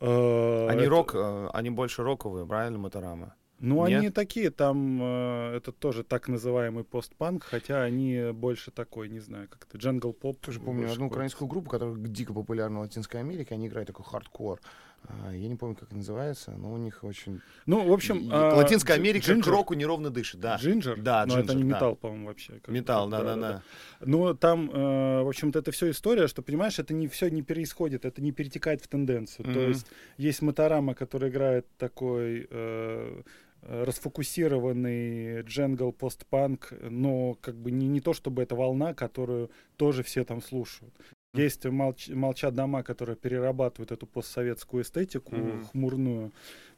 А, 0.00 0.68
Они 0.70 0.82
это- 0.82 0.90
рок, 0.90 1.14
э, 1.14 1.48
они 1.52 1.70
больше 1.70 2.02
роковые, 2.02 2.46
правильно, 2.46 2.78
Моторама? 2.78 3.34
Ну, 3.60 3.84
Нет? 3.88 3.98
они 3.98 4.10
такие, 4.10 4.50
там 4.50 5.00
э, 5.02 5.56
это 5.56 5.72
тоже 5.72 6.04
так 6.04 6.28
называемый 6.28 6.84
постпанк, 6.84 7.42
хотя 7.42 7.82
они 7.82 8.30
больше 8.32 8.70
такой, 8.70 9.08
не 9.08 9.18
знаю, 9.18 9.48
как-то 9.48 9.76
jangle 9.78 10.12
pop. 10.12 10.38
Тоже 10.40 10.60
помню 10.60 10.82
одну 10.84 10.92
какой-то. 10.94 11.04
украинскую 11.14 11.48
группу, 11.48 11.68
которая 11.68 11.96
дико 11.96 12.32
популярна 12.32 12.78
в 12.78 12.82
Латинской 12.82 13.18
Америке. 13.18 13.54
Они 13.56 13.66
играют 13.66 13.88
такой 13.88 14.04
хардкор. 14.04 14.60
А, 15.04 15.32
Я 15.32 15.48
не 15.48 15.56
помню, 15.56 15.74
как 15.74 15.84
это 15.88 15.96
называется, 15.96 16.52
но 16.52 16.72
у 16.72 16.76
них 16.76 17.02
очень... 17.04 17.40
Ну, 17.66 17.86
в 17.88 17.92
общем... 17.92 18.28
А, 18.30 18.54
Латинская 18.54 18.94
Америка 18.94 19.24
к 19.26 19.28
Джинджер- 19.30 19.50
року 19.50 19.74
неровно 19.74 20.10
дышит, 20.10 20.40
да. 20.40 20.56
Джинджер? 20.56 21.00
Да, 21.00 21.24
Но 21.26 21.34
это 21.38 21.48
Джинджер, 21.52 21.56
не 21.56 21.62
да. 21.70 21.76
металл, 21.76 21.96
по-моему, 21.96 22.26
вообще. 22.26 22.60
Металл, 22.66 23.08
да-да-да. 23.08 23.62
Ну, 24.00 24.34
там, 24.34 24.70
э, 24.70 25.22
в 25.22 25.28
общем-то, 25.28 25.60
это 25.60 25.70
все 25.72 25.90
история, 25.90 26.26
что, 26.28 26.42
понимаешь, 26.42 26.78
это 26.78 26.92
не 26.94 27.08
все 27.08 27.30
не 27.30 27.42
происходит, 27.42 28.04
это 28.04 28.20
не 28.20 28.32
перетекает 28.32 28.82
в 28.82 28.88
тенденцию. 28.88 29.44
То 29.46 29.50
Мгм. 29.60 29.68
есть 29.68 29.86
есть 30.18 30.42
Моторама, 30.42 30.94
который 30.94 31.30
играет 31.30 31.66
такой 31.78 32.46
э, 32.50 33.22
расфокусированный 33.62 35.42
дженгл 35.42 35.92
постпанк, 35.92 36.72
но 36.80 37.34
как 37.40 37.56
бы 37.56 37.70
не, 37.70 37.88
не 37.88 38.00
то, 38.00 38.12
чтобы 38.12 38.42
это 38.42 38.54
волна, 38.54 38.94
которую 38.94 39.50
тоже 39.76 40.02
все 40.02 40.24
там 40.24 40.42
слушают. 40.42 40.94
Есть 41.34 41.66
молч- 41.66 42.14
молчат 42.14 42.54
дома, 42.54 42.82
которые 42.82 43.14
перерабатывают 43.16 43.92
эту 43.92 44.06
постсоветскую 44.06 44.82
эстетику 44.82 45.36
Мгм. 45.36 45.60
хмурную, 45.66 46.32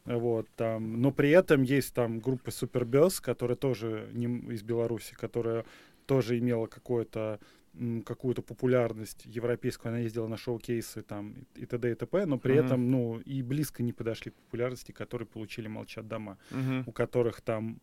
вот 0.04 0.48
там, 0.56 1.00
но 1.00 1.12
при 1.12 1.30
этом 1.30 1.62
есть 1.62 1.94
там 1.94 2.18
группа 2.18 2.50
Супербес, 2.50 3.20
которая 3.20 3.56
тоже 3.56 4.08
не 4.12 4.26
из 4.52 4.62
Беларуси, 4.62 5.14
которая 5.14 5.64
тоже 6.06 6.38
имела 6.38 6.66
какое-то 6.66 7.38
какую-то 8.04 8.42
популярность 8.42 9.24
европейскую, 9.26 9.90
она 9.90 10.00
ездила 10.00 10.26
на 10.26 10.36
шоу-кейсы 10.36 11.02
там 11.02 11.46
и 11.54 11.66
т.д. 11.66 11.92
и 11.92 11.94
т.п., 11.94 12.26
но 12.26 12.36
при 12.36 12.54
Мгм. 12.56 12.64
этом, 12.66 12.90
ну, 12.90 13.20
и 13.20 13.42
близко 13.42 13.84
не 13.84 13.92
подошли 13.92 14.32
к 14.32 14.34
популярности, 14.34 14.90
которые 14.90 15.28
получили 15.28 15.68
«Молчат 15.68 16.08
дома», 16.08 16.36
Мгм. 16.50 16.82
у 16.88 16.90
которых 16.90 17.40
там 17.42 17.80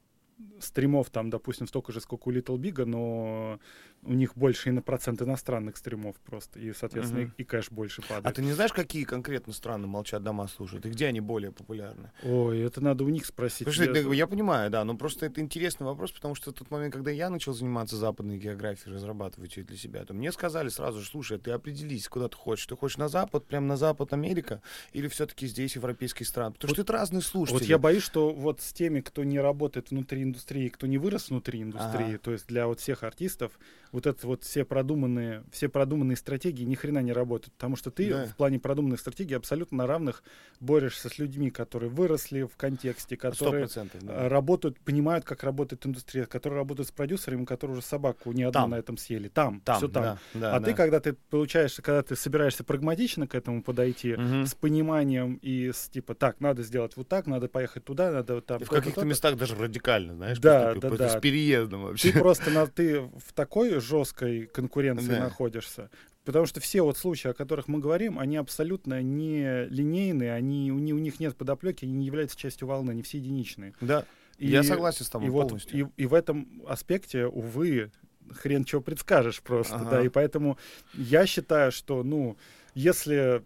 стримов 0.59 1.09
там, 1.09 1.29
допустим, 1.29 1.67
столько 1.67 1.91
же, 1.91 1.99
сколько 2.01 2.27
у 2.29 2.31
Little 2.31 2.57
Big, 2.57 2.85
но 2.85 3.59
у 4.03 4.13
них 4.13 4.35
больше 4.35 4.69
и 4.69 4.71
на 4.71 4.81
процент 4.83 5.21
иностранных 5.21 5.77
стримов 5.77 6.15
просто, 6.19 6.59
и, 6.59 6.71
соответственно, 6.73 7.21
Мгм. 7.21 7.33
и, 7.37 7.41
и 7.41 7.45
кэш 7.45 7.71
больше 7.71 8.01
А 8.05 8.09
падает. 8.09 8.35
ты 8.35 8.43
не 8.43 8.53
знаешь, 8.53 8.71
какие 8.71 9.03
конкретно 9.03 9.51
страны 9.53 9.87
молчат 9.87 10.21
дома 10.23 10.47
слушают? 10.47 10.85
И 10.85 10.89
где 10.89 11.07
они 11.07 11.21
более 11.21 11.51
популярны? 11.51 12.11
Ой, 12.23 12.59
это 12.61 12.81
надо 12.81 13.03
у 13.03 13.09
них 13.09 13.25
спросить. 13.25 13.67
Что 13.67 13.83
Я- 13.83 14.13
я 14.13 14.27
понимаю, 14.27 14.69
да, 14.69 14.83
но 14.83 14.95
просто 14.95 15.25
это 15.25 15.41
интересный 15.41 15.85
вопрос, 15.85 16.11
потому 16.11 16.35
что 16.35 16.51
в 16.51 16.53
тот 16.53 16.69
момент, 16.69 16.93
когда 16.93 17.09
я 17.11 17.29
начал 17.31 17.53
заниматься 17.53 17.95
западной 17.97 18.37
географией, 18.37 18.93
разрабатывать 18.93 19.57
ее 19.57 19.63
для 19.63 19.77
себя, 19.77 20.05
то 20.05 20.13
мне 20.13 20.31
сказали 20.31 20.69
сразу 20.69 20.99
же, 20.99 21.07
слушай, 21.07 21.39
ты 21.39 21.51
определись, 21.51 22.07
куда 22.07 22.27
ты 22.29 22.35
хочешь. 22.37 22.67
Ты 22.67 22.75
хочешь 22.75 22.97
на 22.97 23.07
запад, 23.09 23.45
прям 23.47 23.65
на 23.67 23.75
запад 23.77 24.13
Америка, 24.13 24.61
или 24.93 25.07
все-таки 25.07 25.47
здесь 25.47 25.75
европейские 25.75 26.27
страны? 26.27 26.53
Потому 26.53 26.73
что 26.73 26.81
это 26.83 26.93
разные 26.93 27.21
слушатели. 27.21 27.59
Вот 27.59 27.67
я 27.67 27.77
боюсь, 27.79 28.03
что 28.03 28.33
вот 28.33 28.61
с 28.61 28.71
теми, 28.73 29.01
кто 29.01 29.23
не 29.23 29.39
работает 29.39 29.89
внутри 29.89 30.26
индустрии, 30.27 30.69
кто 30.69 30.87
не 30.87 30.97
вырос 30.97 31.29
внутри 31.29 31.61
индустрии, 31.61 32.09
Ага. 32.09 32.17
то 32.19 32.31
есть 32.31 32.47
для 32.47 32.67
вот 32.67 32.79
всех 32.79 33.03
артистов, 33.03 33.59
вот 33.91 34.05
это 34.05 34.27
вот 34.27 34.43
все 34.43 34.63
продуманные, 34.65 35.43
все 35.51 35.69
продуманные 35.69 36.15
стратегии 36.17 36.63
ни 36.63 36.75
хрена 36.75 36.99
не 36.99 37.13
работают, 37.13 37.53
потому 37.55 37.75
что 37.75 37.89
ты 37.91 38.09
Да. 38.09 38.25
в 38.25 38.35
плане 38.35 38.59
продуманных 38.59 38.99
стратегий 38.99 39.33
абсолютно 39.35 39.77
на 39.77 39.87
равных 39.87 40.23
борешься 40.59 41.09
с 41.09 41.17
людьми, 41.19 41.49
которые 41.49 41.89
выросли 41.89 42.43
в 42.43 42.55
контексте, 42.57 43.15
которые 43.17 43.63
процентов, 43.65 44.03
э, 44.03 44.05
да. 44.05 44.29
работают, 44.29 44.79
понимают, 44.79 45.25
как 45.25 45.43
работает 45.43 45.85
индустрия, 45.85 46.25
которые 46.25 46.57
работают 46.57 46.87
с 46.89 46.91
продюсерами, 46.91 47.45
которые 47.45 47.77
уже 47.77 47.85
собаку 47.85 48.31
не 48.33 48.43
одну 48.43 48.51
Там. 48.61 48.69
на 48.71 48.75
этом 48.75 48.97
съели. 48.97 49.29
Там, 49.29 49.61
Там, 49.61 49.77
все 49.77 49.87
там. 49.87 50.03
да, 50.03 50.17
да, 50.33 50.55
а 50.55 50.59
да. 50.59 50.65
ты, 50.65 50.73
когда 50.73 50.99
ты 50.99 51.13
получаешь, 51.13 51.75
когда 51.75 52.01
ты 52.03 52.15
собираешься 52.15 52.63
прагматично 52.63 53.27
к 53.27 53.35
этому 53.35 53.63
подойти, 53.63 54.15
Мгм. 54.15 54.45
с 54.45 54.53
пониманием 54.55 55.35
и 55.41 55.71
с 55.71 55.87
типа 55.89 56.13
так, 56.15 56.39
надо 56.41 56.63
сделать 56.63 56.95
вот 56.97 57.07
так, 57.07 57.27
надо 57.27 57.47
поехать 57.47 57.85
туда, 57.85 58.11
надо 58.11 58.35
вот 58.35 58.45
там. 58.45 58.61
И 58.61 58.65
в 58.65 58.69
каких-то 58.69 58.95
то-то». 59.01 59.07
местах 59.07 59.37
даже 59.37 59.55
радикально, 59.55 60.13
знаешь, 60.17 60.39
Да, 60.39 60.59
поступил, 60.73 60.81
да, 60.81 60.87
просто 60.89 61.03
да. 61.13 61.17
с 61.17 61.21
переездом 61.21 61.83
вообще. 61.83 62.11
Ты 62.11 62.19
просто 62.19 62.51
на, 62.51 62.67
ты 62.67 62.99
в 63.01 63.33
такой 63.33 63.79
жесткой 63.79 64.47
конкуренции 64.47 65.07
Да. 65.09 65.19
находишься. 65.19 65.89
Потому 66.25 66.45
что 66.45 66.59
все 66.59 66.81
вот 66.81 66.97
случаи, 66.97 67.29
о 67.29 67.33
которых 67.33 67.69
мы 67.69 67.79
говорим, 67.79 68.19
они 68.19 68.35
абсолютно 68.35 69.01
не 69.01 69.65
линейные, 69.67 70.33
они, 70.33 70.71
у, 70.71 70.75
у 70.75 70.79
них 70.99 71.19
нет 71.21 71.37
подоплеки, 71.37 71.85
они 71.85 71.93
не 71.93 72.05
являются 72.05 72.37
частью 72.37 72.67
волны, 72.67 72.91
они 72.91 73.01
все 73.01 73.17
единичные. 73.17 73.73
Да, 73.79 74.05
И, 74.37 74.49
я 74.49 74.61
согласен 74.63 75.05
с 75.05 75.09
тобой 75.09 75.27
и 75.27 75.31
вот 75.31 75.47
полностью. 75.47 75.91
и, 75.95 76.03
и 76.03 76.05
в 76.05 76.13
этом 76.13 76.61
аспекте, 76.67 77.25
увы, 77.27 77.91
хрен 78.29 78.65
чего 78.65 78.81
предскажешь 78.81 79.41
просто, 79.41 79.75
Ага. 79.77 79.89
да, 79.89 80.03
и 80.03 80.09
поэтому 80.09 80.57
я 80.93 81.25
считаю, 81.25 81.71
что, 81.71 82.03
ну, 82.03 82.37
если 82.75 83.41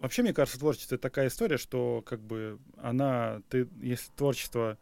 вообще 0.00 0.22
мне 0.22 0.34
кажется 0.34 0.58
творчество 0.58 0.96
это 0.96 1.02
такая 1.02 1.28
история, 1.28 1.56
что 1.56 2.02
как 2.04 2.20
бы 2.20 2.58
она, 2.76 3.40
ты, 3.48 3.68
если 3.80 4.10
творчество 4.16 4.76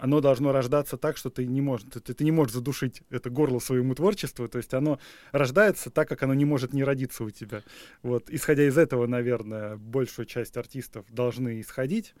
оно 0.00 0.20
должно 0.20 0.52
рождаться 0.52 0.96
так, 0.96 1.16
что 1.16 1.30
ты 1.30 1.46
не 1.46 1.60
можешь, 1.60 1.86
ты, 1.92 2.14
ты 2.14 2.24
не 2.24 2.30
можешь 2.30 2.54
задушить 2.54 3.02
это 3.10 3.30
горло 3.30 3.58
своему 3.58 3.94
творчеству, 3.94 4.48
то 4.48 4.58
есть 4.58 4.74
оно 4.74 4.98
рождается 5.32 5.90
так, 5.90 6.08
как 6.08 6.22
оно 6.22 6.34
не 6.34 6.44
может 6.44 6.72
не 6.72 6.84
родиться 6.84 7.24
у 7.24 7.30
тебя. 7.30 7.62
Вот, 8.02 8.30
исходя 8.30 8.66
из 8.66 8.78
этого, 8.78 9.06
наверное, 9.06 9.76
большую 9.76 10.26
часть 10.26 10.56
артистов 10.56 11.06
должны 11.08 11.60
исходить, 11.60 12.14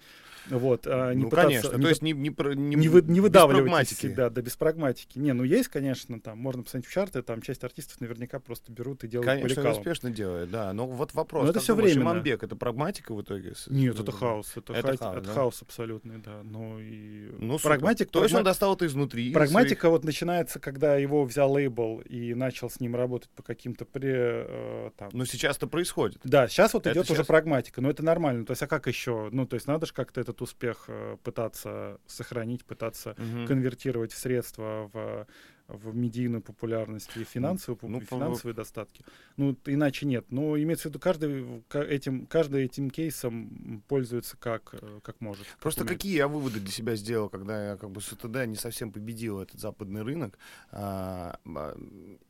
вот, 0.48 0.86
а 0.86 1.12
не 1.12 1.24
ну, 1.24 1.30
пытаться- 1.30 1.48
конечно, 1.48 1.76
не 1.76 1.82
то 1.82 1.88
есть 1.88 2.02
не, 2.02 2.12
не, 2.12 2.30
не, 2.30 2.76
не, 2.76 2.88
вы, 2.88 3.02
не 3.02 3.20
выдавливать 3.20 3.92
из 3.92 3.98
себя, 3.98 4.30
да, 4.30 4.42
без 4.42 4.56
прагматики. 4.56 5.18
Не, 5.18 5.32
ну 5.32 5.42
есть, 5.44 5.68
конечно, 5.68 6.20
там, 6.20 6.38
можно 6.38 6.62
посмотреть 6.62 6.90
в 6.90 6.92
чарты, 6.92 7.22
там 7.22 7.42
часть 7.42 7.64
артистов 7.64 8.00
наверняка 8.00 8.38
просто 8.38 8.72
берут 8.72 9.04
и 9.04 9.08
делают 9.08 9.26
Конечно, 9.26 9.62
по 9.62 9.68
успешно 9.70 10.10
делает, 10.10 10.50
да. 10.50 10.72
Но 10.72 10.86
вот 10.86 11.14
вопрос, 11.14 11.44
Но 11.44 11.50
это 11.50 11.66
думаешь, 11.66 11.92
временно. 11.92 12.10
Иманбек, 12.10 12.42
это 12.42 12.56
прагматика 12.56 13.14
в 13.14 13.22
итоге? 13.22 13.54
Нет, 13.68 13.98
это 13.98 14.12
хаос, 14.12 14.52
это, 14.56 14.72
Это 14.72 14.96
хаос, 14.96 15.16
это 15.16 15.26
да? 15.26 15.32
хаос 15.32 15.62
абсолютный, 15.62 16.18
да. 16.18 16.42
Ну 16.44 16.78
и 16.78 17.30
Ну. 17.38 17.58
Прагматик, 17.66 18.10
То 18.10 18.22
есть 18.22 18.34
он 18.34 18.40
прагма- 18.40 18.44
достал 18.44 18.74
это 18.74 18.86
изнутри. 18.86 19.28
из 19.28 19.32
прагматика 19.34 19.90
вот 19.90 20.04
начинается, 20.04 20.58
когда 20.60 20.96
его 20.96 21.24
взял 21.24 21.52
лейбл 21.52 22.00
и 22.00 22.34
начал 22.34 22.70
с 22.70 22.80
ним 22.80 22.96
работать 22.96 23.30
по 23.30 23.42
каким-то 23.42 23.84
пре, 23.84 24.14
э, 24.48 24.90
там. 24.96 25.10
своих- 25.10 25.18
Но 25.18 25.24
сейчас 25.26 25.56
это 25.56 25.66
происходит. 25.66 26.18
Да, 26.24 26.48
сейчас 26.48 26.74
вот 26.74 26.86
Это 26.86 26.98
идет 26.98 27.10
уже 27.10 27.18
щас- 27.20 27.26
прагматика, 27.26 27.80
но 27.80 27.90
это 27.90 28.02
нормально. 28.04 28.44
То 28.44 28.52
есть, 28.52 28.62
а 28.62 28.66
как 28.66 28.86
еще? 28.86 29.28
Ну, 29.32 29.46
то 29.46 29.54
есть, 29.54 29.66
надо 29.66 29.86
же 29.86 29.92
как-то 29.92 30.20
этот 30.20 30.40
успех 30.42 30.84
э, 30.88 31.16
пытаться 31.22 31.98
сохранить, 32.06 32.64
пытаться 32.64 33.14
Мгм. 33.18 33.46
конвертировать 33.46 34.12
в 34.12 34.18
средства, 34.18 34.90
в, 34.92 35.26
в 35.68 35.96
медийную 35.96 36.42
популярность 36.42 37.10
и 37.16 37.24
финансовую, 37.24 37.78
Ну, 37.90 37.98
попу- 37.98 38.06
по- 38.08 38.16
финансовые 38.16 38.54
достатки. 38.54 39.04
Ну, 39.36 39.56
иначе 39.66 40.06
нет. 40.06 40.24
Но 40.30 40.56
имеется 40.56 40.88
в 40.88 40.90
виду, 40.90 41.00
каждый 41.00 41.62
ка- 41.68 41.82
этим, 41.82 42.26
каждый 42.26 42.64
этим 42.64 42.88
кейсом 42.90 43.82
пользуется 43.88 44.36
как, 44.36 44.74
э, 44.80 45.00
как 45.02 45.20
может. 45.20 45.46
как 45.46 45.58
Просто 45.58 45.82
умеет. 45.82 45.98
какие 45.98 46.16
я 46.16 46.28
выводы 46.28 46.60
для 46.60 46.70
себя 46.70 46.94
сделал, 46.94 47.28
когда 47.28 47.70
я 47.70 47.76
как 47.76 47.90
бы 47.90 48.00
с 48.00 48.12
УТД 48.12 48.46
не 48.46 48.54
совсем 48.56 48.92
победил 48.92 49.40
этот 49.40 49.60
западный 49.60 50.02
рынок. 50.02 50.38
а, 50.70 51.38
а, 51.44 51.76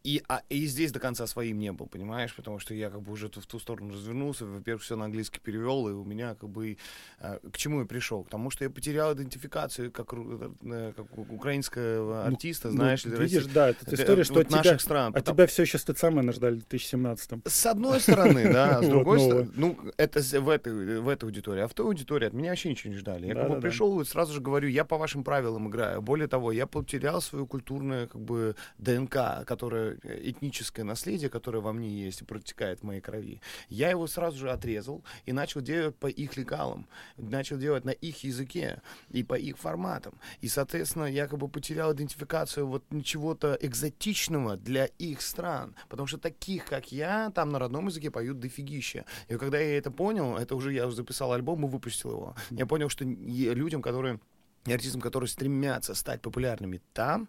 и, 0.02 0.22
а, 0.28 0.42
и 0.48 0.64
здесь 0.66 0.92
до 0.92 1.00
конца 1.00 1.26
своим 1.26 1.58
не 1.58 1.72
был, 1.72 1.86
понимаешь? 1.86 2.34
Потому 2.34 2.58
что 2.58 2.74
я 2.74 2.90
как 2.90 3.02
бы 3.02 3.12
уже 3.12 3.28
в 3.28 3.46
ту 3.46 3.58
сторону 3.58 3.92
развернулся. 3.92 4.46
Во-первых, 4.46 4.82
все 4.82 4.96
на 4.96 5.04
английский 5.06 5.40
перевел, 5.40 5.88
и 5.88 5.92
у 5.92 6.04
меня 6.04 6.34
как 6.36 6.48
бы... 6.48 6.76
а, 7.18 7.38
к 7.50 7.56
чему 7.56 7.80
я 7.80 7.86
пришел? 7.86 8.24
К 8.24 8.28
тому, 8.30 8.50
что 8.50 8.64
я 8.64 8.70
потерял 8.70 9.12
идентификацию 9.14 9.90
как, 9.92 10.12
ру- 10.12 10.56
э, 10.62 10.92
как 10.96 11.06
украинского 11.18 12.24
Ну, 12.28 12.34
артиста, 12.34 12.68
ну, 12.68 12.74
знаешь, 12.76 13.04
или 13.04 13.14
видишь, 13.26 13.46
да, 13.46 13.70
это 13.70 13.94
история, 13.94 14.24
что 14.24 14.40
от 14.40 14.48
тебя, 14.48 14.78
стран. 14.78 15.14
от 15.14 15.24
тебя 15.24 15.46
все 15.46 15.62
еще 15.62 15.78
стыцамена 15.78 16.32
ждали 16.32 16.56
в 16.56 16.66
2017-м. 16.66 17.42
С 17.46 17.66
одной 17.66 18.00
стороны, 18.00 18.52
да, 18.52 18.82
с 18.82 18.88
другой 18.88 19.20
стороны, 19.20 19.50
ну, 19.54 19.78
это 19.96 20.20
в 20.40 20.48
этой, 20.48 21.00
в 21.00 21.08
этой 21.08 21.24
аудитории, 21.24 21.62
а 21.62 21.68
в 21.68 21.74
той 21.74 21.86
аудитории 21.86 22.26
от 22.26 22.32
меня 22.32 22.50
вообще 22.50 22.70
ничего 22.70 22.92
не 22.92 22.98
ждали. 22.98 23.26
Я 23.26 23.34
как 23.34 23.48
бы 23.48 23.60
пришел 23.60 24.00
и 24.00 24.04
сразу 24.04 24.32
же 24.32 24.40
говорю, 24.40 24.68
я 24.68 24.84
по 24.84 24.98
вашим 24.98 25.24
правилам 25.24 25.68
играю. 25.68 26.02
Более 26.02 26.28
того, 26.28 26.52
я 26.52 26.66
потерял 26.66 27.20
свою 27.20 27.46
культурную, 27.46 28.08
как 28.08 28.20
бы, 28.20 28.56
ДНК, 28.78 29.44
которая, 29.46 29.98
этническое 30.04 30.84
наследие, 30.84 31.30
которое 31.30 31.60
во 31.60 31.72
мне 31.72 31.88
есть 31.88 32.22
и 32.22 32.24
протекает 32.24 32.80
в 32.80 32.82
моей 32.84 33.00
крови. 33.00 33.40
Я 33.68 33.90
его 33.90 34.06
сразу 34.06 34.38
же 34.38 34.50
отрезал 34.50 35.04
и 35.24 35.32
начал 35.32 35.60
делать 35.60 35.96
по 35.96 36.06
их 36.06 36.36
лекалам, 36.36 36.86
начал 37.16 37.58
делать 37.58 37.84
на 37.84 37.90
их 37.90 38.24
языке 38.24 38.82
и 39.10 39.22
по 39.22 39.34
их 39.34 39.58
форматам. 39.58 40.14
И, 40.40 40.48
соответственно, 40.48 41.04
я 41.04 41.26
как 41.26 41.38
бы 41.38 41.48
потерял 41.48 41.92
идентификацию 41.92 42.66
вот 42.66 42.84
чего-то 43.16 43.56
экзотичного 43.60 44.56
для 44.56 44.84
их 44.84 45.22
стран. 45.22 45.74
Потому 45.88 46.06
что 46.06 46.18
таких, 46.18 46.66
как 46.66 46.92
я, 46.92 47.30
там 47.34 47.50
на 47.50 47.58
родном 47.58 47.86
языке 47.86 48.10
поют 48.10 48.38
дофигища. 48.40 49.06
И 49.28 49.36
когда 49.36 49.58
я 49.58 49.78
это 49.78 49.90
понял, 49.90 50.36
это 50.36 50.54
уже 50.54 50.74
я 50.74 50.86
уже 50.86 50.96
записал 50.96 51.32
альбом 51.32 51.64
и 51.64 51.68
выпустил 51.68 52.10
его. 52.10 52.36
Я 52.50 52.66
понял, 52.66 52.90
что 52.90 53.04
людям, 53.04 53.80
которые 53.80 54.20
артистам, 54.66 55.00
которые 55.00 55.28
стремятся 55.28 55.94
стать 55.94 56.20
популярными 56.20 56.82
там, 56.92 57.28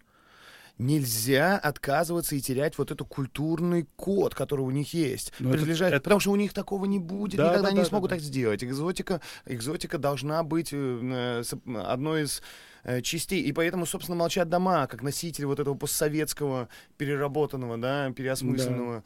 нельзя 0.77 1.57
отказываться 1.57 2.35
и 2.35 2.41
терять 2.41 2.77
вот 2.77 2.91
этот 2.91 3.07
культурный 3.07 3.87
код, 3.95 4.35
который 4.35 4.61
у 4.61 4.71
них 4.71 4.93
есть. 4.93 5.31
Но 5.39 5.51
прилежать, 5.51 5.93
это, 5.93 6.01
потому 6.01 6.19
что 6.19 6.31
у 6.31 6.35
них 6.35 6.53
такого 6.53 6.85
не 6.85 6.99
будет, 6.99 7.37
да, 7.37 7.45
никогда 7.45 7.63
да, 7.63 7.67
они 7.69 7.77
да, 7.77 7.83
не 7.83 7.87
смогут 7.87 8.09
да, 8.09 8.17
так 8.17 8.23
сделать. 8.23 8.63
Экзотика, 8.63 9.21
экзотика 9.45 9.97
должна 9.97 10.43
быть 10.43 10.69
э, 10.71 11.43
одной 11.65 12.23
из 12.23 12.41
э, 12.83 13.01
частей. 13.01 13.41
И 13.41 13.51
поэтому, 13.51 13.85
собственно, 13.85 14.17
молчат 14.17 14.49
дома, 14.49 14.87
как 14.87 15.01
носители 15.01 15.45
вот 15.45 15.59
этого 15.59 15.75
постсоветского 15.75 16.69
переработанного, 16.97 17.77
да, 17.77 18.11
переосмысленного. 18.11 18.97
Да 18.97 19.03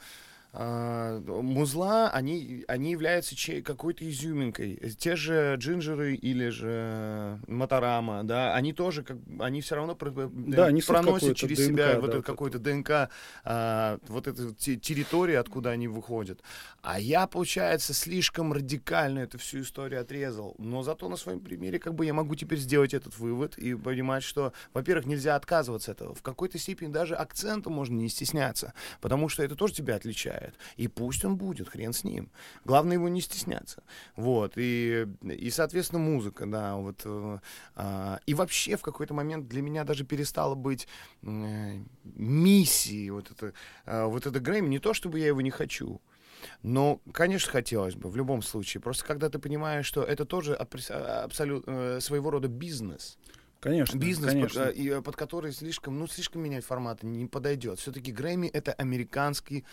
музла, 0.54 2.10
они, 2.10 2.66
они 2.68 2.92
являются 2.92 3.36
какой-то 3.62 4.10
изюминкой. 4.10 4.76
Те 4.98 5.16
же 5.16 5.56
джинджеры 5.58 6.16
или 6.16 6.50
же 6.50 7.40
Моторама, 7.48 8.26
да, 8.26 8.54
они 8.54 8.74
тоже, 8.74 9.04
как, 9.04 9.18
они 9.40 9.62
все 9.62 9.76
равно 9.76 9.96
про, 9.96 10.12
да, 10.12 10.70
проносят 10.86 11.38
через 11.38 11.58
ДНК, 11.58 11.68
себя 11.68 11.94
да, 11.94 12.00
вот 12.02 12.10
это 12.10 12.22
какой-то 12.22 12.60
ДНК, 12.60 13.10
а, 13.46 13.98
вот 14.10 14.28
эту 14.28 14.54
территорию, 14.54 15.40
откуда 15.40 15.70
они 15.70 15.88
выходят. 15.88 16.42
А 16.82 17.00
я, 17.00 17.28
получается, 17.28 17.94
слишком 17.94 18.52
радикально 18.52 19.20
эту 19.20 19.38
всю 19.38 19.62
историю 19.62 20.02
отрезал. 20.02 20.56
Но 20.58 20.84
зато 20.84 21.08
на 21.08 21.16
своем 21.16 21.40
примере 21.40 21.80
как 21.80 21.96
бы 21.96 22.06
я 22.06 22.14
могу 22.14 22.36
теперь 22.36 22.60
сделать 22.60 22.94
этот 22.94 23.18
вывод 23.18 23.58
и 23.58 23.74
понимать, 23.74 24.24
что, 24.24 24.52
во-первых, 24.74 25.06
нельзя 25.06 25.38
отказываться 25.38 25.92
от 25.92 26.02
этого. 26.02 26.14
В 26.14 26.22
какой-то 26.22 26.58
степени 26.58 26.92
даже 26.92 27.16
акцентом 27.16 27.72
можно 27.72 27.96
не 27.96 28.10
стесняться, 28.10 28.74
потому 29.00 29.30
что 29.30 29.44
это 29.44 29.56
тоже 29.56 29.76
тебя 29.76 29.96
отличает 29.96 30.41
бывает. 30.42 30.56
И 30.78 30.88
пусть 30.88 31.26
он 31.26 31.36
будет, 31.36 31.70
хрен 31.70 31.94
с 31.94 32.04
ним. 32.04 32.30
Главное 32.66 32.94
его 32.94 33.10
не 33.10 33.22
стесняться. 33.22 33.84
Вот. 34.16 34.54
И, 34.56 35.08
и 35.24 35.50
соответственно, 35.50 36.02
музыка, 36.02 36.46
да. 36.46 36.76
Вот, 36.76 37.02
э, 37.06 37.40
э, 37.76 38.18
и 38.26 38.34
вообще 38.34 38.78
в 38.78 38.82
какой-то 38.82 39.14
момент 39.14 39.48
для 39.48 39.62
меня 39.62 39.84
даже 39.84 40.04
перестало 40.04 40.56
быть 40.56 40.88
э, 41.24 41.80
миссией 42.04 43.10
вот 43.12 43.32
это, 43.32 43.54
э, 43.86 44.06
вот 44.06 44.26
это 44.26 44.40
Грэмми. 44.40 44.70
Не 44.70 44.80
то, 44.80 44.94
чтобы 44.94 45.20
я 45.20 45.28
его 45.28 45.42
не 45.42 45.52
хочу. 45.52 46.02
Но, 46.64 47.00
конечно, 47.14 47.52
хотелось 47.52 47.96
бы 47.96 48.10
в 48.10 48.16
любом 48.16 48.42
случае. 48.42 48.82
Просто 48.82 49.06
когда 49.06 49.30
ты 49.30 49.38
понимаешь, 49.38 49.86
что 49.86 50.04
это 50.04 50.26
тоже 50.26 50.56
абсолютно 50.56 51.72
э, 51.72 52.00
своего 52.02 52.32
рода 52.32 52.48
бизнес. 52.48 53.18
Конечно. 53.62 54.00
Бизнес, 54.00 54.32
конечно. 54.32 54.66
Под, 54.66 54.76
и, 54.76 54.90
э, 54.90 55.02
под 55.02 55.16
который 55.16 55.54
слишком, 55.54 56.00
ну, 56.00 56.08
слишком 56.08 56.42
менять 56.42 56.66
форматы 56.66 57.06
не 57.06 57.28
подойдет. 57.28 57.80
Все-таки 57.80 58.12
Грэмми 58.12 58.48
это 58.48 58.74
американский 58.74 59.66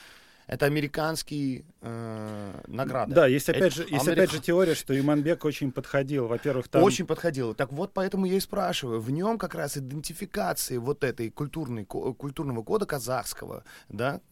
это 0.48 0.64
американские 0.64 1.66
э, 1.82 2.60
награды. 2.66 3.14
Да, 3.14 3.26
есть 3.26 3.50
опять, 3.50 3.74
это, 3.74 3.76
же, 3.76 3.82
есть 3.82 4.08
Америка... 4.08 4.12
опять 4.12 4.32
же 4.32 4.40
теория, 4.40 4.74
что 4.74 4.98
Иманбек 4.98 5.44
очень 5.44 5.70
подходил. 5.70 6.26
Во-первых, 6.26 6.68
там... 6.68 6.82
Очень 6.82 7.06
подходил. 7.06 7.54
Так 7.54 7.70
вот, 7.70 7.92
поэтому 7.92 8.24
я 8.24 8.36
и 8.36 8.40
спрашиваю. 8.40 8.98
В 8.98 9.10
нем 9.10 9.36
как 9.36 9.54
раз 9.54 9.76
идентификации 9.76 10.78
вот 10.78 11.04
этой 11.04 11.28
культурной, 11.28 11.84
культурного 11.84 12.62
кода 12.62 12.86
казахского, 12.86 13.64
да? 13.90 14.22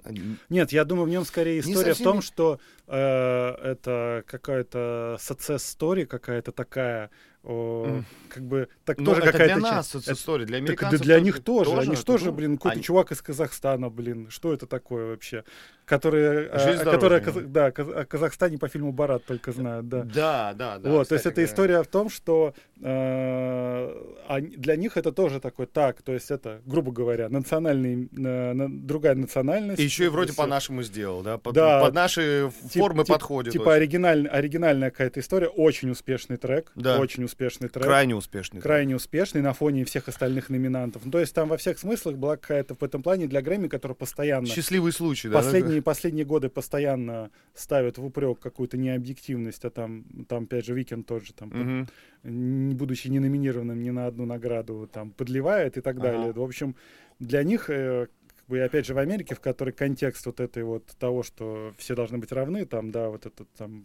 Нет, 0.49 0.73
я 0.73 0.87
думаю, 0.87 1.05
в 1.07 1.11
нем 1.11 1.27
скорее 1.27 1.61
история 1.61 1.95
совсем... 1.95 2.07
в 2.07 2.11
том, 2.13 2.23
что 2.23 2.61
э, 2.87 2.97
это 2.97 4.25
какая-то 4.27 5.19
success 5.21 5.59
story 5.59 6.07
какая-то 6.07 6.51
такая, 6.51 7.11
о, 7.43 8.01
как 8.31 8.43
бы 8.43 8.69
так 8.87 8.99
ну, 8.99 9.05
тоже 9.05 9.21
какая-то 9.21 9.55
для 9.55 9.57
нас 9.57 9.93
часть. 9.93 10.09
история, 10.09 10.47
для 10.47 10.57
американцев. 10.57 10.99
Так, 10.99 11.07
для 11.07 11.21
них 11.21 11.45
тоже, 11.45 11.71
тоже 11.71 11.83
они 11.83 12.19
же, 12.19 12.33
блин, 12.33 12.57
какой-то 12.57 12.77
они... 12.77 12.83
чувак 12.83 13.13
из 13.13 13.21
Казахстана, 13.21 13.91
блин, 13.91 14.31
что 14.31 14.55
это 14.55 14.67
такое 14.67 15.11
вообще? 15.11 15.45
Которые, 15.87 16.49
а, 16.49 16.85
которые 16.85 17.21
да, 17.47 17.67
о 17.67 18.05
Казахстане 18.05 18.59
по 18.59 18.67
фильму 18.67 18.91
Барат 18.91 19.25
только 19.25 19.53
знают, 19.53 19.89
да. 19.89 20.03
Да, 20.03 20.53
да, 20.53 20.79
да. 20.79 20.91
Вот, 20.91 21.09
то 21.09 21.15
есть 21.15 21.27
это 21.27 21.45
история 21.45 21.81
в 21.85 21.87
том, 21.87 22.11
что 22.11 22.55
э, 22.83 24.41
для 24.57 24.75
них 24.75 24.97
это 24.97 25.13
тоже 25.13 25.39
такой 25.39 25.67
так, 25.67 26.03
то 26.03 26.13
есть 26.13 26.33
это, 26.33 26.61
грубо 26.67 26.91
говоря, 26.91 27.29
национальный, 27.29 28.09
э, 28.19 28.67
другая 28.69 29.15
национальность. 29.15 29.79
И 29.79 29.85
еще 29.85 30.07
и 30.07 30.09
вроде 30.09 30.33
по-нашему 30.33 30.83
сделал, 30.83 31.23
да? 31.23 31.39
Под, 31.39 31.55
да. 31.55 31.81
Под 31.81 31.95
наши 31.95 32.51
формы 32.73 33.05
тип, 33.05 33.13
подходит. 33.15 33.53
Типа 33.53 33.75
оригиналь, 33.75 34.27
оригинальная 34.27 34.91
какая-то 34.91 35.21
история, 35.21 35.47
очень 35.47 35.91
успешный 35.91 36.37
трек, 36.37 36.73
да. 36.75 36.99
очень 36.99 37.23
успешный 37.23 37.69
трек. 37.69 37.85
Крайне 37.85 38.17
успешный. 38.17 38.61
Крайне 38.61 38.95
трек. 38.95 39.03
успешный 39.03 39.41
на 39.41 39.53
фоне 39.53 39.85
всех 39.85 40.09
остальных 40.09 40.51
номинантов. 40.51 41.03
Ну, 41.05 41.13
то 41.13 41.21
есть 41.21 41.33
там 41.33 41.49
во 41.49 41.57
всех 41.57 41.79
смыслах 41.79 42.17
была 42.17 42.37
какая-то 42.37 42.75
в 42.75 42.83
этом 42.83 43.05
плане 43.05 43.29
для 43.29 43.41
Грэмми, 43.41 43.69
который 43.69 43.95
постоянно... 43.95 44.49
Счастливый 44.49 44.91
случай, 44.91 45.29
да? 45.29 45.43
Последние, 45.81 45.83
последние 45.83 46.25
годы 46.25 46.49
постоянно 46.49 47.31
ставят 47.55 47.99
в 47.99 48.05
упрек 48.05 48.39
какую-то 48.39 48.77
необъективность, 48.77 49.65
а 49.65 49.71
там, 49.71 50.05
там 50.29 50.45
опять 50.45 50.65
же, 50.65 50.75
Викенд 50.75 51.07
тот 51.07 51.25
же, 51.25 51.33
там, 51.33 51.49
угу. 51.49 51.89
не 52.25 52.75
будучи 52.75 53.09
не 53.09 53.19
номинированным 53.19 53.83
ни 53.83 53.91
на 53.91 54.07
одну 54.07 54.27
награду, 54.27 54.89
там, 54.93 55.11
подливает 55.11 55.77
и 55.77 55.81
так 55.81 55.97
ага. 55.97 56.03
далее. 56.03 56.33
В 56.33 56.43
общем, 56.43 56.77
для 57.19 57.43
них 57.43 57.71
э, 57.71 58.09
бы, 58.49 58.61
опять 58.61 58.87
же, 58.87 58.95
в 58.95 58.99
Америке, 58.99 59.35
в 59.35 59.41
которой 59.41 59.73
контекст 59.73 60.27
вот 60.27 60.41
этой 60.41 60.63
вот 60.63 60.87
того, 60.99 61.23
что 61.23 61.75
все 61.77 61.95
должны 61.95 62.19
быть 62.19 62.33
равны, 62.33 62.65
там, 62.67 62.91
да, 62.91 63.09
вот 63.09 63.27
этот 63.27 63.49
там 63.57 63.85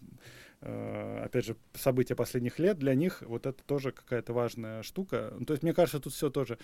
Э, 0.63 1.23
опять 1.25 1.45
же, 1.45 1.56
события 1.73 2.13
последних 2.13 2.60
лет, 2.60 2.77
для 2.77 2.93
них 2.93 3.23
вот 3.23 3.47
это 3.47 3.63
тоже 3.63 3.91
какая-то 3.91 4.32
важная 4.32 4.84
штука. 4.84 5.34
Ну, 5.39 5.45
то 5.45 5.54
есть, 5.54 5.63
мне 5.63 5.73
кажется, 5.73 5.99
тут 5.99 6.13
все 6.13 6.30
тоже 6.30 6.60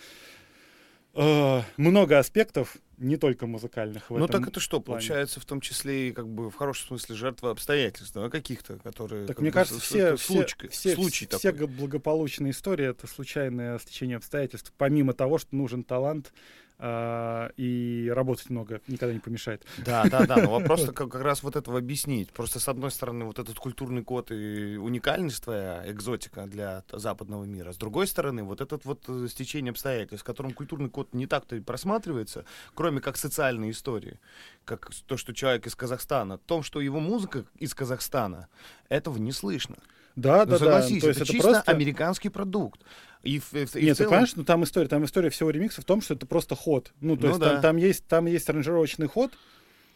много 1.77 2.19
аспектов, 2.19 2.77
не 2.97 3.17
только 3.17 3.47
музыкальных. 3.47 4.09
В 4.09 4.17
ну 4.17 4.27
так 4.27 4.47
это 4.47 4.59
что, 4.59 4.79
плане. 4.79 4.99
получается, 4.99 5.39
в 5.39 5.45
том 5.45 5.61
числе 5.61 6.09
и 6.09 6.11
как 6.11 6.27
бы 6.27 6.49
в 6.49 6.55
хорошем 6.55 6.87
смысле 6.87 7.15
жертва 7.15 7.51
обстоятельств, 7.51 8.13
да, 8.13 8.29
каких-то, 8.29 8.77
которые. 8.79 9.27
Так 9.27 9.39
мне 9.39 9.49
бы, 9.49 9.53
кажется, 9.53 9.79
все, 9.79 10.17
случай, 10.17 10.67
все, 10.69 10.95
случай 10.95 11.27
все, 11.27 11.37
все 11.37 11.51
благополучные 11.51 12.51
истории 12.51 12.87
это 12.87 13.07
случайное 13.07 13.77
стечение 13.79 14.17
обстоятельств. 14.17 14.73
Помимо 14.77 15.13
того, 15.13 15.37
что 15.37 15.55
нужен 15.55 15.83
талант, 15.83 16.33
и 16.79 18.11
работать 18.13 18.51
много 18.51 18.81
никогда 18.87 19.13
не 19.13 19.19
помешает. 19.19 19.65
Да, 19.83 20.05
да, 20.05 20.27
да. 20.27 20.37
Но 20.37 20.51
вопрос 20.51 20.85
как, 20.85 21.11
как 21.11 21.21
раз 21.21 21.41
вот 21.41 21.55
этого 21.55 21.79
объяснить. 21.79 22.31
Просто 22.31 22.59
с 22.59 22.67
одной 22.67 22.91
стороны 22.91 23.25
вот 23.25 23.39
этот 23.39 23.57
культурный 23.57 24.03
код 24.03 24.31
и 24.31 24.77
уникальность 24.77 25.43
твоя, 25.43 25.83
экзотика 25.87 26.45
для 26.45 26.83
западного 26.91 27.45
мира. 27.45 27.71
С 27.71 27.77
другой 27.77 28.05
стороны 28.05 28.43
вот 28.43 28.61
этот 28.61 28.85
вот 28.85 29.03
э, 29.07 29.27
стечение 29.27 29.71
обстоятельств, 29.71 30.23
в 30.23 30.27
котором 30.27 30.51
культурный 30.51 30.89
код 30.89 31.13
не 31.13 31.25
так-то 31.25 31.55
и 31.55 31.61
просматривается, 31.61 32.45
кроме 32.75 33.01
как 33.01 33.17
социальной 33.17 33.71
истории, 33.71 34.19
как 34.63 34.91
то, 35.07 35.17
что 35.17 35.33
человек 35.33 35.65
из 35.65 35.75
Казахстана, 35.75 36.37
том, 36.37 36.61
что 36.61 36.79
его 36.79 36.99
музыка 36.99 37.45
из 37.57 37.73
Казахстана, 37.73 38.49
этого 38.89 39.17
не 39.17 39.31
слышно. 39.31 39.77
Да, 40.17 40.45
ну, 40.45 40.51
да, 40.51 40.57
согласись, 40.57 40.95
да. 40.95 41.01
То 41.01 41.07
есть 41.07 41.21
это, 41.21 41.23
это 41.25 41.31
чисто 41.31 41.49
просто... 41.51 41.71
американский 41.71 42.29
продукт. 42.29 42.81
И, 43.23 43.39
в, 43.39 43.53
и 43.53 43.59
Нет, 43.59 43.69
в 43.69 43.73
целом... 43.73 43.95
ты 43.95 44.03
понимаешь, 44.05 44.35
ну 44.35 44.43
там 44.43 44.63
история, 44.63 44.87
там 44.87 45.05
история 45.05 45.29
всего 45.29 45.51
ремикса 45.51 45.81
в 45.81 45.85
том, 45.85 46.01
что 46.01 46.15
это 46.15 46.25
просто 46.25 46.55
ход. 46.55 46.91
Ну, 47.01 47.15
то 47.15 47.21
ну, 47.23 47.27
есть 47.29 47.39
да. 47.39 47.49
там, 47.51 47.61
там, 47.61 47.77
есть, 47.77 48.07
там 48.07 48.25
есть 48.25 48.49
аранжировочный 48.49 49.07
ход, 49.07 49.31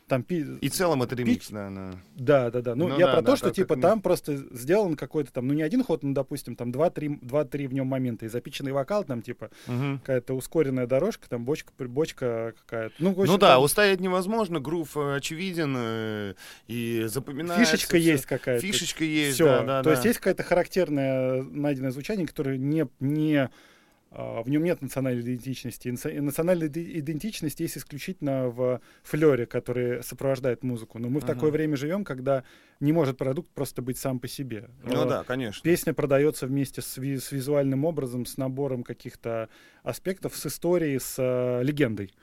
там. 0.08 0.22
И 0.22 0.70
в 0.70 0.72
целом 0.74 1.04
это 1.04 1.16
ремикс, 1.16 1.48
пи... 1.48 1.54
да, 1.54 1.70
да. 1.70 1.92
Да, 2.16 2.52
да, 2.52 2.62
да. 2.62 2.76
Ну, 2.76 2.90
ну 2.90 3.00
я 3.00 3.08
да, 3.08 3.14
про 3.14 3.22
да, 3.22 3.32
то, 3.32 3.38
что 3.38 3.52
типа 3.52 3.76
как... 3.76 3.82
там 3.82 4.02
просто 4.02 4.36
сделан 4.36 4.96
какой-то 4.96 5.32
там, 5.32 5.48
ну 5.48 5.54
не 5.54 5.62
один 5.62 5.84
ход, 5.84 6.04
ну 6.04 6.14
допустим, 6.14 6.56
там 6.56 6.72
два-три, 6.72 7.20
два-три 7.22 7.68
в 7.68 7.74
нем 7.74 7.88
момента 7.88 8.26
и 8.26 8.30
запиченный 8.30 8.72
вокал, 8.72 9.04
там 9.04 9.22
типа 9.22 9.50
угу. 9.68 10.00
какая-то 10.00 10.34
ускоренная 10.34 10.88
дорожка, 10.88 11.30
там 11.30 11.46
бочка, 11.46 11.72
бочка 11.78 12.54
какая-то. 12.60 12.96
Ну, 13.00 13.12
общем, 13.12 13.26
ну 13.26 13.38
да, 13.38 13.56
там... 13.56 13.64
устоять 13.64 14.00
невозможно, 14.00 14.60
грув 14.60 14.98
э, 14.98 15.16
очевиден 15.16 15.76
э, 15.78 16.34
и 16.68 17.04
запоминается. 17.08 17.66
Фишечка 17.66 17.98
все. 17.98 18.12
есть 18.12 18.26
какая-то. 18.26 18.66
Фишечка 18.66 19.04
есть, 19.04 19.36
Все. 19.36 19.46
да, 19.46 19.64
да. 19.64 19.80
То 19.80 19.86
да. 19.86 19.92
есть 19.92 20.06
есть 20.06 20.20
какая-то 20.20 20.44
характерная 20.44 21.42
найденное 21.44 21.92
звучание, 21.92 22.28
которое 22.28 22.58
не 22.58 22.88
не 23.00 23.50
в 24.12 24.50
нем 24.50 24.64
нет 24.64 24.82
национальной 24.82 25.22
идентичности. 25.22 25.88
Национальная 25.88 26.68
идентичность 26.68 27.62
есть 27.62 27.78
исключительно 27.78 28.50
в 28.50 28.82
флере, 29.04 29.46
который 29.46 30.04
сопровождает 30.04 30.64
музыку. 30.64 31.00
Но 31.00 31.08
мы 31.08 31.20
uh-huh. 31.20 31.24
в 31.24 31.28
такое 31.28 31.52
время 31.52 31.78
живем, 31.78 32.04
когда 32.04 32.44
не 32.82 32.92
может 32.92 33.18
продукт 33.18 33.50
просто 33.54 33.82
быть 33.82 33.98
сам 33.98 34.20
по 34.20 34.28
себе. 34.28 34.70
Ну 34.84 35.06
да, 35.06 35.24
конечно. 35.24 35.64
Песня 35.64 35.94
продается 35.94 36.46
вместе 36.46 36.82
с, 36.82 36.98
с 36.98 37.32
визуальным 37.32 37.86
образом, 37.86 38.26
с 38.26 38.36
набором 38.36 38.84
каких-то 38.84 39.48
аспектов, 39.82 40.36
с 40.36 40.46
историей, 40.46 41.00
с 41.00 41.18
uh, 41.18 41.64
легендой. 41.64 42.14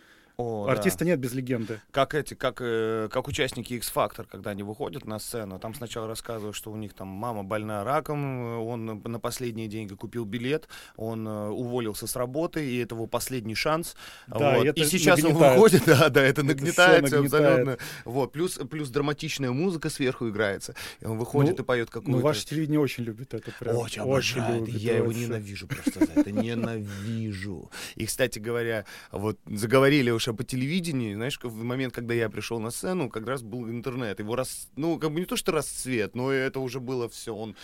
О, 0.40 0.68
Артиста 0.68 1.00
да. 1.00 1.06
нет 1.06 1.18
без 1.18 1.32
легенды. 1.34 1.80
Как 1.90 2.14
эти, 2.14 2.34
как, 2.34 2.58
э, 2.60 3.08
как 3.10 3.26
участники 3.26 3.72
X-Factor, 3.74 4.24
когда 4.30 4.50
они 4.52 4.62
выходят 4.62 5.04
на 5.04 5.18
сцену, 5.18 5.58
там 5.58 5.74
сначала 5.74 6.06
рассказывают, 6.06 6.54
что 6.54 6.70
у 6.70 6.76
них 6.76 6.94
там 6.94 7.08
мама 7.08 7.42
больна 7.42 7.82
раком, 7.82 8.44
э, 8.46 8.56
он 8.58 9.02
на 9.04 9.18
последние 9.18 9.66
деньги 9.66 9.94
купил 9.94 10.24
билет, 10.24 10.68
он 10.94 11.26
э, 11.26 11.48
уволился 11.48 12.06
с 12.06 12.14
работы, 12.14 12.64
и 12.64 12.78
это 12.78 12.94
его 12.94 13.08
последний 13.08 13.56
шанс. 13.56 13.96
Да, 14.28 14.54
Вот. 14.54 14.64
и 14.64 14.68
это 14.68 14.80
И 14.80 14.84
сейчас 14.84 15.18
он 15.24 15.32
нагнетает. 15.32 15.56
выходит, 15.56 15.82
да, 15.86 16.08
да, 16.08 16.22
это 16.22 16.28
Это 16.28 16.44
нагнетает, 16.44 17.12
абсолютно. 17.12 17.78
Вот. 18.04 18.30
Плюс, 18.30 18.60
плюс 18.70 18.90
драматичная 18.90 19.50
музыка 19.50 19.90
сверху 19.90 20.28
играется. 20.28 20.76
И 21.00 21.04
он 21.04 21.18
выходит 21.18 21.58
Ну, 21.58 21.64
и 21.64 21.66
поет 21.66 21.90
какую-то... 21.90 22.12
Ну, 22.12 22.20
ваше 22.20 22.46
телевидение 22.46 22.78
очень 22.78 23.02
любит 23.02 23.34
это. 23.34 23.50
Прям, 23.58 23.74
Очень 23.76 24.02
обожает. 24.02 24.60
любит, 24.68 24.74
Я 24.80 24.98
его 24.98 25.06
вообще. 25.06 25.20
ненавижу 25.22 25.66
просто 25.66 25.98
за 26.06 26.12
это. 26.12 26.30
Ненавижу. 26.30 27.72
И, 27.96 28.06
кстати 28.06 28.38
говоря, 28.38 28.84
вот 29.10 29.36
заговорили 29.44 30.10
уж 30.12 30.27
об 30.28 30.42
телевидении, 30.44 31.14
знаешь, 31.14 31.38
в 31.42 31.62
момент, 31.62 31.94
когда 31.94 32.14
я 32.14 32.28
пришел 32.28 32.60
на 32.60 32.70
сцену, 32.70 33.08
как 33.08 33.26
раз 33.26 33.42
был 33.42 33.68
интернет. 33.68 34.18
Его 34.20 34.36
раз, 34.36 34.68
ну, 34.76 34.98
как 34.98 35.12
бы 35.12 35.20
не 35.20 35.26
то, 35.26 35.36
что 35.36 35.52
расцвет, 35.52 36.14
но 36.14 36.30
это 36.30 36.60
уже 36.60 36.80
было 36.80 37.08
все. 37.08 37.34
Он 37.34 37.56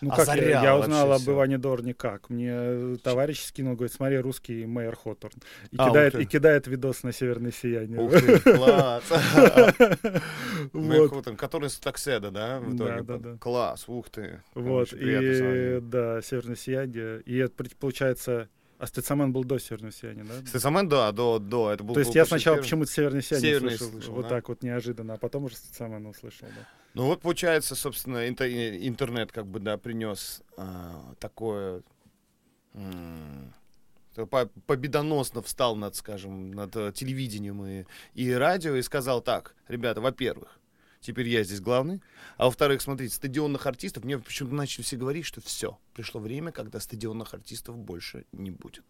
Ну 0.00 0.10
как, 0.10 0.26
я, 0.36 0.62
я 0.62 0.76
узнал 0.76 1.12
об. 1.12 1.22
Иване 1.22 1.58
Дорне 1.58 1.94
как. 1.94 2.28
Мне 2.30 2.50
э, 2.52 2.96
товарищ 3.02 3.42
скинул, 3.44 3.74
говорит, 3.74 3.92
смотри, 3.92 4.18
русский 4.18 4.66
Мэйр 4.66 4.96
Хоторн. 4.96 5.34
И, 5.70 5.76
А, 5.78 5.88
кидает, 5.88 6.14
и 6.16 6.24
кидает 6.24 6.66
видос 6.66 7.04
на 7.04 7.12
«Северное 7.12 7.52
сияние». 7.52 8.00
Ух 8.00 8.12
ты, 8.12 8.40
класс. 8.40 9.04
Мэг 10.72 11.00
Вот. 11.00 11.10
Хоттон, 11.10 11.36
Который 11.36 11.70
с 11.70 11.78
Такседа, 11.78 12.30
да, 12.30 12.58
в 12.58 12.74
итоге? 12.74 13.02
Да, 13.02 13.16
да, 13.16 13.18
да. 13.18 13.38
Класс, 13.38 13.84
ух 13.88 14.10
ты. 14.10 14.40
Вот, 14.54 14.92
и 14.92 15.78
да, 15.80 16.20
«Северное 16.22 16.56
сияние». 16.56 17.20
И 17.22 17.36
это, 17.36 17.64
получается, 17.78 18.48
а 18.82 18.86
Стецамен 18.88 19.32
был 19.32 19.44
до 19.44 19.60
«Северного 19.60 19.92
сияния», 19.92 20.24
да? 20.24 20.44
Стецамен, 20.44 20.88
да, 20.88 21.12
до, 21.12 21.38
до, 21.38 21.70
это 21.70 21.84
был 21.84 21.94
То 21.94 22.00
есть 22.00 22.10
был 22.10 22.16
я 22.16 22.26
сначала 22.26 22.56
первый. 22.56 22.64
почему-то 22.64 22.90
«Северное 22.90 23.22
сияние» 23.22 23.50
«Северное» 23.50 23.76
слышал, 23.76 23.92
слышал, 23.92 24.14
вот 24.14 24.22
да? 24.22 24.28
так 24.28 24.48
вот 24.48 24.62
неожиданно, 24.64 25.14
а 25.14 25.16
потом 25.18 25.44
уже 25.44 25.54
«Стецамен» 25.54 26.04
услышал, 26.04 26.48
да. 26.48 26.68
Ну 26.94 27.06
вот 27.06 27.20
получается, 27.20 27.76
собственно, 27.76 28.28
инте- 28.28 28.50
э, 28.50 28.88
интернет 28.88 29.30
как 29.30 29.46
бы, 29.46 29.60
да, 29.60 29.78
принес 29.78 30.42
а, 30.56 31.14
такое... 31.20 31.84
м, 32.74 33.54
победоносно 34.66 35.42
встал 35.42 35.76
над, 35.76 35.94
скажем, 35.94 36.50
над 36.50 36.74
э, 36.74 36.92
телевидением 36.92 37.64
и, 37.64 37.84
и 38.14 38.32
радио 38.32 38.74
и 38.74 38.82
сказал 38.82 39.20
так, 39.22 39.54
ребята, 39.68 40.00
во-первых, 40.00 40.58
теперь 41.00 41.28
я 41.28 41.44
здесь 41.44 41.60
главный, 41.60 42.02
а 42.36 42.46
во-вторых, 42.46 42.82
смотрите, 42.82 43.14
стадионных 43.14 43.64
артистов, 43.64 44.02
мне 44.02 44.18
почему-то 44.18 44.56
начали 44.56 44.82
все 44.82 44.96
говорить, 44.96 45.24
что 45.24 45.40
все, 45.40 45.78
пришло 45.92 46.20
время, 46.20 46.52
когда 46.52 46.80
стадионных 46.80 47.34
артистов 47.34 47.76
больше 47.78 48.24
не 48.32 48.50
будет. 48.50 48.84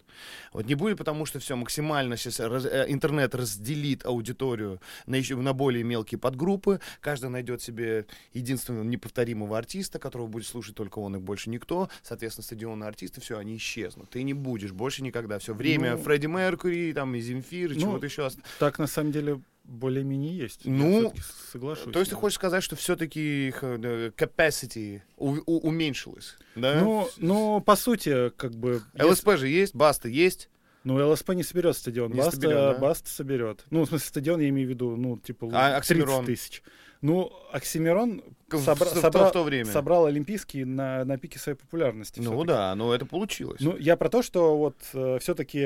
Вот 0.53 0.67
не 0.67 0.75
будет, 0.75 0.99
потому 0.99 1.27
что 1.27 1.39
все 1.39 1.57
максимально 1.57 2.17
сейчас 2.17 2.41
раз- 2.41 2.65
э, 2.65 2.87
интернет 2.89 3.35
разделит 3.35 4.05
аудиторию 4.07 4.81
на 5.07 5.17
еще 5.17 5.37
на 5.37 5.53
более 5.53 5.85
мелкие 5.85 6.19
подгруппы, 6.19 6.81
каждый 7.01 7.31
найдет 7.31 7.63
себе 7.63 8.07
единственного 8.33 8.85
неповторимого 8.85 9.57
артиста, 9.59 9.99
которого 9.99 10.27
будет 10.27 10.47
слушать 10.47 10.75
только 10.77 10.99
он 10.99 11.17
и 11.17 11.19
больше 11.19 11.51
никто, 11.51 11.89
соответственно, 12.03 12.45
стадионные 12.45 12.89
артисты, 12.89 13.21
все, 13.21 13.39
они 13.39 13.57
исчезнут, 13.57 14.11
ты 14.11 14.23
не 14.23 14.35
будешь 14.35 14.73
больше 14.73 15.03
никогда, 15.03 15.39
все 15.39 15.55
время 15.55 15.97
Ну, 15.97 16.03
Фредди 16.03 16.27
Меркьюри, 16.27 16.93
там 16.93 17.15
и 17.15 17.21
Земфир, 17.21 17.73
и 17.73 17.75
ну, 17.75 17.81
чего-то 17.81 18.07
еще. 18.07 18.29
Так, 18.59 18.79
на 18.79 18.87
самом 18.87 19.13
деле, 19.13 19.41
более-менее 19.65 20.37
есть. 20.37 20.63
Ну, 20.65 21.13
соглашусь. 21.53 21.93
То 21.93 22.01
есть 22.01 22.11
ты 22.11 22.17
хочешь 22.17 22.35
сказать, 22.37 22.65
что 22.65 22.75
все-таки 22.75 23.49
их 23.49 23.63
э, 23.63 24.11
capacity 24.17 25.03
у- 25.17 25.39
у- 25.47 25.59
уменьшилось, 25.69 26.37
да? 26.57 26.81
Ну, 26.83 26.92
ну, 27.19 27.61
по 27.61 27.77
сути, 27.77 28.31
как 28.31 28.53
бы... 28.55 28.83
если- 28.95 29.09
ЛСП 29.11 29.37
же 29.37 29.49
есть, 29.49 29.75
Баста 29.75 30.09
есть. 30.09 30.49
Ну, 30.85 30.97
ЛСП 31.13 31.31
не 31.31 31.45
соберет 31.45 31.77
стадион. 31.77 32.11
Не 32.11 32.19
Баста, 32.19 32.33
соберет, 32.37 32.55
да? 32.57 32.75
Баста 32.79 33.09
соберет. 33.09 33.65
Ну, 33.71 33.85
в 33.85 33.89
смысле, 33.89 34.09
стадион 34.09 34.41
я 34.41 34.49
имею 34.49 34.67
в 34.67 34.71
виду, 34.71 34.97
ну, 34.97 35.17
типа, 35.17 35.47
А 35.53 35.71
30 35.71 35.79
Оксимирон? 35.79 36.27
тысяч. 36.27 36.63
Ну, 37.03 37.33
Оксимирон 37.53 38.23
собра- 38.51 38.85
в, 38.95 38.97
собра- 39.05 39.29
в 39.29 39.33
то 39.33 39.43
время. 39.45 39.71
собрал 39.71 40.07
Олимпийский 40.07 40.65
на, 40.65 41.05
на 41.05 41.19
пике 41.19 41.39
своей 41.39 41.57
популярности. 41.59 42.21
Ну 42.21 42.31
всё-таки. 42.31 42.47
да, 42.49 42.75
но 42.77 42.95
это 42.95 43.07
получилось. 43.07 43.61
Ну, 43.61 43.77
я 43.77 43.97
про 43.97 44.09
то, 44.09 44.23
что 44.23 44.57
вот 44.57 44.77
все-таки 45.21 45.61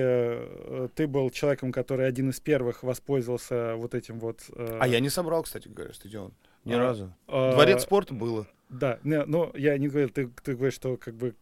ты 0.95 1.07
был 1.07 1.31
человеком, 1.31 1.73
который 1.73 2.07
один 2.09 2.31
из 2.31 2.41
первых 2.41 2.83
воспользовался 2.83 3.75
вот 3.77 3.95
этим 3.95 4.19
вот... 4.19 4.41
э, 4.55 4.79
а 4.81 4.87
я 4.89 5.01
не 5.01 5.09
собрал, 5.11 5.43
кстати 5.43 5.69
говоря, 5.69 5.93
стадион. 5.93 6.33
Ни 6.65 6.73
а, 6.73 6.79
разу. 6.79 7.13
э, 7.29 7.53
Дворец 7.53 7.83
спорта 7.83 8.13
было. 8.15 8.47
Да, 8.69 8.99
не, 9.05 9.25
ну, 9.25 9.53
я 9.55 9.79
не 9.79 9.89
говорил, 9.89 10.09
ты, 10.11 10.29
ты 10.43 10.55
говоришь, 10.55 10.75
что 10.75 10.97
как 10.97 11.15
бы 11.15 11.35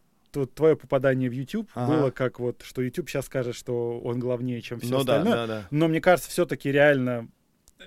твое 0.53 0.75
попадание 0.75 1.29
в 1.29 1.33
YouTube 1.33 1.69
Ага. 1.73 1.91
было 1.91 2.11
как 2.11 2.39
вот, 2.39 2.61
что 2.63 2.81
YouTube 2.81 3.09
сейчас 3.09 3.25
скажет, 3.27 3.55
что 3.55 3.99
он 4.01 4.19
главнее, 4.19 4.61
чем 4.61 4.79
все 4.79 4.89
ну 4.97 5.03
да, 5.03 5.17
остальное. 5.17 5.35
да, 5.35 5.47
да. 5.47 5.67
Но 5.71 5.87
мне 5.87 6.01
кажется, 6.01 6.29
все-таки 6.29 6.71
реально 6.71 7.29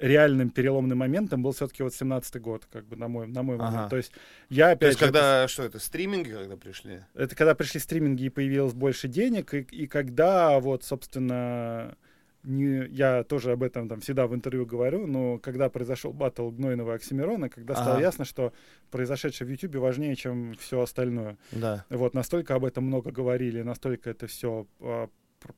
реальным 0.01 0.51
переломным 0.51 0.99
моментом 0.99 1.43
был 1.43 1.53
все-таки 1.53 1.83
вот 1.83 1.93
17-й 1.93 2.41
год, 2.41 2.67
как 2.71 2.87
бы 2.87 2.97
на 2.97 3.09
мой, 3.09 3.27
на 3.27 3.43
мой 3.43 3.57
момент. 3.57 3.77
Ага. 3.77 3.89
То 3.89 3.97
есть 3.97 4.13
я 4.49 4.71
опять 4.71 4.81
То 4.81 4.87
есть, 4.87 4.99
же, 5.01 5.05
когда, 5.07 5.49
что 5.49 5.63
это, 5.63 5.79
стриминги, 5.79 6.31
когда 6.31 6.57
пришли? 6.57 7.05
это 7.15 7.35
когда 7.35 7.55
пришли 7.55 7.81
стриминги 7.81 8.25
и 8.25 8.29
появилось 8.29 8.75
больше 8.75 9.09
денег, 9.09 9.55
и, 9.55 9.61
и 9.61 9.87
когда 9.87 10.61
вот, 10.61 10.85
собственно, 10.85 11.97
не, 12.45 12.87
я 12.89 13.25
тоже 13.25 13.53
об 13.53 13.63
этом 13.63 13.89
там 13.89 14.01
всегда 14.01 14.27
в 14.27 14.35
интервью 14.35 14.65
говорю, 14.67 15.07
но 15.07 15.39
когда 15.39 15.69
произошел 15.69 16.13
батл 16.13 16.51
Гнойного 16.51 16.93
и 16.93 16.95
Оксимирона, 16.97 17.49
когда 17.49 17.75
стало 17.75 17.93
Ага. 17.95 18.01
ясно, 18.01 18.25
что 18.25 18.53
произошедшее 18.91 19.47
в 19.49 19.51
Ютубе 19.51 19.79
важнее, 19.79 20.15
чем 20.17 20.55
все 20.55 20.81
остальное. 20.81 21.37
Да. 21.53 21.85
Вот, 21.91 22.15
настолько 22.15 22.55
об 22.55 22.65
этом 22.65 22.85
много 22.85 23.11
говорили, 23.11 23.63
настолько 23.63 24.11
это 24.11 24.27
все 24.27 24.67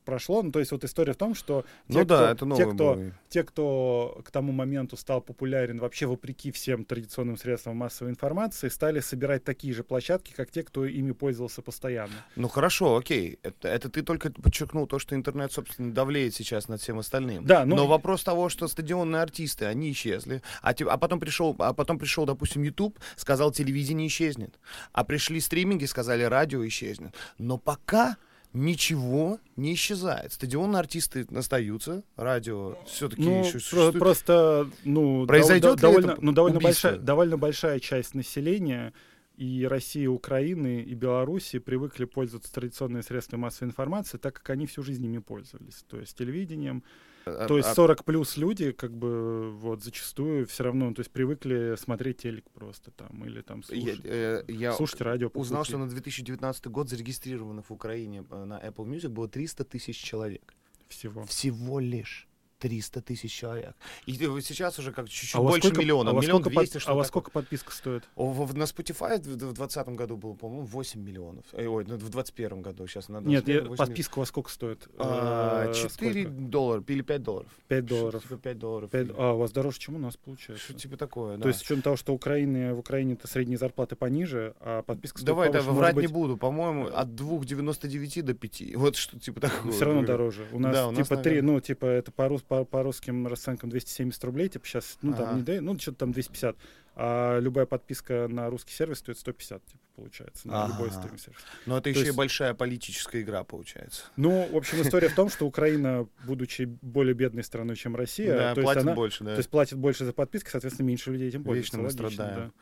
прошло. 0.05 0.43
Ну, 0.43 0.51
то 0.51 0.59
есть 0.59 0.71
вот 0.71 0.83
история 0.83 1.13
в 1.13 1.17
том, 1.17 1.35
что 1.35 1.63
те, 1.87 1.99
ну 1.99 2.05
кто, 2.05 2.17
да, 2.17 2.31
это 2.31 2.55
те, 2.55 2.65
кто, 2.65 2.95
был. 2.95 3.11
те, 3.29 3.43
кто 3.43 4.21
к 4.25 4.31
тому 4.31 4.51
моменту 4.51 4.97
стал 4.97 5.21
популярен 5.21 5.79
вообще 5.79 6.05
вопреки 6.05 6.51
всем 6.51 6.85
традиционным 6.85 7.37
средствам 7.37 7.77
массовой 7.77 8.11
информации, 8.11 8.69
стали 8.69 8.99
собирать 8.99 9.43
такие 9.43 9.73
же 9.73 9.83
площадки, 9.83 10.33
как 10.33 10.51
те, 10.51 10.63
кто 10.63 10.85
ими 10.85 11.11
пользовался 11.11 11.61
постоянно. 11.61 12.13
Ну 12.35 12.47
хорошо, 12.47 12.97
окей. 12.97 13.39
Это, 13.43 13.67
это 13.67 13.89
ты 13.89 14.01
только 14.01 14.31
подчеркнул 14.31 14.87
то, 14.87 14.99
что 14.99 15.15
интернет, 15.15 15.51
собственно, 15.51 15.93
давлеет 15.93 16.33
сейчас 16.35 16.67
над 16.67 16.81
всем 16.81 16.99
остальным. 16.99 17.45
Да, 17.45 17.65
ну- 17.65 17.75
Но 17.75 17.87
вопрос 17.87 18.23
того, 18.23 18.49
что 18.49 18.67
стадионные 18.67 19.21
артисты, 19.21 19.65
они 19.65 19.91
исчезли, 19.91 20.41
а, 20.61 20.71
а 20.71 20.97
потом 20.97 21.19
пришел, 21.19 21.55
а 21.59 21.73
потом 21.73 21.97
пришел, 21.99 22.25
допустим, 22.25 22.63
YouTube, 22.63 22.99
сказал, 23.15 23.51
телевидение 23.51 24.07
исчезнет, 24.07 24.59
а 24.91 25.03
пришли 25.03 25.39
стриминги, 25.39 25.85
сказали, 25.85 26.23
радио 26.23 26.65
исчезнет. 26.67 27.15
Но 27.37 27.57
пока 27.57 28.17
ничего 28.53 29.39
не 29.55 29.73
исчезает. 29.73 30.33
Стадионные 30.33 30.79
артисты 30.79 31.25
остаются, 31.35 32.03
радио 32.15 32.75
все-таки 32.85 33.21
Ну, 33.21 33.39
еще 33.39 33.59
существует. 33.59 33.99
просто, 33.99 34.69
ну, 34.83 35.25
Произойдет 35.25 35.75
ли 35.75 35.81
довольно, 35.81 36.17
ну, 36.19 36.31
довольно 36.31 36.59
большая, 36.59 36.97
довольно 36.97 37.37
большая 37.37 37.79
часть 37.79 38.13
населения 38.13 38.93
и 39.41 39.65
России, 39.65 40.03
и 40.03 40.07
Украины, 40.07 40.83
и 40.83 40.93
Беларуси 40.93 41.57
привыкли 41.57 42.05
пользоваться 42.05 42.53
традиционными 42.53 43.01
средствами 43.01 43.41
массовой 43.41 43.69
информации, 43.69 44.19
так 44.19 44.35
как 44.35 44.49
они 44.51 44.67
всю 44.67 44.83
жизнь 44.83 45.03
ими 45.03 45.17
пользовались. 45.17 45.83
То 45.87 45.99
есть 45.99 46.15
телевидением, 46.17 46.83
А- 47.23 47.47
То 47.47 47.57
есть 47.57 47.69
а- 47.69 47.75
40 47.75 48.03
плюс 48.03 48.35
люди, 48.37 48.71
как 48.71 48.91
бы, 48.97 49.51
вот, 49.51 49.83
зачастую 49.83 50.47
все 50.47 50.63
равно, 50.63 50.91
то 50.91 51.01
есть 51.01 51.11
привыкли 51.11 51.75
смотреть 51.77 52.17
телек 52.17 52.49
просто 52.51 52.89
там, 52.89 53.23
или 53.25 53.41
там 53.41 53.61
я, 53.69 53.83
слушать, 53.83 54.01
э, 54.05 54.43
я 54.47 54.73
слушать 54.73 55.01
радио. 55.01 55.29
узнал, 55.35 55.61
пути. 55.61 55.69
что 55.69 55.77
на 55.77 55.87
2019 55.87 56.65
год 56.71 56.89
зарегистрированных 56.89 57.69
в 57.69 57.73
Украине 57.73 58.23
э, 58.27 58.45
на 58.45 58.59
Apple 58.59 58.87
Music 58.87 59.09
было 59.09 59.27
300 59.27 59.63
тысяч 59.65 59.97
человек. 59.97 60.55
Всего. 60.87 61.23
Всего 61.25 61.79
лишь 61.79 62.27
300 62.61 63.01
тысяч 63.01 63.33
человек. 63.33 63.73
И 64.05 64.13
э, 64.13 64.41
сейчас 64.41 64.77
уже 64.77 64.91
как 64.91 65.09
чуть-чуть 65.09 65.35
А 65.35 65.39
больше 65.41 65.67
сколько- 65.67 65.81
миллиона. 65.81 66.11
а 66.11 66.13
Миллион 66.13 66.43
двести, 66.43 66.77
что 66.77 66.91
А 66.91 66.95
вас 66.95 67.07
сколько 67.07 67.31
подписка 67.31 67.71
стоит? 67.73 68.03
На 68.15 68.63
Spotify 68.63 69.17
в 69.17 69.35
2020 69.35 69.89
году 69.89 70.15
было, 70.15 70.33
по-моему, 70.35 70.65
8 70.67 71.01
миллионов. 71.01 71.43
Э, 71.53 71.65
Ой, 71.65 71.83
ну, 71.87 71.95
в 71.95 71.99
2021 71.99 72.61
году. 72.61 72.85
Сейчас 72.87 73.09
надо... 73.09 73.27
Нет, 73.27 73.47
я- 73.47 73.61
подписка 73.63 74.19
вас 74.19 74.29
сколько 74.29 74.51
стоит? 74.51 74.87
Э, 74.99 75.73
4 75.75 75.89
сколько? 76.23 76.29
доллара 76.29 76.83
или 76.87 77.01
5 77.01 77.23
долларов. 77.23 77.49
5 77.67 77.85
Что-то 77.85 77.99
долларов. 77.99 78.23
Типа 78.23 78.37
5 78.37 78.59
долларов. 78.59 78.89
Пять- 78.91 79.05
или- 79.07 79.15
А, 79.17 79.33
у 79.33 79.37
вас 79.39 79.51
дороже, 79.51 79.79
чем 79.79 79.95
у 79.95 79.99
нас 79.99 80.15
получается. 80.17 80.63
Что 80.63 80.73
типа 80.75 80.97
такое, 80.97 81.37
да. 81.37 81.41
То 81.43 81.47
есть, 81.47 81.59
с 81.61 81.63
учетом 81.63 81.81
того, 81.81 81.95
что 81.95 82.13
Украине, 82.13 82.73
в 82.73 82.79
Украине-то 82.79 83.27
средние 83.27 83.57
зарплаты 83.57 83.95
пониже, 83.95 84.53
а 84.59 84.83
подписка 84.83 85.17
стоит 85.17 85.27
Давай, 85.27 85.47
повыше, 85.47 85.65
да, 85.65 85.71
врать 85.71 85.95
быть, 85.95 86.07
не 86.07 86.13
буду. 86.13 86.37
По-моему, 86.37 86.87
от 86.93 87.07
2,99 87.09 88.21
до 88.21 88.33
5. 88.35 88.75
Вот 88.75 88.95
что 88.95 89.19
типа 89.19 89.41
такое. 89.41 89.71
все 89.71 89.85
равно 89.85 90.03
дороже. 90.03 90.45
У 90.51 90.59
нас 90.59 90.73
Да, 90.75 90.87
у 90.87 90.91
нас, 90.91 91.07
типа 91.07 91.15
наверное. 91.21 91.41
ну 91.53 91.59
типа 91.59 91.85
это 91.85 92.11
по, 92.11 92.27
рус- 92.27 92.43
по, 92.51 92.65
по 92.65 92.83
русским 92.83 93.27
расценкам 93.27 93.69
270 93.69 94.21
рублей, 94.25 94.49
типа 94.49 94.65
сейчас, 94.65 94.97
ну 95.01 95.13
там 95.13 95.23
Ага. 95.29 95.37
не 95.37 95.41
дают, 95.43 95.63
ну 95.63 95.79
что-то 95.79 95.99
там 95.99 96.11
250. 96.11 96.57
А 96.97 97.39
любая 97.39 97.65
подписка 97.65 98.27
на 98.29 98.49
русский 98.49 98.73
сервис 98.73 98.97
стоит 98.97 99.17
150, 99.17 99.65
типа, 99.65 99.79
получается, 99.95 100.49
на 100.49 100.67
любой 100.67 100.89
Ага. 100.89 100.97
стриминг-сервис. 100.99 101.39
Но 101.65 101.77
это 101.77 101.83
То 101.85 101.89
еще 101.91 102.01
и 102.01 102.05
есть- 102.07 102.17
большая 102.17 102.53
политическая 102.53 103.21
игра, 103.21 103.45
получается. 103.45 104.03
Ну, 104.17 104.49
в 104.51 104.57
общем, 104.57 104.81
история 104.81 105.07
в 105.07 105.15
том, 105.15 105.29
что 105.29 105.47
Украина, 105.47 106.09
будучи 106.25 106.63
более 106.81 107.13
бедной 107.13 107.45
страной, 107.45 107.77
чем 107.77 107.95
Россия, 107.95 108.37
да, 108.37 108.53
то, 108.53 108.59
есть 108.59 108.65
платит 108.65 108.81
она, 108.81 108.95
больше, 108.95 109.23
да. 109.23 109.31
то 109.31 109.37
есть 109.37 109.49
платит 109.49 109.77
больше 109.77 110.03
за 110.03 110.11
подписки, 110.11 110.49
соответственно, 110.49 110.87
меньше 110.87 111.09
людей 111.11 111.29
этим 111.29 111.45
пользуются. 111.45 111.77
Вечно 111.77 111.83
мы 111.83 112.09
страдаем. 112.09 112.53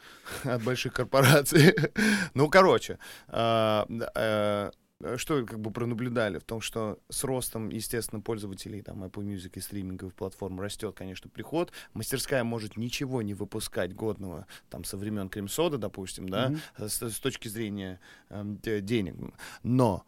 да. 0.44 0.54
от 0.54 0.64
больших 0.64 0.94
корпораций. 0.94 1.74
ну, 2.36 2.48
короче, 2.48 3.00
а, 3.28 3.88
э, 4.14 4.70
что 5.16 5.46
как 5.46 5.60
бы 5.60 5.72
пронаблюдали 5.72 6.40
в 6.40 6.44
том, 6.44 6.60
что 6.60 7.00
с 7.10 7.24
ростом, 7.24 7.70
естественно, 7.70 8.22
пользователей 8.22 8.82
там 8.82 9.04
Apple 9.04 9.24
Music 9.24 9.52
и 9.56 9.60
стриминговых 9.62 10.14
платформ 10.14 10.60
растет, 10.60 10.96
конечно, 10.96 11.30
приход. 11.30 11.72
Мастерская 11.94 12.44
может 12.44 12.76
ничего 12.76 13.22
не 13.22 13.34
выпускать 13.34 13.96
годного 13.96 14.46
там 14.70 14.84
со 14.84 14.98
времен 14.98 15.30
Крем-сода, 15.30 15.78
допустим, 15.78 16.28
да, 16.28 16.50
mm-hmm. 16.50 16.90
с, 16.90 17.02
с 17.02 17.20
точки 17.20 17.48
зрения 17.48 18.00
э, 18.30 18.44
денег. 18.82 19.16
Но 19.64 20.04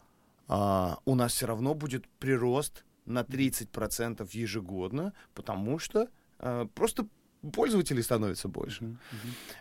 э, 0.49 0.95
у 1.05 1.15
нас 1.15 1.33
все 1.33 1.45
равно 1.45 1.73
будет 1.73 2.07
прирост 2.19 2.83
на 3.05 3.21
30% 3.21 4.27
ежегодно, 4.31 5.13
потому 5.33 5.79
что 5.79 6.09
э, 6.39 6.67
просто 6.75 7.07
пользователей 7.53 8.03
становится 8.03 8.47
больше. 8.47 8.83
Uh-huh. 8.83 8.97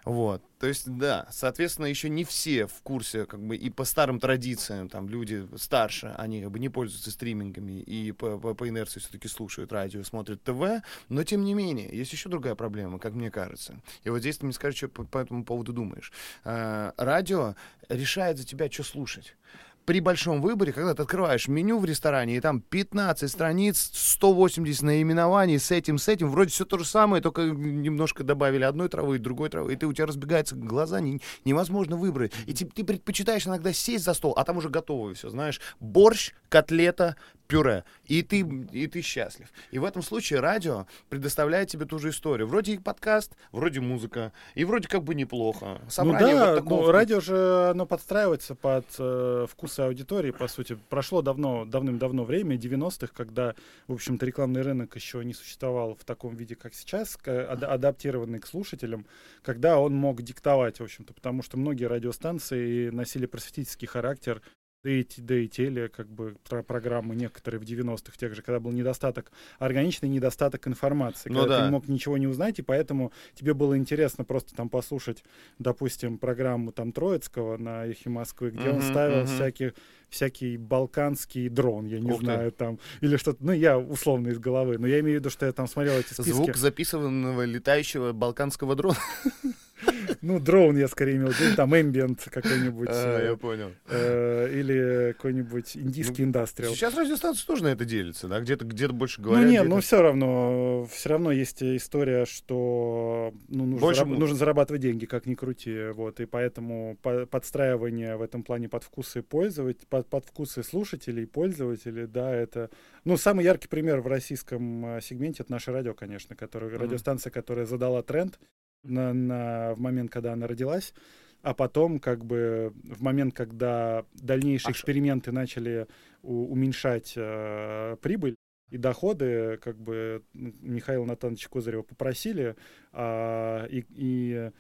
Вот. 0.04 0.42
То 0.58 0.66
есть, 0.66 0.86
да, 0.86 1.26
соответственно, 1.30 1.86
еще 1.86 2.08
не 2.08 2.24
все 2.24 2.66
в 2.66 2.82
курсе, 2.82 3.24
как 3.24 3.40
бы, 3.40 3.56
и 3.56 3.70
по 3.70 3.84
старым 3.84 4.20
традициям, 4.20 4.88
там, 4.88 5.08
люди 5.08 5.48
старше, 5.56 6.14
они 6.18 6.42
как 6.42 6.50
бы 6.50 6.58
не 6.58 6.68
пользуются 6.68 7.10
стримингами 7.10 7.80
и 7.80 8.12
по, 8.12 8.38
по, 8.38 8.54
по 8.54 8.68
инерции 8.68 9.00
все-таки 9.00 9.28
слушают 9.28 9.72
радио, 9.72 10.02
смотрят 10.02 10.42
ТВ, 10.42 10.84
но 11.08 11.24
тем 11.24 11.44
не 11.44 11.54
менее, 11.54 11.88
есть 11.96 12.12
еще 12.12 12.28
другая 12.28 12.54
проблема, 12.54 12.98
как 12.98 13.14
мне 13.14 13.30
кажется. 13.30 13.80
И 14.04 14.10
вот 14.10 14.18
здесь 14.18 14.38
ты 14.38 14.44
мне 14.44 14.52
скажешь, 14.52 14.78
что 14.78 14.88
по, 14.88 15.04
по 15.04 15.18
этому 15.18 15.44
поводу 15.44 15.72
думаешь. 15.72 16.12
А, 16.44 16.92
радио 16.98 17.54
решает 17.88 18.38
за 18.38 18.44
тебя, 18.44 18.70
что 18.70 18.82
слушать 18.82 19.36
при 19.84 20.00
большом 20.00 20.40
выборе, 20.40 20.72
когда 20.72 20.94
ты 20.94 21.02
открываешь 21.02 21.48
меню 21.48 21.78
в 21.78 21.84
ресторане, 21.84 22.36
и 22.36 22.40
там 22.40 22.60
15 22.60 23.30
страниц, 23.30 23.90
180 23.92 24.82
наименований 24.82 25.58
с 25.58 25.70
этим, 25.70 25.98
с 25.98 26.08
этим, 26.08 26.30
вроде 26.30 26.50
все 26.50 26.64
то 26.64 26.78
же 26.78 26.84
самое, 26.84 27.22
только 27.22 27.42
немножко 27.42 28.24
добавили 28.24 28.64
одной 28.64 28.88
травы, 28.88 29.18
другой 29.18 29.48
травы, 29.48 29.72
и 29.72 29.76
ты, 29.76 29.86
у 29.86 29.92
тебя 29.92 30.06
разбегаются 30.06 30.56
глаза, 30.56 31.00
не, 31.00 31.20
невозможно 31.44 31.96
выбрать. 31.96 32.32
И 32.46 32.54
ты, 32.54 32.66
ты 32.66 32.84
предпочитаешь 32.84 33.46
иногда 33.46 33.72
сесть 33.72 34.04
за 34.04 34.14
стол, 34.14 34.34
а 34.36 34.44
там 34.44 34.58
уже 34.58 34.68
готовое 34.68 35.14
все, 35.14 35.28
знаешь, 35.30 35.60
борщ, 35.80 36.32
котлета, 36.48 37.16
пюре, 37.50 37.84
и 38.06 38.22
ты, 38.22 38.40
и 38.72 38.86
ты 38.86 39.02
счастлив. 39.02 39.48
И 39.72 39.78
в 39.78 39.84
этом 39.84 40.02
случае 40.02 40.40
радио 40.40 40.86
предоставляет 41.08 41.68
тебе 41.68 41.84
ту 41.84 41.98
же 41.98 42.10
историю. 42.10 42.46
Вроде 42.46 42.74
и 42.74 42.78
подкаст, 42.78 43.36
вроде 43.50 43.80
музыка, 43.80 44.32
и 44.54 44.64
вроде 44.64 44.88
как 44.88 45.02
бы 45.02 45.14
неплохо. 45.14 45.80
Собрание 45.88 46.34
ну 46.34 46.38
да, 46.38 46.46
вот 46.52 46.62
такого... 46.62 46.82
ну, 46.82 46.92
радио 46.92 47.20
же, 47.20 47.70
оно 47.70 47.86
подстраивается 47.86 48.54
под 48.54 48.86
э, 48.98 49.46
вкусы 49.50 49.80
аудитории, 49.80 50.30
по 50.30 50.46
сути. 50.46 50.78
Прошло 50.88 51.22
давно, 51.22 51.64
давным-давно 51.64 52.24
время, 52.24 52.56
90-х, 52.56 53.12
когда, 53.14 53.54
в 53.88 53.94
общем-то, 53.94 54.24
рекламный 54.24 54.62
рынок 54.62 54.94
еще 54.94 55.24
не 55.24 55.34
существовал 55.34 55.96
в 55.96 56.04
таком 56.04 56.36
виде, 56.36 56.54
как 56.54 56.74
сейчас, 56.74 57.18
ад 57.26 57.64
адаптированный 57.64 58.38
к 58.38 58.46
слушателям, 58.46 59.06
когда 59.42 59.78
он 59.78 59.94
мог 59.94 60.22
диктовать, 60.22 60.78
в 60.78 60.84
общем-то, 60.84 61.12
потому 61.14 61.42
что 61.42 61.56
многие 61.56 61.86
радиостанции 61.86 62.90
носили 62.90 63.26
просветительский 63.26 63.88
характер, 63.88 64.40
да 64.82 64.90
и, 64.90 65.06
да 65.18 65.34
и 65.36 65.48
теле, 65.48 65.88
как 65.88 66.08
бы 66.08 66.36
про 66.48 66.62
программы 66.62 67.14
некоторые 67.14 67.60
в 67.60 67.64
90-х, 67.64 68.16
тех 68.16 68.34
же, 68.34 68.42
когда 68.42 68.60
был 68.60 68.72
недостаток, 68.72 69.30
органичный 69.58 70.08
недостаток 70.08 70.66
информации, 70.66 71.28
ну, 71.28 71.40
когда 71.40 71.56
да. 71.56 71.60
ты 71.60 71.66
не 71.66 71.72
мог 71.72 71.88
ничего 71.88 72.16
не 72.16 72.26
узнать, 72.26 72.58
и 72.58 72.62
поэтому 72.62 73.12
тебе 73.34 73.52
было 73.52 73.76
интересно 73.76 74.24
просто 74.24 74.54
там 74.54 74.68
послушать, 74.68 75.22
допустим, 75.58 76.18
программу 76.18 76.72
там 76.72 76.92
Троицкого 76.92 77.58
на 77.58 77.86
Эхе 77.86 78.08
Москвы, 78.08 78.50
где 78.50 78.68
uh-huh, 78.68 78.76
он 78.76 78.82
ставил 78.82 79.24
uh-huh. 79.24 79.34
всяких 79.34 79.74
всякий 80.08 80.56
балканский 80.56 81.48
дрон, 81.48 81.86
я 81.86 82.00
не 82.00 82.10
Ух 82.10 82.20
знаю, 82.20 82.50
ты. 82.50 82.56
там, 82.56 82.78
или 83.00 83.16
что-то, 83.16 83.44
ну, 83.44 83.52
я 83.52 83.78
условно 83.78 84.28
из 84.28 84.40
головы, 84.40 84.76
но 84.76 84.88
я 84.88 84.98
имею 85.00 85.18
в 85.18 85.20
виду, 85.20 85.30
что 85.30 85.46
я 85.46 85.52
там 85.52 85.68
смотрел 85.68 85.94
эти 85.94 86.12
списки. 86.12 86.30
Звук 86.30 86.56
записанного 86.56 87.44
летающего 87.44 88.12
балканского 88.12 88.74
дрона. 88.74 88.98
Ну, 90.22 90.38
дрон 90.38 90.76
я 90.76 90.88
скорее 90.88 91.16
имел 91.16 91.30
в 91.30 91.40
виду, 91.40 91.56
там 91.56 91.72
ambient 91.72 92.28
какой-нибудь. 92.30 92.88
А, 92.90 93.30
я 93.30 93.36
понял. 93.36 93.72
Э, 93.88 94.48
или 94.52 95.12
какой-нибудь 95.12 95.76
индийский 95.76 96.22
ну, 96.22 96.28
индастриал. 96.28 96.74
Сейчас 96.74 96.94
радиостанции 96.94 97.46
тоже 97.46 97.62
на 97.62 97.68
это 97.68 97.84
делятся, 97.84 98.28
да? 98.28 98.40
Где-то 98.40 98.64
где 98.64 98.88
больше 98.88 99.22
говорят. 99.22 99.44
Ну, 99.44 99.50
нет, 99.50 99.66
но 99.66 99.80
все 99.80 100.02
равно, 100.02 100.86
все 100.90 101.08
равно 101.10 101.32
есть 101.32 101.62
история, 101.62 102.26
что 102.26 103.32
ну, 103.48 103.64
нужно, 103.64 103.80
больше... 103.80 104.02
зараб- 104.02 104.18
нужно 104.18 104.36
зарабатывать 104.36 104.82
деньги, 104.82 105.06
как 105.06 105.26
ни 105.26 105.34
крути, 105.34 105.88
вот, 105.94 106.20
и 106.20 106.26
поэтому 106.26 106.98
по- 107.02 107.26
подстраивание 107.26 108.16
в 108.16 108.22
этом 108.22 108.42
плане 108.42 108.68
под 108.68 108.84
вкусы 108.84 109.22
пользователей, 109.22 109.86
под, 109.88 110.08
под 110.08 110.26
вкусы 110.26 110.62
слушателей, 110.62 111.26
пользователей, 111.26 112.06
да, 112.06 112.34
это, 112.34 112.70
ну, 113.04 113.16
самый 113.16 113.44
яркий 113.44 113.68
пример 113.68 114.00
в 114.00 114.06
российском 114.06 114.96
э, 114.96 115.00
сегменте— 115.00 115.42
это 115.44 115.52
наше 115.52 115.72
радио, 115.72 115.94
конечно, 115.94 116.36
которое, 116.36 116.70
mm-hmm. 116.70 116.78
радиостанция, 116.78 117.30
которая 117.30 117.66
задала 117.66 118.02
тренд, 118.02 118.38
на, 118.82 119.12
на, 119.12 119.74
в 119.74 119.80
момент, 119.80 120.10
когда 120.10 120.32
она 120.32 120.46
родилась, 120.46 120.94
а 121.42 121.54
потом, 121.54 121.98
как 121.98 122.24
бы, 122.24 122.72
в 122.84 123.02
момент, 123.02 123.34
когда 123.34 124.04
дальнейшие 124.14 124.70
а 124.70 124.72
эксперименты 124.72 125.32
начали 125.32 125.86
у, 126.22 126.52
уменьшать 126.52 127.14
э, 127.16 127.96
прибыль 128.02 128.34
и 128.70 128.76
доходы, 128.76 129.58
как 129.62 129.76
бы 129.78 130.22
Михаила 130.34 131.04
Натановича 131.04 131.48
Козырева 131.48 131.82
попросили, 131.82 132.56
э, 132.92 133.66
и, 133.70 133.86
и 133.90 134.50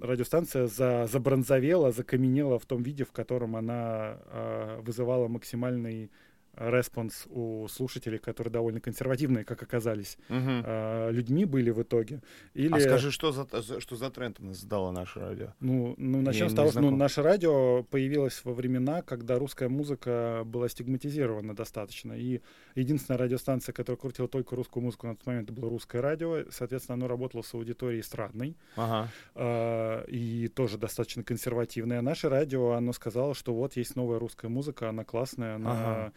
радиостанция 0.00 0.68
за, 0.68 1.08
забронзовела, 1.10 1.90
закаменела 1.90 2.58
в 2.58 2.66
том 2.66 2.82
виде, 2.82 3.04
в 3.04 3.12
котором 3.12 3.56
она 3.56 4.18
э, 4.24 4.80
вызывала 4.82 5.28
максимальный 5.28 6.10
response 6.56 7.26
у 7.30 7.66
слушателей, 7.68 8.18
которые 8.18 8.52
довольно 8.52 8.80
консервативные, 8.80 9.44
как 9.44 9.62
оказались, 9.62 10.18
угу. 10.28 10.38
э, 10.38 11.10
людьми 11.10 11.44
были 11.44 11.70
в 11.70 11.82
итоге. 11.82 12.20
Или... 12.54 12.74
А 12.74 12.80
скажи, 12.80 13.10
что 13.10 13.32
за, 13.32 13.80
что 13.80 13.96
за 13.96 14.10
тренд 14.10 14.38
задало 14.52 14.90
наше 14.90 15.20
радио? 15.20 15.54
Ну, 15.60 15.94
ну 15.96 16.20
начнем 16.20 16.50
с 16.50 16.54
того, 16.54 16.70
что 16.70 16.80
ну, 16.80 16.94
наше 16.94 17.22
радио 17.22 17.82
появилось 17.84 18.40
во 18.44 18.52
времена, 18.52 19.02
когда 19.02 19.38
русская 19.38 19.68
музыка 19.68 20.42
была 20.44 20.68
стигматизирована 20.68 21.56
достаточно. 21.56 22.12
И 22.12 22.42
единственная 22.74 23.18
радиостанция, 23.18 23.72
которая 23.72 23.98
крутила 23.98 24.28
только 24.28 24.54
русскую 24.54 24.84
музыку 24.84 25.06
на 25.06 25.16
тот 25.16 25.26
момент, 25.26 25.50
это 25.50 25.58
было 25.58 25.70
русское 25.70 26.02
радио. 26.02 26.44
Соответственно, 26.50 26.94
оно 26.94 27.08
работало 27.08 27.42
с 27.42 27.54
аудиторией 27.54 28.02
эстрадной. 28.02 28.56
Ага. 28.76 29.08
Э, 29.34 30.04
и 30.08 30.48
тоже 30.48 30.76
достаточно 30.76 31.22
консервативное. 31.22 32.00
А 32.00 32.02
наше 32.02 32.28
радио, 32.28 32.72
оно 32.72 32.92
сказало, 32.92 33.34
что 33.34 33.54
вот 33.54 33.76
есть 33.76 33.96
новая 33.96 34.18
русская 34.18 34.48
музыка, 34.48 34.90
она 34.90 35.04
классная, 35.04 35.54
она... 35.54 35.72
Ага 35.72 36.12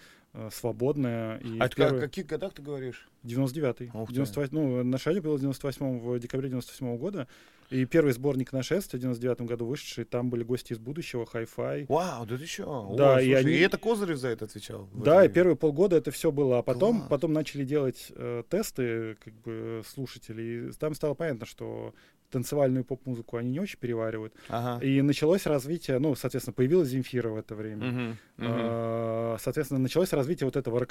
свободная. 0.52 1.38
И 1.38 1.60
а 1.60 1.70
первый... 1.70 2.00
в 2.00 2.02
каких 2.02 2.26
годах 2.26 2.54
ты 2.54 2.62
говоришь? 2.62 3.08
99-й. 3.24 3.92
98, 3.92 4.50
ну, 4.52 4.84
наше 4.84 5.10
радио 5.10 5.22
было 5.22 5.38
в 5.38 5.40
98 5.40 6.00
в 6.00 6.20
декабре 6.20 6.50
98 6.50 6.98
года. 6.98 7.28
И 7.72 7.86
первый 7.86 8.14
сборник 8.14 8.54
нашествия 8.54 9.00
в 9.00 9.02
99 9.02 9.42
году 9.42 9.66
вышедший, 9.66 10.06
там 10.06 10.30
были 10.30 10.44
гости 10.44 10.74
из 10.74 10.78
будущего, 10.78 11.28
Hi-Fi. 11.34 11.88
Вау, 11.90 12.26
да 12.26 12.38
ты 12.38 12.46
что? 12.46 12.94
Да, 12.96 13.16
О, 13.16 13.22
и, 13.22 13.32
они... 13.34 13.52
и 13.52 13.60
это 13.60 13.78
Козырев 13.78 14.18
за 14.18 14.28
это 14.28 14.46
отвечал? 14.46 14.88
Да, 14.94 15.26
и 15.26 15.30
первые 15.30 15.56
полгода 15.56 15.96
это 15.96 16.12
все 16.12 16.32
было. 16.32 16.60
А 16.60 16.62
потом, 16.62 17.08
потом 17.10 17.34
начали 17.34 17.64
делать 17.64 18.12
э, 18.16 18.44
тесты 18.50 19.16
как 19.24 19.34
бы 19.42 19.82
слушателей. 19.88 20.70
И 20.70 20.72
там 20.74 20.94
стало 20.94 21.16
понятно, 21.16 21.48
что 21.48 21.96
танцевальную 22.36 22.84
поп-музыку 22.84 23.38
они 23.38 23.50
не 23.52 23.60
очень 23.62 23.80
переваривают. 23.80 24.34
Ага. 24.50 24.86
И 24.86 25.02
началось 25.02 25.46
развитие, 25.46 26.00
ну, 26.00 26.16
соответственно, 26.16 26.54
появилась 26.54 26.90
Земфира 26.90 27.30
в 27.30 27.38
это 27.38 27.56
время. 27.56 27.86
Uh-huh, 27.86 28.16
uh-huh. 28.38 29.38
соответственно, 29.42 29.80
началось 29.80 30.12
развитие 30.14 30.46
вот 30.46 30.58
этого 30.58 30.86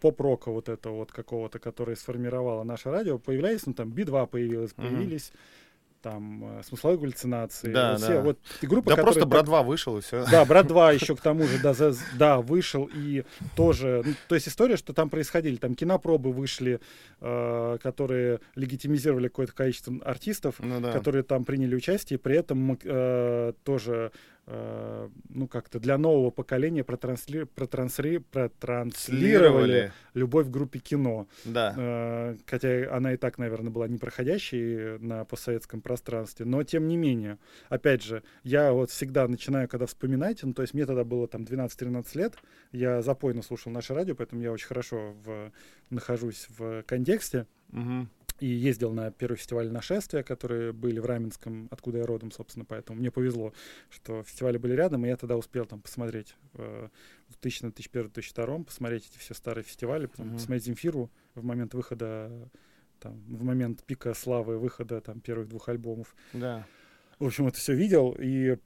поп-рока, 0.00 0.50
вот 0.50 0.68
этого 0.68 0.96
вот 0.96 1.12
какого-то, 1.12 1.60
который 1.60 1.96
сформировало 1.96 2.64
наше 2.64 2.90
радио. 2.90 3.18
Появлялись, 3.18 3.66
ну, 3.66 3.74
там, 3.74 3.92
Би-2 3.92 4.26
появилась, 4.26 4.72
uh-huh. 4.72 4.88
появились 4.88 5.32
там 6.02 6.58
э, 6.58 6.62
смысловой 6.62 6.98
галлюцинации. 6.98 7.72
Да, 7.72 7.92
вот, 7.92 8.00
да. 8.00 8.06
Все, 8.06 8.20
вот, 8.20 8.38
и 8.60 8.66
группа, 8.66 8.94
да 8.94 9.02
просто 9.02 9.26
Брат 9.26 9.44
2 9.44 9.62
вышел 9.62 9.98
и 9.98 10.00
все. 10.00 10.24
Да, 10.30 10.44
Брат 10.46 10.66
2 10.66 10.92
еще 10.92 11.16
к 11.16 11.20
тому 11.20 11.44
же, 11.44 11.58
да, 11.62 11.74
за, 11.74 11.94
да, 12.18 12.40
вышел 12.40 12.90
и 12.92 13.24
тоже, 13.56 14.02
ну, 14.04 14.14
то 14.28 14.34
есть 14.34 14.48
история, 14.48 14.76
что 14.76 14.92
там 14.92 15.10
происходили, 15.10 15.56
там 15.56 15.74
кинопробы 15.74 16.32
вышли, 16.32 16.80
э, 17.20 17.78
которые 17.82 18.40
легитимизировали 18.54 19.28
какое-то 19.28 19.52
количество 19.52 19.94
артистов, 20.04 20.56
ну, 20.58 20.80
да. 20.80 20.92
которые 20.92 21.22
там 21.22 21.44
приняли 21.44 21.74
участие, 21.74 22.18
при 22.18 22.36
этом 22.36 22.78
э, 22.82 23.52
тоже 23.64 24.12
ну, 25.28 25.46
как-то 25.48 25.78
для 25.78 25.96
нового 25.96 26.30
поколения 26.30 26.82
протрансли, 26.82 27.44
протрансли, 27.44 28.18
протранслировали 28.18 29.92
любовь 30.14 30.46
в 30.46 30.50
группе 30.50 30.78
кино. 30.80 31.28
Да. 31.44 31.74
Э, 31.76 32.36
хотя 32.46 32.94
она 32.94 33.14
и 33.14 33.16
так, 33.16 33.38
наверное, 33.38 33.70
была 33.70 33.88
непроходящей 33.88 34.98
на 34.98 35.24
постсоветском 35.24 35.80
пространстве, 35.80 36.46
но 36.46 36.62
тем 36.64 36.88
не 36.88 36.96
менее. 36.96 37.38
Опять 37.68 38.02
же, 38.02 38.22
я 38.42 38.72
вот 38.72 38.90
всегда 38.90 39.28
начинаю, 39.28 39.68
когда 39.68 39.86
вспоминать, 39.86 40.42
ну, 40.42 40.52
то 40.52 40.62
есть 40.62 40.74
мне 40.74 40.86
тогда 40.86 41.04
было 41.04 41.28
там 41.28 41.42
12-13 41.42 42.06
лет, 42.14 42.34
я 42.72 43.02
запойно 43.02 43.42
слушал 43.42 43.70
наше 43.72 43.94
радио, 43.94 44.14
поэтому 44.14 44.42
я 44.42 44.52
очень 44.52 44.66
хорошо 44.66 45.14
в, 45.24 45.52
нахожусь 45.90 46.46
в 46.58 46.82
контексте. 46.82 47.46
Угу 47.72 48.08
и 48.40 48.46
ездил 48.46 48.92
на 48.92 49.10
первый 49.10 49.36
фестиваль 49.36 49.70
нашествия, 49.70 50.22
которые 50.22 50.72
были 50.72 50.98
в 50.98 51.06
Раменском, 51.06 51.68
откуда 51.70 51.98
я 51.98 52.06
родом, 52.06 52.30
собственно, 52.32 52.64
поэтому 52.64 52.98
мне 52.98 53.10
повезло, 53.10 53.52
что 53.90 54.22
фестивали 54.22 54.56
были 54.56 54.72
рядом, 54.72 55.04
и 55.04 55.08
я 55.08 55.16
тогда 55.16 55.36
успел 55.36 55.66
там 55.66 55.80
посмотреть 55.80 56.34
в 56.54 56.90
2000, 57.28 57.62
2001, 57.62 58.04
2002 58.04 58.58
посмотреть 58.64 59.06
эти 59.10 59.18
все 59.18 59.34
старые 59.34 59.64
фестивали, 59.64 60.06
потом 60.06 60.28
uh-huh. 60.28 60.34
посмотреть 60.34 60.64
Земфиру 60.64 61.10
в 61.34 61.44
момент 61.44 61.74
выхода, 61.74 62.50
там, 62.98 63.22
в 63.28 63.44
момент 63.44 63.84
пика 63.84 64.14
славы 64.14 64.58
выхода 64.58 65.00
там 65.00 65.20
первых 65.20 65.48
двух 65.48 65.68
альбомов. 65.68 66.14
Да. 66.32 66.66
В 67.18 67.26
общем, 67.26 67.46
это 67.46 67.58
все 67.58 67.74
видел, 67.74 68.16
и 68.18 68.56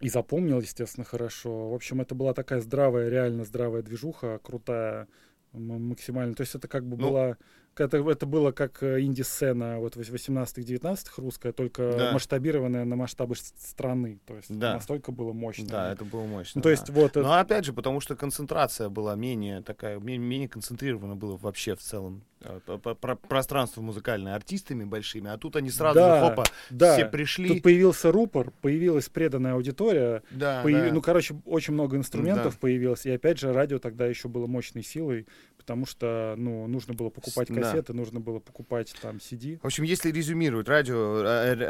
и 0.00 0.08
запомнил, 0.10 0.60
естественно, 0.60 1.04
хорошо. 1.04 1.70
В 1.70 1.74
общем, 1.74 2.00
это 2.02 2.14
была 2.14 2.34
такая 2.34 2.60
здравая, 2.60 3.08
реально 3.08 3.44
здравая 3.44 3.82
движуха, 3.82 4.38
крутая, 4.42 5.08
максимально. 5.52 6.34
То 6.34 6.42
есть 6.42 6.54
это 6.54 6.68
как 6.68 6.84
бы 6.84 6.98
ну, 6.98 7.08
была 7.08 7.38
это, 7.80 7.98
это 7.98 8.26
было 8.26 8.52
как 8.52 8.82
э, 8.82 9.00
инди-сцена 9.00 9.78
вот 9.78 9.96
18-19-х 9.96 11.22
русская, 11.22 11.52
только 11.52 11.94
да. 11.96 12.12
масштабированная 12.12 12.84
на 12.84 12.96
масштабы 12.96 13.36
страны. 13.36 14.18
То 14.26 14.36
есть 14.36 14.56
да. 14.56 14.74
настолько 14.74 15.12
было 15.12 15.32
мощно. 15.32 15.66
Да, 15.68 15.92
это 15.92 16.04
было 16.04 16.24
мощно. 16.24 16.58
Ну, 16.58 16.62
то 16.62 16.70
есть, 16.70 16.90
вот 16.90 17.14
Но 17.14 17.20
это... 17.20 17.40
опять 17.40 17.64
же, 17.64 17.72
потому 17.72 18.00
что 18.00 18.16
концентрация 18.16 18.88
была 18.88 19.14
менее 19.14 19.62
такая, 19.62 19.98
менее, 19.98 20.26
менее 20.26 20.48
концентрирована 20.48 21.16
было 21.16 21.36
вообще 21.36 21.74
в 21.74 21.80
целом 21.80 22.24
э, 22.40 22.94
пространство 23.28 23.80
музыкальное 23.82 24.34
артистами 24.34 24.84
большими, 24.84 25.30
а 25.30 25.38
тут 25.38 25.56
они 25.56 25.70
сразу 25.70 25.98
да, 25.98 26.20
же, 26.20 26.28
хопа, 26.28 26.44
да. 26.70 26.94
все 26.94 27.06
пришли. 27.06 27.48
Тут 27.48 27.62
появился 27.62 28.12
рупор, 28.12 28.52
появилась 28.62 29.08
преданная 29.08 29.54
аудитория, 29.54 30.22
да, 30.30 30.62
появ... 30.62 30.88
да. 30.88 30.94
ну, 30.94 31.00
короче, 31.00 31.34
очень 31.44 31.74
много 31.74 31.96
инструментов 31.96 32.54
да. 32.54 32.58
появилось, 32.60 33.06
и 33.06 33.10
опять 33.10 33.38
же, 33.38 33.52
радио 33.52 33.78
тогда 33.78 34.06
еще 34.06 34.28
было 34.28 34.46
мощной 34.46 34.82
силой, 34.82 35.26
потому 35.66 35.84
что, 35.84 36.34
ну, 36.36 36.66
нужно 36.68 36.94
было 36.94 37.10
покупать 37.10 37.48
кассеты, 37.48 37.60
кассеты, 37.60 37.92
да. 37.92 37.98
нужно 37.98 38.20
было 38.20 38.38
покупать 38.38 38.94
там 39.02 39.16
CD. 39.16 39.58
В 39.60 39.66
общем, 39.66 39.82
если 39.84 40.12
резюмировать, 40.12 40.68
радио, 40.68 41.22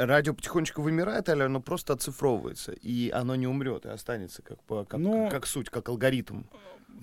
радио 0.05 0.35
потихонечку 0.35 0.83
вымирает, 0.83 1.29
или 1.29 1.43
оно 1.43 1.61
просто 1.61 1.95
оцифровывается, 1.95 2.73
и 2.73 3.11
оно 3.11 3.37
не 3.37 3.47
умрет, 3.47 3.87
и 3.87 3.89
останется 3.89 4.43
как, 4.43 4.59
как, 4.67 4.99
Но... 4.99 5.31
как 5.31 5.47
суть, 5.47 5.71
как 5.71 5.89
алгоритм. 5.89 6.43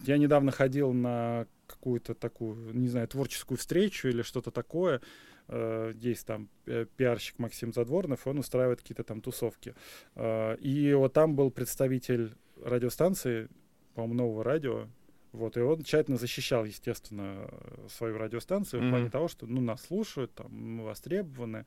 Я 0.05 0.17
недавно 0.17 0.51
ходил 0.51 0.93
на 0.93 1.47
какую-то 1.67 2.13
такую, 2.13 2.73
не 2.75 2.87
знаю, 2.87 3.07
творческую 3.07 3.57
встречу 3.57 4.07
или 4.07 4.21
что-то 4.21 4.51
такое. 4.51 5.01
Э, 5.47 5.91
есть 5.95 6.25
там 6.25 6.49
э, 6.65 6.85
пиарщик 6.97 7.39
Максим 7.39 7.73
Задворнов, 7.73 8.27
он 8.27 8.39
устраивает 8.39 8.81
какие-то 8.81 9.03
там 9.03 9.21
тусовки. 9.21 9.75
Э, 10.15 10.55
и 10.57 10.93
вот 10.93 11.13
там 11.13 11.35
был 11.35 11.51
представитель 11.51 12.33
радиостанции, 12.63 13.49
по-моему, 13.93 14.15
нового 14.15 14.43
радио, 14.43 14.87
вот, 15.31 15.57
и 15.57 15.61
он 15.61 15.83
тщательно 15.83 16.17
защищал, 16.17 16.63
естественно, 16.63 17.49
свою 17.89 18.17
радиостанцию 18.17 18.81
mm-hmm. 18.81 18.87
в 18.87 18.89
плане 18.91 19.09
того, 19.09 19.27
что 19.27 19.47
ну, 19.47 19.61
нас 19.61 19.81
слушают, 19.83 20.33
там, 20.33 20.51
мы 20.51 20.85
востребованы, 20.85 21.65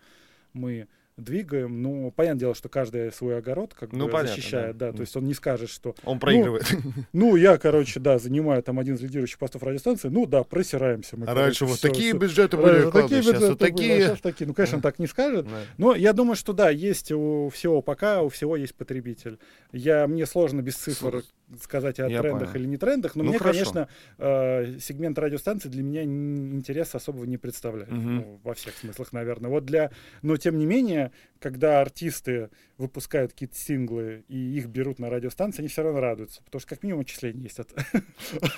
мы 0.52 0.88
двигаем. 1.16 1.82
Ну, 1.82 2.10
понятное 2.14 2.40
дело, 2.40 2.54
что 2.54 2.68
каждый 2.68 3.10
свой 3.12 3.38
огород 3.38 3.74
как 3.74 3.92
ну, 3.92 4.06
бы 4.06 4.12
понятно, 4.12 4.36
защищает, 4.36 4.76
да. 4.76 4.90
да. 4.90 4.96
То 4.96 5.00
есть 5.00 5.16
он 5.16 5.24
не 5.24 5.34
скажет, 5.34 5.70
что... 5.70 5.94
Он 6.04 6.18
проигрывает. 6.18 6.66
Ну, 6.72 6.92
ну, 7.12 7.36
я, 7.36 7.56
короче, 7.58 8.00
да, 8.00 8.18
занимаю 8.18 8.62
там 8.62 8.78
один 8.78 8.96
из 8.96 9.00
лидирующих 9.00 9.38
постов 9.38 9.62
радиостанции, 9.62 10.08
ну 10.08 10.26
да, 10.26 10.42
просираемся 10.44 11.16
мы. 11.16 11.26
А 11.26 11.34
раньше 11.34 11.64
вот 11.64 11.80
такие 11.80 12.12
бюджеты 12.12 12.56
были, 12.56 12.90
такие 12.90 13.20
бюджеты 13.20 13.38
сейчас 13.38 13.56
такие... 13.56 14.16
такие. 14.16 14.46
Ну, 14.46 14.54
конечно, 14.54 14.76
он 14.76 14.82
так 14.82 14.98
не 14.98 15.06
скажет. 15.06 15.46
Но 15.78 15.94
я 15.94 16.12
думаю, 16.12 16.36
что 16.36 16.52
да, 16.52 16.70
есть 16.70 17.12
у 17.12 17.48
всего 17.48 17.82
пока, 17.82 18.22
у 18.22 18.28
всего 18.28 18.56
есть 18.56 18.74
потребитель. 18.74 19.38
Я, 19.72 20.06
мне 20.06 20.26
сложно 20.26 20.60
без 20.62 20.76
цифр 20.76 21.22
сказать 21.62 22.00
о 22.00 22.08
я 22.08 22.20
трендах 22.20 22.52
понял. 22.52 22.64
или 22.64 22.70
не 22.70 22.76
трендах, 22.76 23.14
но 23.14 23.22
ну, 23.22 23.30
мне, 23.30 23.38
хорошо. 23.38 23.58
конечно, 23.58 23.88
э, 24.18 24.78
сегмент 24.80 25.18
радиостанции 25.18 25.68
для 25.68 25.82
меня 25.82 26.02
интереса 26.02 26.96
особого 26.98 27.24
не 27.24 27.38
представляет. 27.38 27.92
Угу. 27.92 28.00
Ну, 28.00 28.40
во 28.42 28.54
всех 28.54 28.76
смыслах, 28.76 29.12
наверное. 29.12 29.50
Вот 29.50 29.64
для... 29.64 29.90
Но, 30.22 30.36
тем 30.36 30.58
не 30.58 30.66
менее, 30.66 31.12
когда 31.38 31.80
артисты 31.80 32.50
выпускают 32.78 33.32
какие-то 33.32 33.56
синглы 33.56 34.24
и 34.28 34.36
их 34.56 34.66
берут 34.66 34.98
на 34.98 35.08
радиостанции, 35.08 35.60
они 35.60 35.68
все 35.68 35.82
равно 35.82 36.00
радуются, 36.00 36.42
потому 36.42 36.60
что 36.60 36.68
как 36.70 36.82
минимум 36.82 37.02
отчисление 37.02 37.44
есть 37.44 37.60
от, 37.60 37.72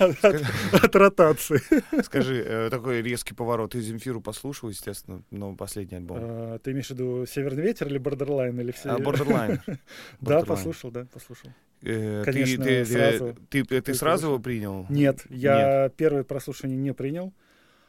от, 0.01 0.97
ротации. 0.97 1.61
Скажи, 2.03 2.43
э, 2.45 2.71
такой 2.71 3.03
резкий 3.03 3.35
поворот. 3.35 3.73
Ты 3.73 3.81
Земфиру 3.81 4.21
послушал, 4.21 4.71
естественно, 4.71 5.23
но 5.31 5.55
последний 5.55 5.99
альбом. 5.99 6.19
А, 6.21 6.59
ты 6.59 6.73
имеешь 6.73 6.89
в 6.89 6.91
виду 6.91 7.27
«Северный 7.27 7.63
ветер» 7.63 7.87
или 7.89 7.99
«Бордерлайн»? 7.99 8.59
Или 8.61 8.73
все? 8.73 8.91
А, 8.91 8.99
«Бордерлайн». 8.99 9.61
Да, 10.21 10.43
послушал, 10.43 10.91
да, 10.91 11.07
послушал. 11.13 11.51
Э, 11.83 12.23
Конечно, 12.25 12.65
ты, 12.65 12.78
ты, 12.78 12.78
сразу. 12.85 13.37
Ты, 13.51 13.65
ты, 13.65 13.81
ты 13.81 13.95
сразу 13.95 14.29
его 14.29 14.39
принял? 14.39 14.87
Нет, 14.89 15.25
я 15.31 15.85
Нет. 15.85 15.97
первое 15.97 16.25
прослушивание 16.25 16.79
не 16.79 16.93
принял. 16.93 17.33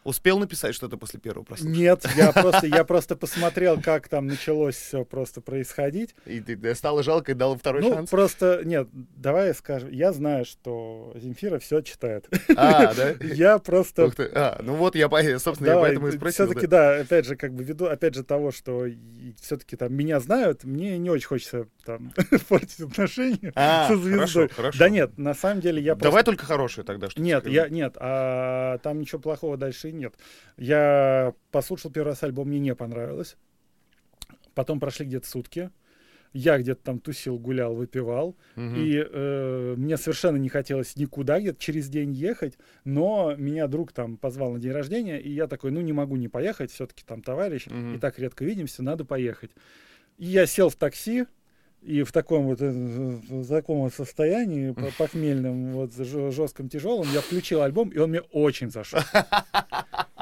Успел 0.09 0.39
написать 0.39 0.73
что-то 0.73 0.97
после 0.97 1.19
первого 1.19 1.43
прослушивания? 1.43 1.91
Нет, 1.91 2.03
я 2.15 2.31
просто, 2.33 2.65
я 2.65 2.83
просто 2.83 3.15
посмотрел, 3.15 3.79
как 3.79 4.07
там 4.07 4.25
началось 4.25 4.75
все 4.75 5.05
просто 5.05 5.39
происходить. 5.39 6.15
И 6.25 6.39
ты 6.39 6.73
стало 6.73 7.03
жалко 7.03 7.33
и 7.33 7.35
дал 7.35 7.55
второй 7.55 7.83
ну, 7.83 7.93
шанс? 7.93 8.09
просто, 8.09 8.61
нет, 8.65 8.87
давай 8.91 9.53
скажем, 9.53 9.91
я 9.91 10.11
знаю, 10.11 10.45
что 10.45 11.13
Земфира 11.15 11.59
все 11.59 11.81
читает. 11.81 12.27
А, 12.57 12.91
да? 12.95 13.11
Я 13.21 13.59
просто... 13.59 14.07
Ух 14.07 14.15
ты. 14.15 14.31
А, 14.33 14.59
ну 14.63 14.73
вот 14.73 14.95
я, 14.95 15.09
собственно, 15.37 15.73
давай, 15.73 15.91
я 15.91 15.99
поэтому 15.99 16.07
и 16.07 16.11
спросил. 16.17 16.45
Все-таки, 16.45 16.65
да. 16.65 16.95
да, 16.95 17.01
опять 17.01 17.25
же, 17.25 17.35
как 17.35 17.53
бы 17.53 17.63
ввиду, 17.63 17.85
опять 17.85 18.15
же, 18.15 18.23
того, 18.23 18.51
что 18.51 18.87
все-таки 19.39 19.75
там 19.75 19.93
меня 19.93 20.19
знают, 20.19 20.63
мне 20.63 20.97
не 20.97 21.11
очень 21.11 21.27
хочется 21.27 21.67
там 21.85 22.11
портить 22.49 22.79
отношения 22.79 23.51
а, 23.53 23.87
со 23.87 23.95
звездой. 23.95 24.17
Хорошо, 24.17 24.47
хорошо. 24.55 24.79
Да 24.79 24.89
нет, 24.89 25.17
на 25.17 25.35
самом 25.35 25.61
деле 25.61 25.81
я 25.81 25.93
Давай 25.93 26.23
просто... 26.23 26.25
только 26.25 26.45
хорошие 26.45 26.83
тогда. 26.83 27.11
Что 27.11 27.21
нет, 27.21 27.45
я, 27.47 27.69
нет, 27.69 27.95
а 27.99 28.79
там 28.79 28.99
ничего 28.99 29.19
плохого 29.19 29.55
дальше 29.55 29.91
нет. 29.99 30.15
Я 30.57 31.33
послушал 31.51 31.91
первый 31.91 32.09
раз 32.09 32.23
альбом, 32.23 32.47
мне 32.47 32.59
не 32.59 32.75
понравилось. 32.75 33.37
Потом 34.53 34.79
прошли 34.79 35.05
где-то 35.05 35.27
сутки. 35.27 35.69
Я 36.31 36.59
где-то 36.59 36.83
там 36.83 36.99
тусил, 36.99 37.39
гулял, 37.39 37.73
выпивал. 37.73 38.35
Угу. 38.55 38.75
И 38.75 39.03
э, 39.03 39.75
мне 39.77 39.97
совершенно 39.97 40.37
не 40.37 40.49
хотелось 40.49 40.95
никуда 40.95 41.39
где-то 41.39 41.59
через 41.59 41.89
день 41.89 42.11
ехать. 42.11 42.57
Но 42.83 43.35
меня 43.35 43.67
друг 43.67 43.93
там 43.93 44.17
позвал 44.17 44.53
на 44.53 44.59
день 44.59 44.71
рождения. 44.71 45.19
И 45.19 45.31
я 45.31 45.47
такой, 45.47 45.71
ну 45.71 45.81
не 45.81 45.93
могу 45.93 46.17
не 46.17 46.27
поехать. 46.27 46.71
Все-таки 46.71 47.03
там 47.03 47.23
товарищ. 47.23 47.67
Угу. 47.67 47.95
И 47.95 47.97
так 47.99 48.19
редко 48.19 48.45
видимся, 48.45 48.83
надо 48.83 49.05
поехать. 49.05 49.51
И 50.17 50.25
я 50.25 50.45
сел 50.45 50.69
в 50.69 50.75
такси, 50.75 51.25
и 51.81 52.03
в 52.03 52.11
таком 52.11 52.45
вот 52.45 52.61
э, 52.61 52.69
в 52.69 53.47
таком 53.47 53.91
состоянии 53.91 54.75
похмельном, 54.97 55.73
вот 55.73 55.93
жестком, 55.95 56.69
тяжелом, 56.69 57.07
я 57.13 57.21
включил 57.21 57.61
альбом, 57.61 57.89
и 57.89 57.97
он 57.97 58.09
мне 58.09 58.21
очень 58.31 58.69
зашел. 58.71 58.99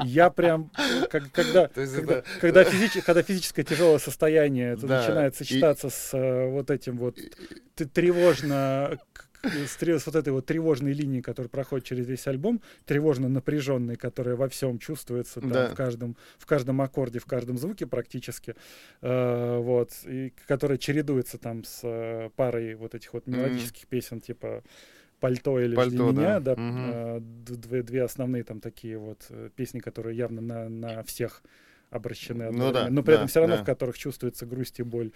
Я 0.04 0.30
прям, 0.30 0.70
как, 1.10 1.28
когда, 1.32 1.66
когда, 1.66 2.18
это... 2.18 2.24
когда, 2.40 2.62
физич, 2.62 3.02
когда 3.02 3.22
физическое 3.24 3.64
тяжелое 3.64 3.98
состояние 3.98 4.74
это 4.74 4.86
да, 4.86 5.00
начинает 5.00 5.34
сочетаться 5.34 5.88
и... 5.88 5.90
с 5.90 6.10
э, 6.14 6.50
вот 6.50 6.70
этим 6.70 6.98
вот 6.98 7.18
тревожно 7.74 8.98
с, 9.42 9.76
с 9.80 10.06
вот 10.06 10.16
этой 10.16 10.32
вот 10.32 10.46
тревожной 10.46 10.92
линией, 10.92 11.22
которая 11.22 11.48
проходит 11.48 11.86
через 11.86 12.06
весь 12.06 12.26
альбом, 12.26 12.60
тревожно 12.84 13.28
напряженной, 13.28 13.96
которая 13.96 14.36
во 14.36 14.48
всем 14.48 14.78
чувствуется 14.78 15.40
там, 15.40 15.50
да. 15.50 15.68
в 15.68 15.74
каждом 15.74 16.16
в 16.38 16.46
каждом 16.46 16.80
аккорде, 16.80 17.18
в 17.18 17.26
каждом 17.26 17.58
звуке 17.58 17.86
практически, 17.86 18.54
э, 19.00 19.58
вот, 19.58 19.92
и 20.04 20.32
которая 20.46 20.78
чередуется 20.78 21.38
там 21.38 21.64
с 21.64 21.80
э, 21.82 22.30
парой 22.36 22.74
вот 22.74 22.94
этих 22.94 23.12
вот 23.12 23.26
мелодических 23.26 23.84
mm-hmm. 23.84 23.88
песен 23.88 24.20
типа 24.20 24.62
пальто 25.20 25.58
или 25.60 25.74
Пальто, 25.74 26.10
жди 26.10 26.18
меня, 26.18 26.40
да, 26.40 26.54
да 26.54 26.62
угу. 26.62 26.78
э, 26.78 27.20
две, 27.20 27.82
две 27.82 28.04
основные 28.04 28.44
там 28.44 28.60
такие 28.60 28.98
вот 28.98 29.26
э, 29.30 29.50
песни, 29.54 29.80
которые 29.80 30.16
явно 30.16 30.40
на 30.40 30.68
на 30.68 31.02
всех 31.02 31.42
обращены, 31.90 32.50
ну, 32.50 32.72
да, 32.72 32.88
но 32.90 33.02
при 33.02 33.12
да, 33.12 33.16
этом 33.16 33.28
все 33.28 33.40
равно 33.40 33.56
да. 33.56 33.62
в 33.62 33.66
которых 33.66 33.96
чувствуется 33.96 34.46
грусть 34.46 34.78
и 34.78 34.82
боль. 34.82 35.10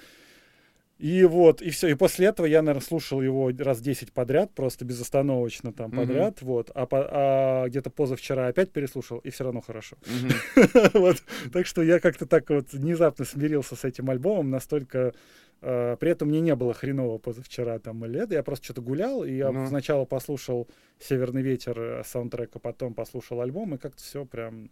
И 0.98 1.24
вот, 1.24 1.62
и 1.62 1.70
все. 1.70 1.88
И 1.88 1.94
после 1.94 2.26
этого 2.28 2.46
я, 2.46 2.62
наверное, 2.62 2.86
слушал 2.86 3.20
его 3.20 3.50
раз 3.58 3.80
10 3.80 4.12
подряд, 4.12 4.54
просто 4.54 4.84
безостановочно 4.84 5.72
там 5.72 5.90
mm-hmm. 5.90 5.96
подряд, 5.96 6.42
вот. 6.42 6.70
А, 6.74 6.86
по, 6.86 7.08
а 7.10 7.68
где-то 7.68 7.90
позавчера 7.90 8.46
опять 8.46 8.70
переслушал, 8.70 9.18
и 9.18 9.30
все 9.30 9.44
равно 9.44 9.60
хорошо. 9.60 9.96
Mm-hmm. 10.02 10.90
вот. 11.00 11.22
Так 11.52 11.66
что 11.66 11.82
я 11.82 11.98
как-то 11.98 12.26
так 12.26 12.48
вот 12.50 12.72
внезапно 12.72 13.24
смирился 13.24 13.76
с 13.76 13.84
этим 13.84 14.10
альбомом, 14.10 14.50
настолько... 14.50 15.14
Uh, 15.60 15.96
при 15.96 16.10
этом 16.10 16.26
мне 16.26 16.40
не 16.40 16.56
было 16.56 16.74
хреново 16.74 17.18
позавчера 17.18 17.78
там 17.78 18.04
или 18.04 18.20
это. 18.20 18.34
Я 18.34 18.42
просто 18.42 18.64
что-то 18.64 18.82
гулял, 18.82 19.22
и 19.22 19.32
я 19.32 19.52
ну. 19.52 19.68
сначала 19.68 20.04
послушал 20.04 20.68
«Северный 20.98 21.42
ветер» 21.42 21.78
э, 21.78 22.02
саундтрек, 22.04 22.50
а 22.54 22.58
потом 22.58 22.94
послушал 22.94 23.40
альбом, 23.40 23.76
и 23.76 23.78
как-то 23.78 24.02
все 24.02 24.24
прям 24.24 24.68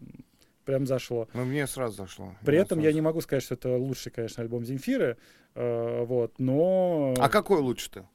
прям 0.71 0.87
зашло. 0.87 1.29
Ну, 1.35 1.45
мне 1.45 1.67
сразу 1.67 1.97
зашло. 1.97 2.35
При 2.45 2.55
я 2.55 2.63
этом 2.63 2.79
сразу... 2.79 2.89
я 2.89 2.93
не 2.93 3.01
могу 3.01 3.21
сказать, 3.21 3.43
что 3.43 3.55
это 3.55 3.77
лучший, 3.77 4.13
конечно, 4.13 4.43
альбом 4.43 4.65
Земфиры, 4.65 5.17
э, 5.57 6.05
вот, 6.05 6.39
но... 6.39 7.15
А 7.19 7.29
какой 7.29 7.61
лучше-то? 7.61 8.07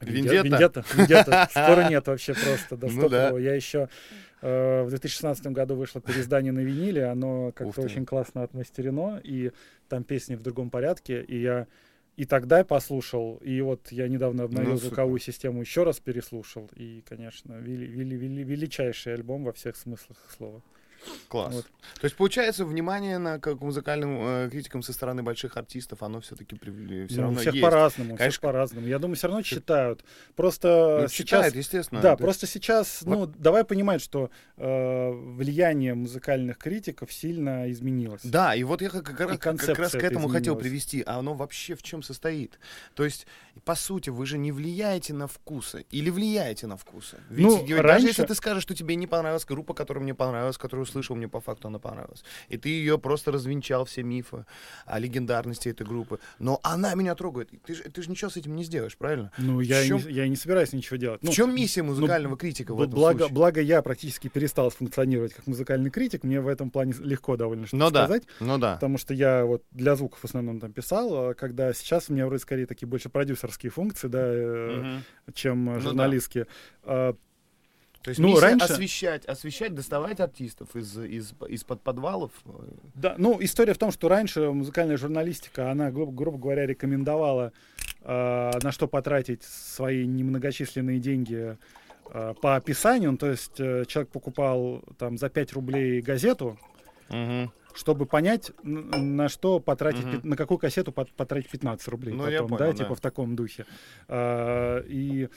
Вендетта? 0.00 0.48
Вендетта, 0.48 0.84
Вендетта. 0.94 1.48
Спора 1.50 1.88
нет 1.90 2.06
вообще 2.06 2.32
просто. 2.32 2.76
До 2.76 2.86
ну, 2.88 3.08
да. 3.10 3.38
Я 3.38 3.54
еще 3.54 3.90
э, 4.40 4.82
в 4.84 4.88
2016 4.88 5.48
году 5.48 5.74
вышло 5.74 6.00
переиздание 6.00 6.52
на 6.52 6.60
виниле, 6.60 7.04
оно 7.04 7.52
как-то 7.52 7.82
очень 7.82 8.06
классно 8.06 8.42
отмастерено, 8.42 9.20
и 9.22 9.52
там 9.88 10.04
песни 10.04 10.34
в 10.34 10.42
другом 10.42 10.70
порядке, 10.70 11.22
и 11.22 11.42
я 11.42 11.66
и 12.16 12.24
тогда 12.24 12.64
послушал, 12.64 13.36
и 13.44 13.60
вот 13.60 13.92
я 13.92 14.08
недавно 14.08 14.44
обновил 14.44 14.72
ну, 14.72 14.76
звуковую 14.78 15.20
систему, 15.20 15.60
еще 15.60 15.84
раз 15.84 16.00
переслушал, 16.00 16.70
и, 16.74 17.04
конечно, 17.06 17.52
вели, 17.54 17.86
вели, 17.86 18.16
вели, 18.16 18.42
величайший 18.42 19.14
альбом 19.14 19.44
во 19.44 19.52
всех 19.52 19.76
смыслах 19.76 20.16
слова. 20.36 20.62
Класс. 21.28 21.54
Вот. 21.54 21.64
То 22.00 22.04
есть, 22.04 22.16
получается, 22.16 22.64
внимание 22.64 23.18
на 23.18 23.38
как 23.38 23.60
музыкальным 23.60 24.18
э, 24.20 24.48
критикам 24.50 24.82
со 24.82 24.92
стороны 24.92 25.22
больших 25.22 25.56
артистов, 25.56 26.02
оно 26.02 26.20
все-таки 26.20 26.56
все 26.58 27.16
Ну, 27.16 27.22
равно 27.22 27.40
всех 27.40 27.54
есть. 27.54 27.64
по-разному, 27.64 28.10
всех 28.10 28.18
Конечно. 28.18 28.40
по-разному. 28.48 28.86
Я 28.86 28.98
думаю, 28.98 29.16
все 29.16 29.26
равно 29.28 29.42
читают. 29.42 30.04
Просто 30.36 30.98
Ну, 31.02 31.08
сейчас... 31.08 31.12
читает, 31.12 31.54
естественно. 31.56 32.00
Да, 32.00 32.12
это- 32.14 32.22
просто 32.22 32.46
сейчас, 32.46 33.00
ну, 33.02 33.26
давай 33.26 33.64
понимать, 33.64 34.00
что 34.02 34.30
э, 34.56 35.10
влияние 35.10 35.94
музыкальных 35.94 36.58
критиков 36.58 37.12
сильно 37.12 37.70
изменилось. 37.70 38.22
Да, 38.24 38.54
и 38.54 38.62
вот 38.64 38.82
я 38.82 38.90
как, 38.90 39.04
как 39.04 39.20
раз, 39.20 39.30
как 39.30 39.40
концепция 39.40 39.76
раз 39.76 39.92
к 39.92 39.96
этому 39.96 40.28
хотел 40.28 40.54
изменилась. 40.54 40.62
привести. 40.62 41.02
А 41.06 41.18
оно 41.18 41.34
вообще 41.34 41.74
в 41.74 41.82
чем 41.82 42.02
состоит? 42.02 42.58
То 42.94 43.04
есть, 43.04 43.26
по 43.64 43.74
сути, 43.74 44.10
вы 44.10 44.26
же 44.26 44.38
не 44.38 44.52
влияете 44.52 45.14
на 45.14 45.26
вкусы. 45.26 45.86
Или 45.90 46.10
влияете 46.10 46.66
на 46.66 46.76
вкусы? 46.76 47.18
Ведь 47.30 47.46
Ну, 47.46 47.66
даже 47.66 47.82
раньше- 47.82 48.06
если 48.08 48.24
ты 48.26 48.34
скажешь, 48.34 48.62
что 48.62 48.74
тебе 48.74 48.94
не 48.96 49.06
понравилась 49.06 49.44
группа, 49.44 49.74
которая 49.74 50.02
мне 50.02 50.14
понравилась, 50.14 50.58
которую 50.58 50.86
услышал, 50.88 51.16
мне 51.16 51.28
по 51.28 51.40
факту 51.40 51.68
она 51.68 51.78
понравилась. 51.78 52.24
И 52.48 52.56
ты 52.56 52.68
ее 52.68 52.98
просто 52.98 53.30
развенчал 53.32 53.84
все 53.84 54.02
мифы 54.02 54.44
о 54.86 54.98
легендарности 54.98 55.68
этой 55.68 55.86
группы. 55.86 56.18
Но 56.38 56.60
она 56.62 56.94
меня 56.94 57.14
трогает. 57.14 57.50
Ты 57.64 57.74
же, 57.74 57.82
ты 57.84 58.02
же 58.02 58.10
ничего 58.10 58.30
с 58.30 58.36
этим 58.36 58.56
не 58.56 58.64
сделаешь, 58.64 58.96
правильно? 58.96 59.30
Ну, 59.38 59.60
я, 59.60 59.84
чём- 59.86 60.04
не, 60.06 60.12
я 60.12 60.28
не 60.28 60.36
собираюсь 60.36 60.72
ничего 60.72 60.96
делать. 60.96 61.22
Ну, 61.22 61.30
в 61.30 61.34
чем 61.34 61.54
миссия 61.54 61.82
музыкального 61.82 62.36
критика 62.36 62.74
в 62.74 62.80
этом 62.80 62.94
благо, 62.94 63.18
случае? 63.20 63.34
благо 63.34 63.60
я 63.60 63.82
практически 63.82 64.28
перестал 64.28 64.70
функционировать 64.70 65.34
как 65.34 65.46
музыкальный 65.46 65.90
критик, 65.90 66.24
мне 66.24 66.40
в 66.40 66.48
этом 66.48 66.70
плане 66.70 66.94
легко 67.00 67.36
довольно 67.36 67.66
что 67.66 67.76
Ну 67.76 67.90
да, 67.90 68.04
сказать. 68.06 68.24
ну 68.40 68.58
да. 68.58 68.74
Потому 68.74 68.98
что 68.98 69.14
я 69.14 69.44
вот 69.44 69.62
для 69.70 69.94
звуков 69.96 70.20
в 70.20 70.24
основном 70.24 70.60
там 70.60 70.72
писал, 70.72 71.30
а 71.30 71.34
когда 71.34 71.72
сейчас 71.72 72.08
у 72.08 72.12
меня 72.14 72.26
вроде 72.26 72.42
скорее 72.42 72.66
такие 72.66 72.88
больше 72.88 73.08
продюсерские 73.08 73.70
функции, 73.70 74.08
да, 74.08 74.26
Мгм. 74.28 75.02
чем 75.34 75.68
э, 75.70 75.74
Ну 75.74 75.78
да. 75.78 75.80
журналистские. 75.80 76.46
То 78.02 78.10
есть 78.10 78.20
ну, 78.20 78.38
раньше- 78.38 78.64
освещать, 78.72 79.24
освещать, 79.26 79.74
доставать 79.74 80.20
артистов 80.20 80.74
из, 80.76 80.96
из, 80.98 81.34
из-под 81.48 81.82
подвалов. 81.82 82.30
Да, 82.94 83.16
ну, 83.18 83.36
история 83.40 83.74
в 83.74 83.78
том, 83.78 83.90
что 83.90 84.08
раньше 84.08 84.50
музыкальная 84.52 84.96
журналистика, 84.96 85.70
она, 85.70 85.90
грубо, 85.90 86.12
грубо 86.12 86.38
говоря, 86.38 86.64
рекомендовала, 86.66 87.52
э, 88.02 88.50
на 88.62 88.72
что 88.72 88.86
потратить 88.86 89.42
свои 89.42 90.06
немногочисленные 90.06 91.00
деньги 91.00 91.58
э, 92.10 92.34
по 92.40 92.56
описанию. 92.56 93.10
Ну, 93.12 93.18
То 93.18 93.30
есть 93.30 93.58
э, 93.58 93.84
человек 93.86 94.10
покупал 94.10 94.82
там 94.96 95.18
за 95.18 95.28
5 95.28 95.52
рублей 95.54 96.00
газету, 96.00 96.56
Мгм. 97.10 97.50
чтобы 97.74 98.06
понять, 98.06 98.52
на 98.62 99.28
что 99.28 99.60
потратить, 99.60 100.04
пят- 100.04 100.24
на 100.24 100.36
какую 100.36 100.58
кассету 100.58 100.92
пот- 100.92 101.12
потратить 101.16 101.50
15 101.50 101.88
рублей. 101.88 102.12
Ну, 102.12 102.18
потом, 102.18 102.32
я 102.32 102.42
понял, 102.42 102.56
да, 102.58 102.66
да. 102.66 102.72
типа 102.72 102.94
в 102.94 103.00
таком 103.00 103.34
духе. 103.36 103.66
А, 104.08 104.82
и 104.86 105.28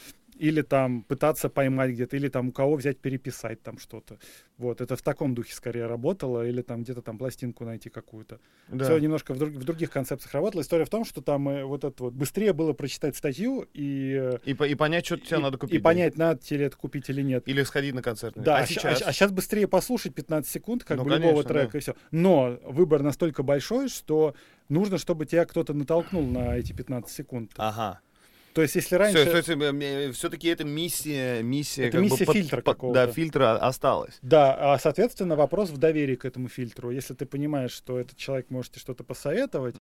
или 0.41 0.63
там 0.63 1.03
пытаться 1.03 1.49
поймать 1.49 1.91
где-то, 1.91 2.17
или 2.17 2.27
там 2.27 2.47
у 2.49 2.51
кого 2.51 2.75
взять 2.75 2.97
переписать 2.97 3.61
там 3.61 3.77
что-то. 3.77 4.17
Вот, 4.57 4.81
это 4.81 4.95
в 4.95 5.01
таком 5.03 5.35
духе 5.35 5.53
скорее 5.53 5.85
работало, 5.85 6.47
или 6.47 6.63
там 6.63 6.81
где-то 6.81 7.03
там 7.03 7.19
пластинку 7.19 7.63
найти 7.63 7.89
какую-то. 7.91 8.39
Да. 8.67 8.85
Все 8.85 8.97
немножко 8.97 9.33
в, 9.35 9.37
друг- 9.37 9.53
в 9.53 9.63
других 9.63 9.91
концепциях 9.91 10.33
работало. 10.33 10.61
История 10.61 10.85
в 10.85 10.89
том, 10.89 11.05
что 11.05 11.21
там 11.21 11.47
э, 11.47 11.63
вот 11.63 11.83
это 11.83 12.03
вот 12.03 12.13
быстрее 12.13 12.53
было 12.53 12.73
прочитать 12.73 13.15
статью 13.15 13.67
и, 13.75 14.17
э, 14.19 14.37
И, 14.45 14.51
и 14.51 14.75
понять, 14.75 15.05
что 15.05 15.17
тебе 15.17 15.37
надо 15.37 15.59
купить. 15.59 15.75
и 15.75 15.79
понять, 15.79 16.17
надо 16.17 16.41
тебе 16.41 16.65
это 16.65 16.75
купить 16.75 17.07
или 17.11 17.21
нет. 17.21 17.47
Или 17.47 17.61
сходить 17.63 17.93
на 17.93 18.01
концерт. 18.01 18.33
Да, 18.35 18.57
а 18.57 18.61
а, 18.61 18.65
сейчас? 18.65 19.01
а 19.03 19.13
сейчас 19.13 19.31
быстрее 19.31 19.67
послушать 19.67 20.15
15 20.15 20.51
секунд, 20.51 20.83
как 20.83 20.97
Ну, 20.97 21.03
бы 21.03 21.09
любого 21.11 21.43
конечно, 21.43 21.49
трека 21.49 21.71
да. 21.73 21.77
и 21.77 21.81
все. 21.81 21.95
Но 22.09 22.59
выбор 22.63 23.03
настолько 23.03 23.43
большой, 23.43 23.89
что 23.89 24.33
нужно, 24.69 24.97
чтобы 24.97 25.27
тебя 25.27 25.45
кто-то 25.45 25.73
натолкнул 25.75 26.23
на 26.25 26.57
эти 26.57 26.73
15 26.73 27.11
секунд. 27.13 27.51
Ага. 27.57 27.99
То 28.53 28.61
есть, 28.61 28.75
если 28.75 28.95
раньше... 28.95 30.11
все-таки 30.13 30.47
это 30.47 30.63
миссия, 30.63 31.41
миссия, 31.41 31.83
Это 31.83 31.97
как 31.97 32.01
миссия 32.01 32.25
бы 32.25 32.33
фильтра 32.33 32.61
под- 32.61 32.75
какого-то. 32.75 33.05
Да, 33.05 33.11
фильтра 33.11 33.57
осталась. 33.57 34.17
Да, 34.21 34.73
а 34.73 34.79
соответственно 34.79 35.35
вопрос 35.35 35.69
в 35.69 35.77
доверии 35.77 36.15
к 36.15 36.25
этому 36.25 36.49
фильтру. 36.49 36.91
Если 36.91 37.13
ты 37.13 37.25
понимаешь, 37.25 37.71
что 37.71 37.99
этот 37.99 38.17
человек 38.17 38.49
может 38.49 38.75
что-то 38.77 39.03
посоветовать, 39.03 39.75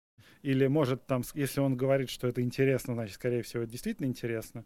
или 0.43 0.67
может 0.67 1.07
там, 1.07 1.23
если 1.35 1.61
он 1.61 1.77
говорит, 1.77 2.11
что 2.11 2.29
это 2.29 2.43
интересно, 2.43 2.95
значит, 2.95 3.15
скорее 3.15 3.43
всего, 3.43 3.63
это 3.63 3.73
действительно 3.73 4.07
интересно. 4.07 4.65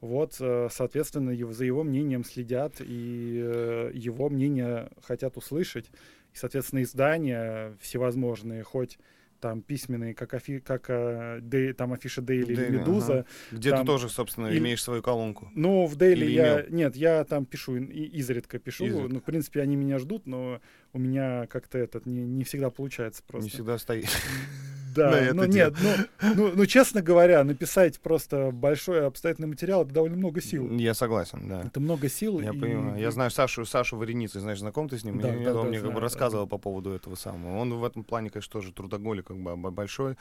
Вот, 0.00 0.36
э, 0.40 0.68
соответственно, 0.70 1.30
его, 1.30 1.52
за 1.52 1.64
его 1.64 1.84
мнением 1.84 2.24
следят, 2.24 2.80
и 2.80 3.40
э, 3.40 3.92
его 3.94 4.28
мнение 4.28 4.90
хотят 5.00 5.36
услышать. 5.36 5.86
И, 6.34 6.36
соответственно, 6.36 6.82
издания 6.82 7.76
всевозможные, 7.80 8.64
хоть 8.64 8.98
там 9.42 9.60
письменные, 9.60 10.14
как, 10.14 10.32
афи, 10.34 10.60
как 10.60 10.84
э, 10.88 11.40
Дей- 11.42 11.72
там 11.72 11.92
афиша 11.92 12.22
или 12.22 12.46
Daily, 12.56 12.70
Медуза. 12.70 13.12
ага. 13.12 13.26
Где 13.50 13.70
Там- 13.70 13.80
ты 13.80 13.86
тоже, 13.86 14.08
собственно, 14.08 14.46
или- 14.46 14.58
имеешь 14.58 14.82
свою 14.82 15.02
колонку. 15.02 15.50
Ну, 15.54 15.86
в 15.86 16.00
Или 16.00 16.30
я... 16.30 16.64
Нет, 16.70 16.94
я 16.96 17.24
там 17.24 17.44
пишу, 17.44 17.76
и- 17.76 18.04
изредка 18.20 18.58
пишу. 18.60 18.86
Изредка. 18.86 19.08
Ну, 19.12 19.18
в 19.20 19.24
принципе, 19.24 19.60
они 19.60 19.74
меня 19.74 19.98
ждут, 19.98 20.26
но 20.26 20.60
у 20.92 20.98
меня 20.98 21.46
как-то 21.48 21.76
этот 21.76 22.06
не, 22.06 22.22
не 22.24 22.44
всегда 22.44 22.70
получается 22.70 23.22
просто. 23.26 23.46
Не 23.46 23.50
всегда 23.50 23.78
стоит. 23.78 24.06
Да, 24.94 25.10
на 25.10 25.14
это 25.16 25.34
ну 25.34 25.46
дело. 25.46 25.70
нет, 25.70 26.08
ну, 26.22 26.32
ну, 26.36 26.52
ну, 26.54 26.66
честно 26.66 27.02
говоря, 27.02 27.42
написать 27.44 28.00
просто 28.00 28.50
большой 28.52 29.06
обстоятельный 29.06 29.48
материал, 29.48 29.82
это 29.84 29.92
довольно 29.92 30.16
много 30.16 30.40
сил. 30.40 30.70
Я 30.76 30.94
согласен, 30.94 31.48
да. 31.48 31.62
Это 31.62 31.80
много 31.80 32.08
сил. 32.08 32.40
Я 32.40 32.50
и- 32.50 32.58
понимаю. 32.58 33.00
Я 33.00 33.10
знаю 33.10 33.30
Сашу, 33.30 33.64
Сашу 33.64 33.96
Вареницу, 33.96 34.40
знаешь, 34.40 34.58
знаком 34.60 34.88
ты 34.88 34.98
с 34.98 35.04
ним? 35.04 35.20
Да, 35.20 35.28
Я- 35.28 35.44
да, 35.44 35.50
он 35.54 35.62
да, 35.64 35.68
мне 35.68 35.72
как 35.72 35.80
знаю, 35.80 35.94
бы 35.94 36.00
да, 36.00 36.04
рассказывал 36.04 36.46
по 36.46 36.58
поводу 36.58 36.90
этого 36.92 37.14
самого. 37.14 37.56
Он 37.58 37.74
в 37.74 37.84
этом 37.84 38.04
плане, 38.04 38.30
конечно, 38.30 38.52
тоже 38.52 38.72
трудоголик 38.72 39.26
как 39.28 39.38
бы 39.38 39.56
б- 39.56 39.70
большой. 39.70 40.16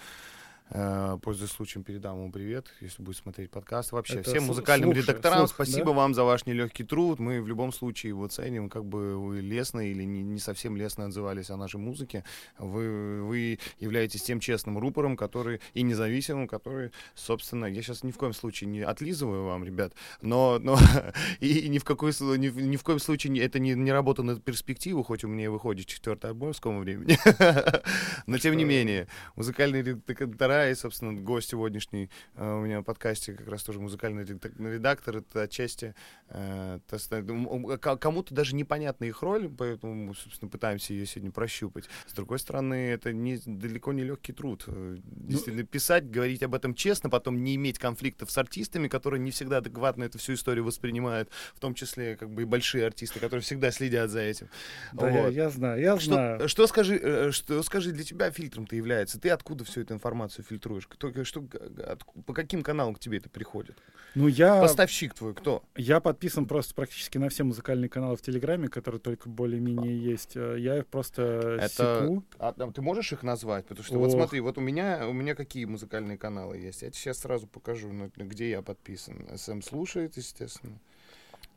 Э, 0.74 1.18
Пользуясь 1.22 1.52
случаем, 1.52 1.84
передам 1.84 2.18
ему 2.18 2.32
привет, 2.32 2.68
если 2.80 3.04
будет 3.04 3.18
смотреть 3.18 3.52
подкаст. 3.52 3.92
Вообще, 3.92 4.20
Это 4.20 4.30
всем 4.30 4.46
музыкальным 4.46 4.92
слух- 4.92 4.98
редакторам 4.98 5.40
слух, 5.40 5.50
спасибо 5.50 5.88
да? 5.88 5.92
вам 5.92 6.14
за 6.14 6.24
ваш 6.24 6.46
нелегкий 6.46 6.86
труд. 6.86 7.20
Мы 7.20 7.42
в 7.42 7.48
любом 7.48 7.74
случае 7.74 8.10
его 8.10 8.28
ценим, 8.28 8.70
как 8.70 8.86
бы 8.86 9.18
вы 9.18 9.42
лестно 9.42 9.82
или 9.82 10.04
не, 10.04 10.24
не 10.24 10.40
совсем 10.40 10.78
лестно 10.78 11.06
отзывались 11.06 11.50
о 11.50 11.58
нашей 11.58 11.78
музыке. 11.78 12.24
Вы, 12.58 13.22
вы 13.22 13.60
являетесь 13.80 14.24
тем 14.24 14.40
честным 14.40 14.78
рупором, 14.78 15.18
который 15.18 15.60
и 15.74 15.82
независимым, 15.82 16.48
который, 16.48 16.92
собственно, 17.16 17.66
я 17.66 17.82
сейчас 17.82 18.04
ни 18.04 18.12
в 18.12 18.18
коем 18.18 18.34
случае 18.34 18.70
не 18.70 18.82
отлизываю 18.82 19.44
вам, 19.44 19.66
ребят, 19.66 19.94
но, 20.22 20.58
но 20.58 20.78
и, 21.42 21.60
и 21.60 21.68
ни, 21.68 21.80
в 21.80 21.84
какой, 21.84 22.12
ни, 22.38 22.48
ни 22.48 22.78
в 22.78 22.84
коем 22.84 23.00
случае 23.00 23.44
это 23.44 23.60
не, 23.60 23.74
не 23.74 23.92
работа 23.92 24.24
на 24.24 24.40
перспективу, 24.40 25.04
хоть 25.04 25.26
у 25.26 25.28
меня 25.28 25.46
и 25.46 25.48
выходит 25.50 25.88
четвертый 25.88 26.28
альбом 26.28 26.54
в 26.54 26.56
скором 26.58 26.80
времени. 26.80 27.18
Но 28.26 28.38
тем 28.38 28.56
не 28.56 28.64
менее, 28.64 29.08
музыкальные 29.36 29.84
редактора 29.84 30.61
и, 30.70 30.76
собственно, 30.76 31.14
гость 31.14 31.50
сегодняшний 31.50 32.10
э, 32.36 32.54
у 32.54 32.62
меня 32.62 32.82
в 32.82 32.84
подкасте 32.84 33.34
как 33.34 33.48
раз 33.48 33.64
тоже 33.64 33.80
музыкальный 33.80 34.24
редак- 34.24 34.54
редактор. 34.60 35.18
Это 35.18 35.44
отчасти 35.44 35.96
э, 36.30 36.80
э, 36.90 37.78
кому-то 37.78 38.34
даже 38.34 38.56
непонятна 38.56 39.06
их 39.06 39.22
роль, 39.22 39.50
поэтому 39.50 39.94
мы, 39.96 40.16
собственно, 40.16 40.50
пытаемся 40.50 40.94
ее 40.94 41.06
сегодня 41.06 41.32
прощупать. 41.32 41.90
С 42.08 42.14
другой 42.14 42.40
стороны, 42.40 42.74
это 42.92 43.14
не, 43.14 43.40
далеко 43.46 43.94
не 43.94 44.04
легкий 44.04 44.34
труд. 44.34 44.64
Э, 44.68 44.98
Действительно, 45.04 45.64
писать, 45.66 46.10
говорить 46.10 46.44
об 46.44 46.56
этом 46.56 46.74
честно, 46.74 47.10
потом 47.10 47.44
не 47.44 47.56
иметь 47.56 47.80
конфликтов 47.80 48.32
с 48.32 48.38
артистами, 48.38 48.88
которые 48.88 49.20
не 49.20 49.32
всегда 49.32 49.58
адекватно 49.58 50.04
эту 50.04 50.18
всю 50.18 50.34
историю 50.34 50.66
воспринимают, 50.66 51.30
в 51.56 51.60
том 51.60 51.74
числе 51.74 52.16
как 52.16 52.30
бы 52.30 52.42
и 52.44 52.46
большие 52.46 52.86
артисты, 52.86 53.20
которые 53.20 53.42
всегда 53.42 53.72
следят 53.72 54.10
за 54.10 54.22
этим. 54.22 54.48
Да, 54.94 55.10
я, 55.10 55.22
Вот. 55.24 55.34
я 55.34 55.50
знаю, 55.50 55.82
я 55.82 55.96
знаю. 55.98 56.40
Что, 56.40 56.48
что 56.48 56.68
скажи, 56.68 57.00
э, 57.02 57.32
что 57.32 57.62
скажи 57.64 57.92
для 57.92 58.04
тебя 58.04 58.32
фильтром-то 58.32 58.76
является? 58.76 59.20
Ты 59.20 59.30
откуда 59.30 59.64
всю 59.64 59.82
эту 59.82 59.94
информацию 59.94 60.44
фильтруешь? 60.52 60.86
Кто, 60.88 61.24
что, 61.24 61.42
г- 61.42 61.58
г- 61.70 61.84
от- 61.84 62.04
по 62.26 62.34
каким 62.34 62.62
каналам 62.64 62.94
к 62.96 63.00
тебе 63.00 63.18
это 63.18 63.30
приходит? 63.30 63.78
Ну, 64.16 64.28
я, 64.28 64.60
Поставщик 64.60 65.14
твой 65.14 65.34
кто? 65.34 65.64
я 65.78 66.00
подписан 66.02 66.46
просто 66.46 66.76
практически 66.76 67.18
на 67.18 67.30
все 67.30 67.44
музыкальные 67.44 67.88
каналы 67.90 68.18
в 68.18 68.22
Телеграме, 68.22 68.68
которые 68.68 69.00
только 69.00 69.30
более-менее 69.30 69.98
есть. 69.98 70.36
Э, 70.36 70.58
Я 70.60 70.80
их 70.80 70.88
просто 70.88 71.22
Это- 71.62 72.02
секу. 72.02 72.24
А, 72.38 72.52
там 72.52 72.74
ты 72.74 72.82
можешь 72.82 73.14
их 73.14 73.24
назвать? 73.24 73.66
Потому 73.66 73.86
что 73.86 73.98
вот 74.00 74.08
Ох. 74.08 74.14
смотри, 74.14 74.42
вот 74.42 74.58
у 74.58 74.62
меня 74.62 75.08
у 75.08 75.14
меня 75.14 75.34
какие 75.36 75.64
музыкальные 75.66 76.18
каналы 76.18 76.58
есть. 76.58 76.82
Я 76.82 76.90
тебе 76.92 77.00
сейчас 77.00 77.20
сразу 77.20 77.48
покажу, 77.48 77.92
ну, 77.94 78.12
где 78.18 78.50
я 78.50 78.62
подписан. 78.62 79.28
СМ 79.38 79.62
слушает, 79.62 80.18
естественно. 80.18 80.78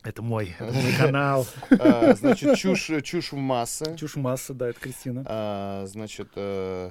Это 0.05 0.23
мой, 0.23 0.55
это 0.59 0.73
мой 0.73 0.93
канал. 0.99 1.47
А, 1.81 2.15
Значит, 2.15 2.57
чушь, 2.59 2.91
чушь 3.03 3.33
в 3.33 3.37
массы. 3.37 3.97
Чушь 3.97 4.17
масса, 4.17 4.53
да, 4.55 4.69
это 4.69 4.79
Кристина. 4.79 5.25
А, 5.27 5.87
Значит, 5.87 6.29
э, 6.37 6.91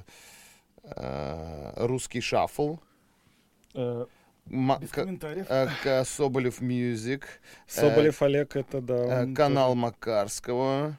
русский 1.76 2.20
шаффл. 2.20 2.76
Э, 3.74 4.06
Без 4.46 4.90
комментариев. 4.90 5.46
э, 5.48 5.68
к- 5.82 6.04
Соболев 6.04 6.60
Music. 6.60 7.26
Соболев 7.66 8.20
Олег, 8.22 8.56
это 8.56 8.80
да. 8.80 9.24
Э, 9.24 9.34
Канал 9.34 9.74
Макарского. 9.74 10.98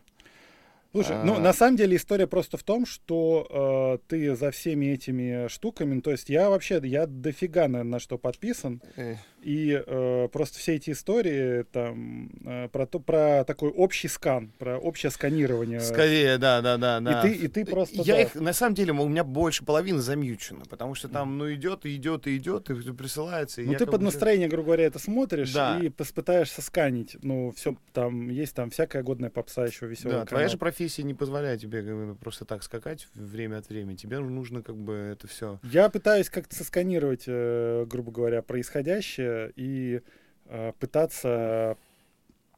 Слушай, 0.92 1.18
ну 1.26 1.38
на 1.40 1.52
самом 1.52 1.76
деле 1.76 1.98
история 1.98 2.26
просто 2.26 2.56
в 2.58 2.64
том, 2.64 2.86
что 2.86 3.98
э, 4.00 4.08
ты 4.08 4.34
за 4.34 4.52
всеми 4.52 4.86
этими 4.86 5.50
штуками, 5.50 6.00
то 6.00 6.10
есть 6.12 6.30
я 6.30 6.50
вообще, 6.50 6.80
я 6.86 7.06
дофига 7.06 7.68
на, 7.68 7.84
на 7.84 8.00
что 8.00 8.18
подписан, 8.18 8.82
Э, 8.96 9.16
И 9.46 9.80
э, 9.86 10.28
просто 10.34 10.58
все 10.58 10.74
эти 10.74 10.90
истории 10.90 11.62
там 11.72 12.32
э, 12.44 12.68
про, 12.70 12.88
то, 12.88 13.00
про 13.00 13.44
такой 13.44 13.70
общий 13.70 14.08
скан, 14.08 14.52
про 14.58 14.80
общее 14.80 15.12
сканирование. 15.12 15.82
Скорее, 15.82 16.40
да, 16.40 16.62
да, 16.62 16.78
да. 16.78 17.00
да. 17.00 17.22
И, 17.22 17.30
ты, 17.30 17.46
и 17.46 17.48
ты 17.48 17.64
просто... 17.64 17.98
Я 17.98 18.16
да. 18.16 18.22
их, 18.22 18.34
на 18.34 18.54
самом 18.54 18.74
деле, 18.74 18.92
у 18.94 19.08
меня 19.08 19.24
больше 19.24 19.64
половины 19.64 20.00
замьючено, 20.00 20.66
потому 20.68 20.96
что 20.96 21.10
там, 21.10 21.38
ну, 21.38 21.54
идет, 21.54 21.86
и 21.86 21.96
идет, 21.96 22.26
и 22.26 22.38
идет, 22.38 22.72
и 22.72 22.92
присылается. 22.92 23.62
и 23.62 23.68
Ну, 23.68 23.76
ты 23.76 23.86
под 23.86 24.02
настроение, 24.02 24.48
грубо 24.48 24.66
говоря, 24.66 24.86
это 24.86 24.98
смотришь 24.98 25.54
Да. 25.54 25.78
и 25.80 25.90
пытаешься 25.90 26.64
сканить. 26.64 27.16
Ну, 27.22 27.54
все 27.56 27.78
там 27.94 28.30
есть 28.30 28.56
там 28.56 28.72
всякая 28.72 29.04
годная 29.04 29.30
попса 29.30 29.64
еще 29.64 29.86
веселая. 29.86 30.22
Да, 30.22 30.26
твоя 30.26 30.48
же 30.48 30.58
профессия 30.58 31.04
не 31.04 31.14
позволяет 31.14 31.62
тебе 31.62 32.16
просто 32.20 32.46
так 32.46 32.64
скакать 32.64 33.08
время 33.14 33.58
от 33.58 33.70
времени. 33.70 33.96
Тебе 33.96 34.18
нужно 34.18 34.64
как 34.64 34.76
бы 34.76 34.94
это 34.94 35.28
все. 35.28 35.60
Я 35.62 35.90
пытаюсь 35.90 36.32
как-то 36.32 36.56
сосканировать, 36.56 37.26
э, 37.28 37.86
грубо 37.88 38.12
говоря, 38.12 38.42
происходящее 38.42 39.35
и 39.56 40.02
э, 40.46 40.72
пытаться, 40.80 41.78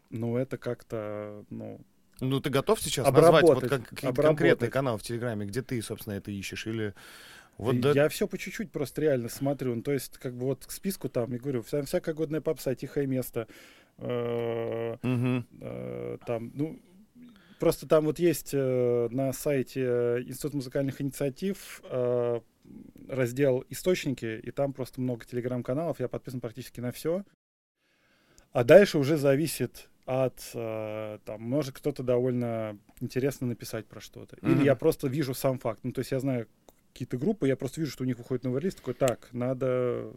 ну, 0.09 0.37
это 0.37 0.57
как-то, 0.57 1.43
ну, 1.49 1.79
Ну, 2.19 2.39
ты 2.39 2.49
готов 2.49 2.81
сейчас 2.81 3.05
назвать 3.11 3.43
вот 3.43 3.57
Обработать, 3.63 3.69
как, 3.69 4.03
обработать. 4.03 4.25
конкретный 4.25 4.69
канал 4.69 4.97
в 4.97 5.03
Телеграме, 5.03 5.45
где 5.45 5.61
ты, 5.61 5.81
собственно, 5.81 6.15
это 6.15 6.31
ищешь? 6.31 6.65
Или 6.67 6.93
вот 7.57 7.79
да- 7.79 7.91
Я 7.91 8.09
все 8.09 8.27
по 8.27 8.37
чуть-чуть 8.37 8.71
просто 8.71 9.01
реально 9.01 9.29
смотрю. 9.29 9.75
Ну, 9.75 9.81
то 9.81 9.91
есть, 9.91 10.17
как 10.17 10.33
бы 10.35 10.45
вот 10.45 10.65
к 10.65 10.71
списку 10.71 11.09
там, 11.09 11.31
я 11.31 11.39
говорю, 11.39 11.61
вся, 11.63 11.81
всякая 11.83 12.13
годная 12.15 12.41
попса, 12.41 12.75
тихое 12.75 13.07
место. 13.07 13.47
э, 13.99 14.97
э, 15.61 16.17
там, 16.25 16.51
ну, 16.53 16.79
просто 17.59 17.87
там 17.87 18.05
вот 18.05 18.19
есть 18.19 18.51
э, 18.53 19.07
на 19.11 19.33
сайте 19.33 19.81
э, 19.83 20.21
Институт 20.23 20.53
музыкальных 20.55 21.01
инициатив 21.01 21.81
э, 21.89 22.39
раздел 23.07 23.63
«Источники», 23.69 24.39
и 24.43 24.51
там 24.51 24.73
просто 24.73 25.01
много 25.01 25.25
телеграм-каналов, 25.25 25.99
я 25.99 26.07
подписан 26.07 26.41
практически 26.41 26.79
на 26.79 26.91
все. 26.91 27.23
А 28.51 28.63
дальше 28.63 28.97
уже 28.97 29.17
зависит 29.17 29.89
от, 30.05 30.39
э, 30.53 31.19
там, 31.25 31.41
может 31.41 31.75
кто-то 31.75 32.01
довольно 32.01 32.79
интересно 33.01 33.47
написать 33.47 33.85
про 33.85 33.99
что-то. 33.99 34.37
Или 34.37 34.55
Мгм. 34.55 34.61
я 34.63 34.75
просто 34.75 35.07
вижу 35.07 35.33
сам 35.33 35.59
факт. 35.59 35.81
Ну, 35.83 35.91
то 35.91 35.99
есть 35.99 36.11
я 36.11 36.19
знаю 36.19 36.47
какие-то 36.97 37.17
группы, 37.17 37.47
я 37.47 37.55
просто 37.55 37.79
вижу, 37.79 37.91
что 37.91 38.03
у 38.03 38.07
них 38.07 38.17
выходит 38.17 38.43
новый 38.43 38.59
релиз, 38.59 38.73
такой, 38.73 38.95
так, 38.95 39.29
надо 39.31 40.11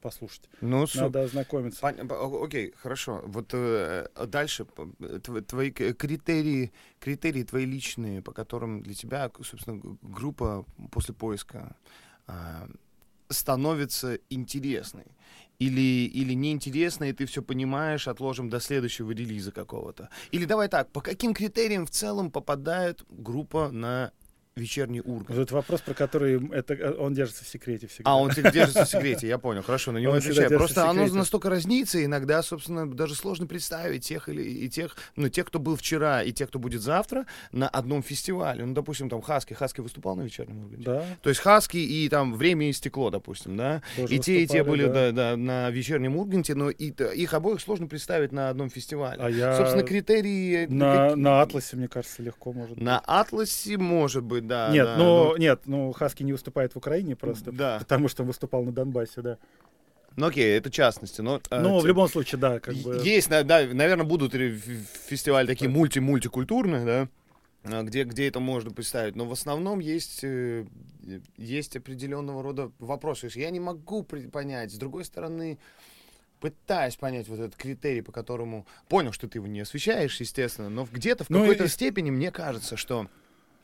послушать, 0.00 0.42
Ну, 0.60 0.84
надо 0.94 1.22
ознакомиться. 1.22 1.80
Пон- 1.80 2.44
Окей, 2.44 2.72
хорошо. 2.76 3.22
Вот 3.26 3.50
э, 3.52 4.08
дальше 4.26 4.64
п- 4.64 4.88
тв- 5.20 5.42
твои 5.42 5.70
критерии, 5.70 6.72
критерии 6.98 7.44
твои 7.44 7.64
личные, 7.64 8.22
по 8.22 8.32
которым 8.32 8.82
для 8.82 8.94
тебя, 8.94 9.30
собственно, 9.40 9.80
группа 10.02 10.64
после 10.90 11.14
поиска 11.14 11.76
а, 12.26 12.68
становится 13.28 14.18
интересной. 14.30 15.06
Или, 15.60 16.06
или 16.06 16.32
неинтересной, 16.32 17.10
и 17.10 17.12
ты 17.12 17.26
все 17.26 17.42
понимаешь, 17.42 18.08
отложим 18.08 18.48
до 18.48 18.60
следующего 18.60 19.10
релиза 19.12 19.52
какого-то. 19.52 20.08
Или 20.32 20.46
давай 20.46 20.68
так, 20.68 20.90
по 20.90 21.02
каким 21.02 21.34
критериям 21.34 21.84
в 21.84 21.90
целом 21.90 22.30
попадает 22.30 23.04
группа 23.10 23.70
на 23.70 24.10
вечерний 24.56 25.00
Вот 25.00 25.08
Ургант? 25.22 25.30
этот 25.30 25.52
вопрос, 25.52 25.80
про 25.80 25.94
который 25.94 26.40
это, 26.52 26.74
э, 26.74 26.92
он 26.98 27.14
держится 27.14 27.44
в 27.44 27.48
секрете 27.48 27.86
всегда. 27.86 28.10
А, 28.10 28.16
он 28.16 28.30
теперь 28.30 28.52
держится 28.52 28.84
в 28.84 28.88
секрете, 28.88 29.28
я 29.28 29.38
понял, 29.38 29.62
хорошо, 29.62 29.92
на 29.92 29.98
него 29.98 30.14
отвечаю. 30.14 30.48
Просто 30.50 30.88
оно 30.88 31.06
настолько 31.06 31.48
разнится, 31.48 32.04
иногда, 32.04 32.42
собственно, 32.42 32.90
даже 32.90 33.14
сложно 33.14 33.46
представить 33.46 34.04
тех 34.04 34.28
или 34.28 34.42
и 34.42 34.68
тех, 34.68 34.96
ну, 35.16 35.28
тех, 35.28 35.46
кто 35.46 35.58
был 35.58 35.76
вчера, 35.76 36.22
и 36.22 36.32
тех, 36.32 36.48
кто 36.48 36.58
будет 36.58 36.82
завтра 36.82 37.26
на 37.52 37.68
одном 37.68 38.02
фестивале. 38.02 38.64
Ну, 38.64 38.74
допустим, 38.74 39.08
там 39.08 39.22
Хаски. 39.22 39.54
Хаски 39.54 39.80
выступал 39.80 40.16
на 40.16 40.22
вечернем 40.22 40.64
Урганте? 40.64 40.84
Да, 40.84 41.04
То 41.22 41.28
есть 41.30 41.40
Хаски 41.40 41.76
и 41.76 42.08
там 42.08 42.34
Время 42.34 42.68
и 42.68 42.72
стекло, 42.72 43.10
допустим, 43.10 43.56
да? 43.56 43.82
тоже 43.96 44.14
И 44.14 44.18
те, 44.18 44.42
и 44.42 44.46
те 44.46 44.64
были 44.64 44.86
да. 44.86 45.12
да, 45.12 45.12
да, 45.12 45.36
на 45.36 45.70
вечернем 45.70 46.16
Урганте, 46.16 46.54
но 46.54 46.70
и, 46.70 46.90
их 46.90 47.34
обоих 47.34 47.60
сложно 47.60 47.86
представить 47.86 48.32
на 48.32 48.48
одном 48.50 48.68
фестивале. 48.70 49.22
А 49.22 49.30
я 49.30 49.56
Собственно, 49.56 49.84
критерии... 49.84 50.66
на, 50.66 51.08
какие- 51.08 51.22
на 51.22 51.42
Атласе, 51.42 51.76
мне 51.76 51.88
кажется, 51.88 52.22
легко 52.22 52.52
может 52.52 52.80
На 52.80 52.98
Атласе, 52.98 53.76
может 53.78 54.24
быть, 54.24 54.39
да. 54.46 54.66
быть. 54.68 54.74
Нет, 54.76 54.86
да, 54.86 54.96
ну, 54.96 55.36
нет, 55.36 55.60
ну, 55.66 55.92
Хаски 55.92 56.22
не 56.22 56.32
выступает 56.32 56.74
в 56.74 56.76
Украине 56.76 57.16
просто, 57.16 57.52
Да. 57.52 57.78
потому 57.78 58.08
что 58.08 58.22
он 58.22 58.28
выступал 58.28 58.62
на 58.64 58.72
Донбассе, 58.72 59.22
да. 59.22 59.38
Ну, 60.16 60.26
окей, 60.26 60.56
это 60.58 60.70
частности, 60.70 61.20
но... 61.20 61.40
э, 61.50 61.60
ну, 61.60 61.78
в 61.78 61.82
те- 61.82 61.88
любом 61.88 62.08
случае, 62.08 62.40
да, 62.40 62.58
как 62.60 62.74
бы... 62.76 63.00
Есть, 63.04 63.28
да, 63.28 63.44
наверное, 63.44 64.04
будут 64.04 64.32
фестивали 64.32 65.46
такие 65.46 65.70
мульти-мультикультурные, 65.70 66.84
да, 66.84 67.08
а, 67.62 67.82
где, 67.84 68.02
где 68.04 68.26
это 68.28 68.40
можно 68.40 68.70
представить. 68.72 69.14
Но 69.14 69.24
в 69.24 69.32
основном 69.32 69.78
есть, 69.78 70.24
э, 70.24 70.66
есть 71.36 71.76
определенного 71.76 72.42
рода 72.42 72.72
вопросы. 72.80 73.30
Я 73.34 73.50
не 73.50 73.60
могу 73.60 74.02
понять. 74.02 74.72
С 74.72 74.76
другой 74.78 75.04
стороны, 75.04 75.58
пытаюсь 76.40 76.96
понять 76.96 77.28
вот 77.28 77.38
этот 77.38 77.54
критерий, 77.56 78.00
по 78.02 78.12
которому... 78.12 78.66
Понял, 78.88 79.12
что 79.12 79.28
ты 79.28 79.38
его 79.38 79.46
не 79.46 79.60
освещаешь, 79.60 80.18
естественно, 80.20 80.70
но 80.70 80.84
в- 80.86 80.92
где-то 80.92 81.24
в 81.24 81.30
Ну, 81.30 81.40
какой-то 81.40 81.64
и- 81.64 81.68
степени 81.68 82.10
мне 82.10 82.30
кажется, 82.32 82.76
что... 82.76 83.08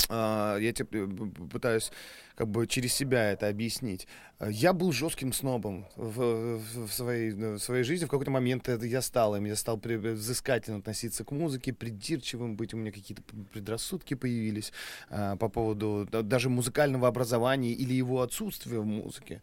а, 0.08 0.56
я 0.58 0.72
тебе 0.72 1.04
э, 1.04 1.06
п- 1.06 1.26
п- 1.26 1.48
пытаюсь 1.48 1.90
как 2.34 2.48
бы 2.48 2.66
через 2.66 2.92
себя 2.92 3.32
это 3.32 3.48
объяснить. 3.48 4.06
Э, 4.38 4.48
Я 4.50 4.72
был 4.72 4.92
жестким 4.92 5.32
снобом 5.32 5.86
в, 5.96 6.58
в- 6.58 6.92
своей, 6.92 7.30
э, 7.32 7.54
в 7.54 7.58
своей 7.58 7.82
жизни. 7.82 8.04
В 8.04 8.10
какой-то 8.10 8.30
момент 8.30 8.68
это 8.68 8.84
я 8.86 9.02
стал 9.02 9.34
им. 9.36 9.44
Я 9.46 9.56
стал 9.56 9.80
взыскательно 9.82 10.78
относиться 10.78 11.24
к 11.24 11.30
музыке, 11.32 11.72
придирчивым 11.72 12.56
быть. 12.56 12.74
У 12.74 12.76
меня 12.76 12.92
какие-то 12.92 13.22
предрассудки 13.52 14.14
появились 14.14 14.72
а, 15.10 15.36
по 15.36 15.48
поводу 15.48 16.06
да, 16.12 16.22
даже 16.22 16.50
музыкального 16.50 17.08
образования 17.08 17.72
или 17.72 17.94
его 17.94 18.20
отсутствия 18.22 18.78
в 18.80 18.86
музыке. 18.86 19.40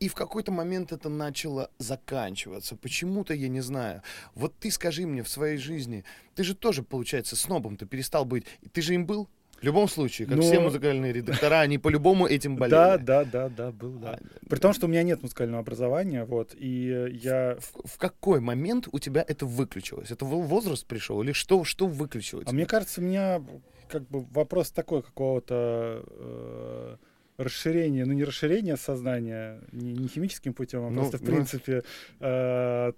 И 0.00 0.08
в 0.08 0.14
какой-то 0.14 0.50
момент 0.50 0.90
это 0.90 1.08
начало 1.08 1.70
заканчиваться. 1.78 2.74
Почему-то 2.74 3.34
я 3.34 3.48
не 3.48 3.60
знаю. 3.60 4.02
Вот 4.34 4.52
ты 4.58 4.70
скажи 4.72 5.06
мне 5.06 5.22
в 5.22 5.28
своей 5.28 5.58
жизни, 5.58 6.04
ты 6.34 6.42
же 6.42 6.56
тоже, 6.56 6.82
получается, 6.82 7.36
снобом 7.36 7.76
ты 7.76 7.86
перестал 7.86 8.24
быть. 8.24 8.44
Ты 8.72 8.82
же 8.82 8.94
им 8.94 9.06
был? 9.06 9.28
В 9.62 9.64
любом 9.64 9.88
случае, 9.88 10.26
как 10.26 10.36
Ну, 10.36 10.42
все 10.42 10.58
музыкальные 10.60 11.12
редактора, 11.12 11.60
они 11.60 11.78
по-любому 11.78 12.26
этим 12.26 12.56
болели. 12.56 12.72
Да, 12.74 12.98
да, 12.98 13.24
да, 13.24 13.48
да, 13.48 13.70
был, 13.70 13.92
да. 13.92 14.18
А, 14.20 14.46
При 14.48 14.58
том, 14.58 14.72
что 14.72 14.86
у 14.86 14.88
меня 14.88 15.04
нет 15.04 15.22
музыкального 15.22 15.60
образования, 15.60 16.24
вот, 16.24 16.52
и 16.58 17.08
я... 17.22 17.56
В, 17.60 17.88
в 17.94 17.98
какой 17.98 18.40
момент 18.40 18.88
у 18.90 18.98
тебя 18.98 19.24
это 19.26 19.46
выключилось? 19.46 20.10
Это 20.10 20.24
во- 20.24 20.42
возраст 20.42 20.84
пришел 20.86 21.22
или 21.22 21.30
что, 21.32 21.62
что 21.64 21.86
выключилось? 21.86 22.48
А 22.48 22.52
мне 22.52 22.66
кажется, 22.66 23.00
у 23.00 23.04
меня 23.04 23.40
как 23.88 24.08
бы 24.08 24.24
вопрос 24.32 24.72
такой 24.72 25.02
какого-то 25.02 26.02
э, 26.08 26.96
расширения, 27.38 28.04
ну 28.04 28.12
не 28.14 28.24
расширения 28.24 28.76
сознания, 28.76 29.60
не, 29.70 29.92
не 29.92 30.08
химическим 30.08 30.54
путем, 30.54 30.84
а 30.84 30.90
Ну, 30.90 30.96
просто 31.02 31.18
в 31.18 31.22
ну. 31.22 31.26
принципе 31.26 31.82
э, 32.20 32.92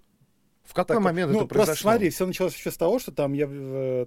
в 0.65 0.73
какой 0.73 0.95
Так, 0.95 1.03
момент 1.03 1.31
ну, 1.31 1.39
это 1.39 1.47
просто 1.47 1.65
произошло? 1.73 1.91
смотри, 1.91 2.09
все 2.09 2.25
началось 2.25 2.55
еще 2.55 2.71
с 2.71 2.77
того, 2.77 2.99
что 2.99 3.11
там 3.11 3.33
я 3.33 3.47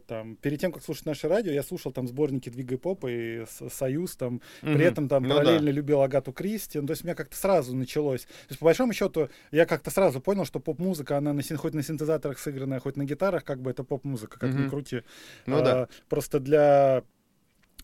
там 0.07 0.37
перед 0.37 0.61
тем, 0.61 0.73
как 0.73 0.83
слушать 0.83 1.07
наше 1.07 1.29
радио, 1.29 1.53
я 1.53 1.63
слушал 1.63 1.93
там 1.93 2.07
сборники 2.09 2.49
Двигай 2.51 2.79
поп 2.79 3.05
и 3.09 3.45
Союз, 3.71 4.17
там 4.17 4.41
при 4.61 4.71
Мгм. 4.73 4.81
этом 4.81 5.09
там 5.09 5.23
Ну 5.23 5.29
да. 5.31 5.35
параллельно 5.37 5.69
любил 5.71 6.03
Агату 6.03 6.33
Кристи. 6.33 6.79
Ну, 6.81 6.87
то 6.87 6.93
есть 6.93 7.03
у 7.05 7.07
меня 7.07 7.15
как-то 7.15 7.37
сразу 7.37 7.75
началось. 7.77 8.23
То 8.23 8.31
есть 8.51 8.59
по 8.61 8.65
большому 8.67 8.93
счету 8.93 9.29
я 9.53 9.67
как-то 9.67 9.91
сразу 9.91 10.21
понял, 10.21 10.45
что 10.45 10.61
поп-музыка, 10.61 11.17
она 11.17 11.33
на, 11.33 11.43
син- 11.43 11.57
хоть 11.57 11.75
на 11.75 11.83
синтезаторах 11.83 12.39
сыгранная, 12.39 12.81
хоть 12.81 12.97
на 12.97 13.05
гитарах, 13.05 13.45
как 13.45 13.61
бы 13.63 13.71
это 13.71 13.85
поп-музыка, 13.85 14.39
как 14.39 14.51
ни 14.55 14.61
Мгм. 14.63 14.71
крути. 14.71 15.03
Ну 15.47 15.59
А, 15.59 15.63
да. 15.63 15.89
Просто 16.09 16.41
для 16.41 17.03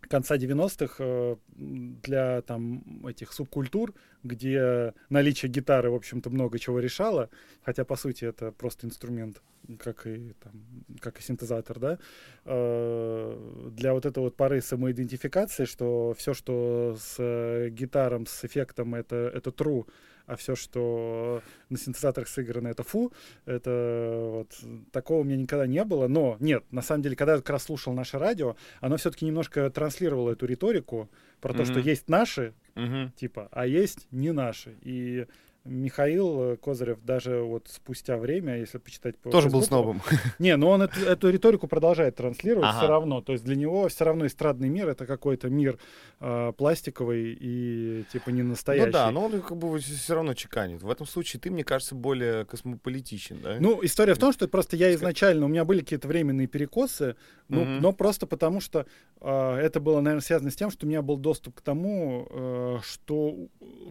конца 0.08 0.36
90-х, 0.36 0.96
э, 0.98 1.36
для 1.56 2.42
там 2.42 3.06
этих 3.06 3.32
субкультур, 3.32 3.94
где 4.22 4.94
наличие 5.10 5.50
гитары, 5.50 5.90
в 5.90 5.94
общем-то, 5.94 6.30
много 6.30 6.58
чего 6.58 6.80
решало, 6.80 7.30
хотя, 7.62 7.84
по 7.84 7.96
сути, 7.96 8.24
это 8.24 8.52
просто 8.52 8.86
инструмент, 8.86 9.42
как 9.78 10.06
и, 10.06 10.34
там, 10.42 10.52
как 11.00 11.18
и 11.18 11.22
синтезатор, 11.22 11.78
да, 11.78 11.98
э, 12.44 13.70
для 13.72 13.92
вот 13.92 14.06
этой 14.06 14.18
вот 14.18 14.36
поры 14.36 14.60
самоидентификации, 14.60 15.64
что 15.64 16.14
все, 16.16 16.34
что 16.34 16.96
с 16.98 17.16
э, 17.18 17.68
гитаром, 17.70 18.26
с 18.26 18.44
эффектом, 18.44 18.94
это, 18.94 19.30
это 19.34 19.50
true, 19.50 19.86
а 20.26 20.36
все, 20.36 20.56
что 20.56 21.42
на 21.68 21.76
синтезаторах 21.78 22.28
сыграно, 22.28 22.68
это 22.68 22.82
фу, 22.82 23.12
это 23.44 24.28
вот 24.32 24.54
такого 24.92 25.20
у 25.20 25.24
меня 25.24 25.36
никогда 25.36 25.66
не 25.66 25.84
было. 25.84 26.08
Но 26.08 26.36
нет, 26.40 26.64
на 26.70 26.82
самом 26.82 27.02
деле, 27.02 27.16
когда 27.16 27.32
я 27.34 27.38
как 27.38 27.50
раз 27.50 27.64
слушал 27.64 27.92
наше 27.92 28.18
радио, 28.18 28.56
оно 28.80 28.96
все-таки 28.96 29.24
немножко 29.26 29.68
транслировало 29.70 30.32
эту 30.32 30.46
риторику 30.46 31.10
про 31.40 31.52
то, 31.52 31.64
что 31.64 31.78
есть 31.78 32.08
наши, 32.08 32.54
Мгм. 32.74 33.12
типа, 33.16 33.48
а 33.52 33.66
есть 33.66 34.06
не 34.10 34.32
наши. 34.32 34.76
И 34.82 35.26
Михаил 35.64 36.52
э, 36.52 36.56
Козырев 36.56 36.98
даже 37.02 37.40
вот 37.40 37.68
спустя 37.68 38.18
время, 38.18 38.58
если 38.58 38.76
почитать 38.78 39.16
по 39.16 39.30
Тоже 39.30 39.48
был 39.48 39.60
Фейсбуку- 39.60 39.66
снобом. 39.66 40.02
Не, 40.38 40.56
но 40.56 40.68
он 40.70 40.82
эту, 40.82 41.00
эту 41.00 41.30
риторику 41.30 41.66
продолжает 41.68 42.16
транслировать 42.16 42.68
Ага. 42.68 42.78
все 42.78 42.86
равно. 42.88 43.22
То 43.22 43.32
есть 43.32 43.44
для 43.44 43.56
него 43.56 43.88
все 43.88 44.04
равно 44.04 44.26
эстрадный 44.26 44.68
мир 44.68 44.88
это 44.90 45.06
какой-то 45.06 45.48
мир 45.48 45.78
э, 46.20 46.52
пластиковый 46.56 47.36
и 47.40 48.04
типа 48.12 48.28
не 48.30 48.42
настоящий. 48.42 48.86
Ну 48.86 48.92
да, 48.92 49.10
но 49.10 49.24
он 49.24 49.40
как 49.40 49.56
бы 49.56 49.78
все 49.78 50.14
равно 50.14 50.34
чеканит. 50.34 50.82
В 50.82 50.90
этом 50.90 51.06
случае 51.06 51.40
ты, 51.40 51.50
мне 51.50 51.64
кажется, 51.64 51.94
более 51.94 52.44
космополитичен, 52.44 53.40
да? 53.42 53.56
Ну, 53.58 53.80
история 53.82 54.14
в 54.14 54.18
том, 54.18 54.32
что 54.32 54.46
просто 54.48 54.76
я 54.76 54.94
изначально, 54.94 55.46
у 55.46 55.48
меня 55.48 55.64
были 55.64 55.80
какие-то 55.80 56.08
временные 56.08 56.46
перекосы 56.46 57.16
Ну, 57.48 57.64
Мгм. 57.64 57.80
но 57.82 57.92
просто 57.92 58.26
потому, 58.26 58.60
что 58.60 58.86
э, 59.20 59.56
это 59.56 59.78
было, 59.78 60.00
наверное, 60.00 60.22
связано 60.22 60.50
с 60.50 60.56
тем, 60.56 60.70
что 60.70 60.86
у 60.86 60.88
меня 60.88 61.02
был 61.02 61.18
доступ 61.18 61.56
к 61.56 61.60
тому, 61.60 62.26
э, 62.30 62.78
что 62.82 63.36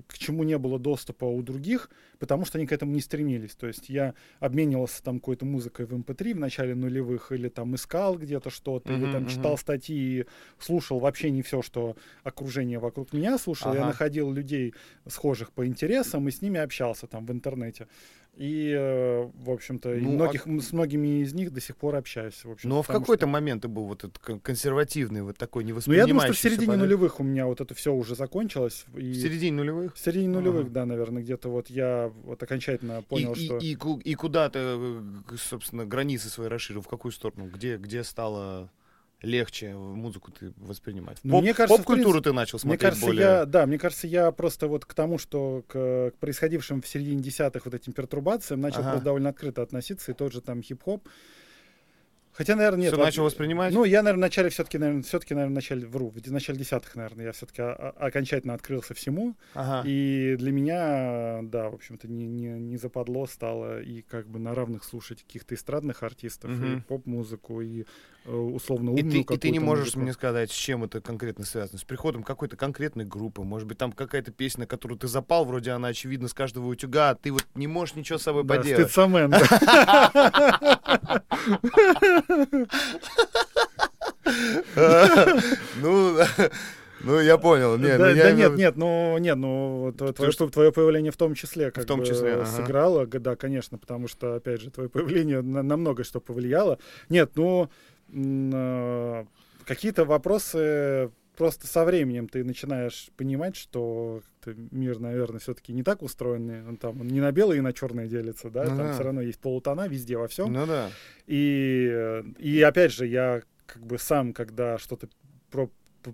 к 0.07 0.17
чему 0.17 0.43
не 0.43 0.57
было 0.57 0.79
доступа 0.79 1.25
у 1.25 1.41
других, 1.43 1.91
потому 2.17 2.45
что 2.45 2.57
они 2.57 2.65
к 2.65 2.71
этому 2.71 2.91
не 2.93 2.99
стремились. 3.01 3.53
То 3.55 3.67
есть 3.67 3.89
я 3.89 4.15
обменивался 4.39 5.03
там 5.03 5.19
какой-то 5.19 5.45
музыкой 5.45 5.85
в 5.85 5.93
MP3 5.93 6.33
в 6.33 6.39
начале 6.39 6.73
нулевых, 6.73 7.31
или 7.31 7.47
там 7.47 7.75
искал 7.75 8.17
где-то 8.17 8.49
что-то, 8.49 8.91
или 8.91 9.03
Мгм, 9.03 9.11
там 9.11 9.27
читал 9.27 9.57
статьи, 9.57 10.21
и 10.21 10.25
слушал 10.59 10.99
вообще 10.99 11.29
не 11.29 11.43
все, 11.43 11.61
что 11.61 11.95
окружение 12.23 12.79
вокруг 12.79 13.13
меня 13.13 13.37
слушало. 13.37 13.73
Я 13.73 13.81
Ага. 13.81 13.89
находил 13.89 14.31
людей 14.31 14.73
схожих 15.07 15.51
по 15.51 15.65
интересам 15.67 16.27
и 16.27 16.31
с 16.31 16.41
ними 16.41 16.59
общался 16.59 17.05
там 17.05 17.25
в 17.27 17.31
интернете. 17.31 17.87
И, 18.35 18.73
э, 18.75 19.29
в 19.43 19.51
общем-то, 19.51 19.89
Ну, 19.89 20.09
а 20.09 20.13
многих, 20.13 20.47
м- 20.47 20.59
с 20.59 20.73
многими 20.73 21.21
из 21.21 21.35
них 21.35 21.51
до 21.53 21.61
сих 21.61 21.77
пор 21.77 21.95
общаюсь. 21.97 22.43
В 22.43 22.49
общем, 22.49 22.67
Но 22.67 22.81
в 22.81 22.87
какой-то 22.87 23.25
что- 23.25 23.27
момент 23.27 23.42
ты 23.59 23.67
был 23.67 23.85
вот 23.85 24.03
этот 24.03 24.17
кон- 24.19 24.39
консервативный, 24.39 25.21
вот 25.21 25.37
такой 25.37 25.63
Ну, 25.63 25.93
я 25.93 26.07
думаю, 26.07 26.27
что 26.27 26.33
в 26.33 26.37
середине 26.39 26.67
подход. 26.67 26.83
нулевых 26.83 27.19
у 27.19 27.23
меня 27.23 27.45
вот 27.45 27.61
это 27.61 27.73
все 27.73 27.93
уже 27.93 28.15
закончилось. 28.15 28.85
И 28.95 29.11
В 29.11 29.15
середине 29.15 29.57
нулевых? 29.57 29.95
В 29.95 29.99
середине 29.99 30.29
Ага. 30.29 30.39
нулевых, 30.39 30.71
да, 30.71 30.85
наверное, 30.85 31.21
где-то 31.21 31.49
вот 31.49 31.69
я 31.69 32.11
вот 32.23 32.41
окончательно 32.41 33.01
понял, 33.01 33.33
и, 33.33 33.45
что... 33.45 33.57
и, 33.57 33.73
и, 33.75 34.11
и 34.11 34.15
куда 34.15 34.49
ты, 34.49 34.59
э, 34.61 35.01
собственно, 35.37 35.85
границы 35.85 36.29
свои 36.29 36.47
расширил? 36.47 36.81
В 36.81 36.87
какую 36.87 37.11
сторону? 37.11 37.49
Где, 37.53 37.77
где 37.77 38.03
стало 38.03 38.69
легче 39.21 39.73
музыку 39.73 40.31
ты 40.31 40.53
воспринимать? 40.57 41.17
Ну, 41.23 41.31
Поп- 41.33 41.43
мне 41.43 41.53
кажется, 41.53 41.77
поп-культуру 41.77 42.11
принципе, 42.21 42.29
ты 42.29 42.33
начал 42.35 42.57
Мне 42.57 42.59
смотреть 42.61 42.81
кажется, 42.81 43.05
более... 43.05 43.21
я, 43.21 43.45
да, 43.45 43.65
мне 43.65 43.77
кажется, 43.79 44.05
я 44.07 44.31
просто 44.31 44.67
вот 44.67 44.83
к 44.85 44.93
тому, 44.93 45.17
что 45.17 45.63
к, 45.67 46.11
к 46.11 46.13
происходившим 46.19 46.81
в 46.81 46.87
середине 46.87 47.21
десятых 47.21 47.63
вот 47.65 47.73
этим 47.73 47.93
пертурбациям 47.93 48.59
начал 48.59 48.81
Ага. 48.81 48.99
довольно 48.99 49.29
открыто 49.29 49.61
относиться, 49.61 50.11
и 50.11 50.13
тот 50.13 50.33
же 50.33 50.41
там 50.41 50.61
хип-хоп. 50.61 51.07
Хотя, 52.33 52.55
наверное, 52.55 52.79
нет. 52.81 52.87
Всё 52.89 52.97
вот- 52.97 53.05
начал 53.05 53.23
воспринимать? 53.25 53.73
Ну, 53.73 53.83
я, 53.83 54.01
наверное, 54.01 54.23
в 54.23 54.27
начале 54.27 54.49
все-таки, 54.49 54.77
наверное, 54.77 55.03
все-таки, 55.03 55.33
наверное, 55.35 55.53
в 55.53 55.55
начале, 55.55 55.85
вру, 55.87 56.09
в 56.09 56.31
начале 56.31 56.57
десятых, 56.59 56.95
наверное, 56.95 57.25
я 57.25 57.31
все-таки 57.31 57.61
окончательно 57.61 58.53
открылся 58.55 58.93
всему. 58.93 59.35
Ага. 59.53 59.83
И 59.87 60.35
для 60.37 60.51
меня, 60.51 61.39
да, 61.43 61.69
в 61.69 61.75
общем-то, 61.75 62.07
не, 62.07 62.25
не, 62.25 62.47
не 62.59 62.77
западло 62.77 63.27
стало 63.27 63.81
и 63.81 64.01
как 64.01 64.27
бы 64.27 64.39
на 64.39 64.55
равных 64.55 64.83
слушать 64.83 65.23
каких-то 65.23 65.53
эстрадных 65.55 66.01
артистов, 66.03 66.49
и 66.51 66.53
Мгм. 66.53 66.81
поп-музыку, 66.83 67.61
и 67.61 67.85
э, 68.25 68.31
условно 68.33 68.89
И 68.91 69.03
умную 69.03 69.25
ты, 69.25 69.33
и 69.33 69.37
ты 69.37 69.49
не 69.51 69.59
можешь 69.59 69.85
музыку. 69.87 69.99
мне 70.01 70.13
сказать, 70.13 70.49
с 70.51 70.55
чем 70.55 70.83
это 70.85 71.01
конкретно 71.01 71.45
связано? 71.45 71.77
С 71.77 71.83
приходом 71.83 72.23
какой-то 72.23 72.55
конкретной 72.57 73.05
группы? 73.05 73.43
Может 73.43 73.67
быть, 73.67 73.77
там 73.77 73.91
какая-то 73.91 74.31
песня, 74.31 74.61
на 74.61 74.67
которую 74.67 74.97
ты 74.97 75.07
запал, 75.07 75.45
вроде 75.45 75.71
она 75.71 75.89
очевидна 75.89 76.27
с 76.29 76.33
каждого 76.33 76.67
утюга, 76.67 77.11
а 77.11 77.15
ты 77.15 77.31
вот 77.31 77.45
не 77.53 77.67
можешь 77.67 77.95
ничего 77.95 78.17
с 78.17 78.23
собой 78.23 78.43
Да, 78.43 78.55
поделать. 78.55 78.85
стыдсамен, 78.89 79.29
да. 79.29 79.41
Ну, 85.81 86.17
ну, 87.03 87.19
я 87.19 87.37
понял. 87.37 87.77
Не, 87.77 87.97
Да, 87.97 88.09
ну, 88.09 88.15
я 88.15 88.23
да 88.23 88.31
нет, 88.31 88.51
в- 88.51 88.57
нет, 88.57 88.75
ну 88.77 89.17
нет, 89.17 89.35
ну 89.37 89.89
тво- 89.89 90.13
твое, 90.13 90.31
что- 90.31 90.49
твое 90.49 90.71
появление 90.71 91.11
в 91.11 91.17
том 91.17 91.33
числе 91.35 91.71
как 91.71 91.85
том 91.85 91.99
бы 91.99 92.05
числе, 92.05 92.33
ага. 92.35 92.45
сыграло, 92.45 93.05
да, 93.05 93.35
конечно, 93.35 93.77
потому 93.77 94.07
что 94.07 94.35
опять 94.35 94.61
же 94.61 94.71
твое 94.71 94.89
появление 94.89 95.41
на, 95.41 95.63
на 95.63 95.77
многое 95.77 96.05
что 96.05 96.19
повлияло. 96.21 96.79
Нет, 97.09 97.31
ну 97.35 97.69
э, 98.13 99.25
какие-то 99.65 100.05
вопросы 100.05 101.11
просто 101.35 101.67
со 101.67 101.83
временем 101.85 102.27
ты 102.27 102.43
начинаешь 102.43 103.09
понимать, 103.17 103.55
что 103.55 104.21
мир, 104.45 104.99
наверное, 104.99 105.39
все-таки 105.39 105.73
не 105.73 105.83
так 105.83 106.01
устроен, 106.01 106.67
он 106.67 106.77
там 106.77 107.01
он 107.01 107.07
не 107.07 107.21
на 107.21 107.31
белое 107.31 107.57
и 107.57 107.61
на 107.61 107.73
черное 107.73 108.07
делится, 108.07 108.49
да, 108.49 108.63
Ну 108.63 108.69
там 108.69 108.77
да. 108.77 108.93
все 108.93 109.03
равно 109.03 109.21
есть 109.21 109.39
полутона 109.39 109.87
везде 109.87 110.17
во 110.17 110.27
всем. 110.27 110.51
Ну 110.53 110.65
да. 110.65 110.89
И, 111.27 112.23
и 112.39 112.61
опять 112.61 112.91
же, 112.91 113.07
я 113.07 113.41
как 113.65 113.85
бы 113.85 113.97
сам, 113.97 114.33
когда 114.33 114.77
что-то 114.77 115.07
про 115.49 115.69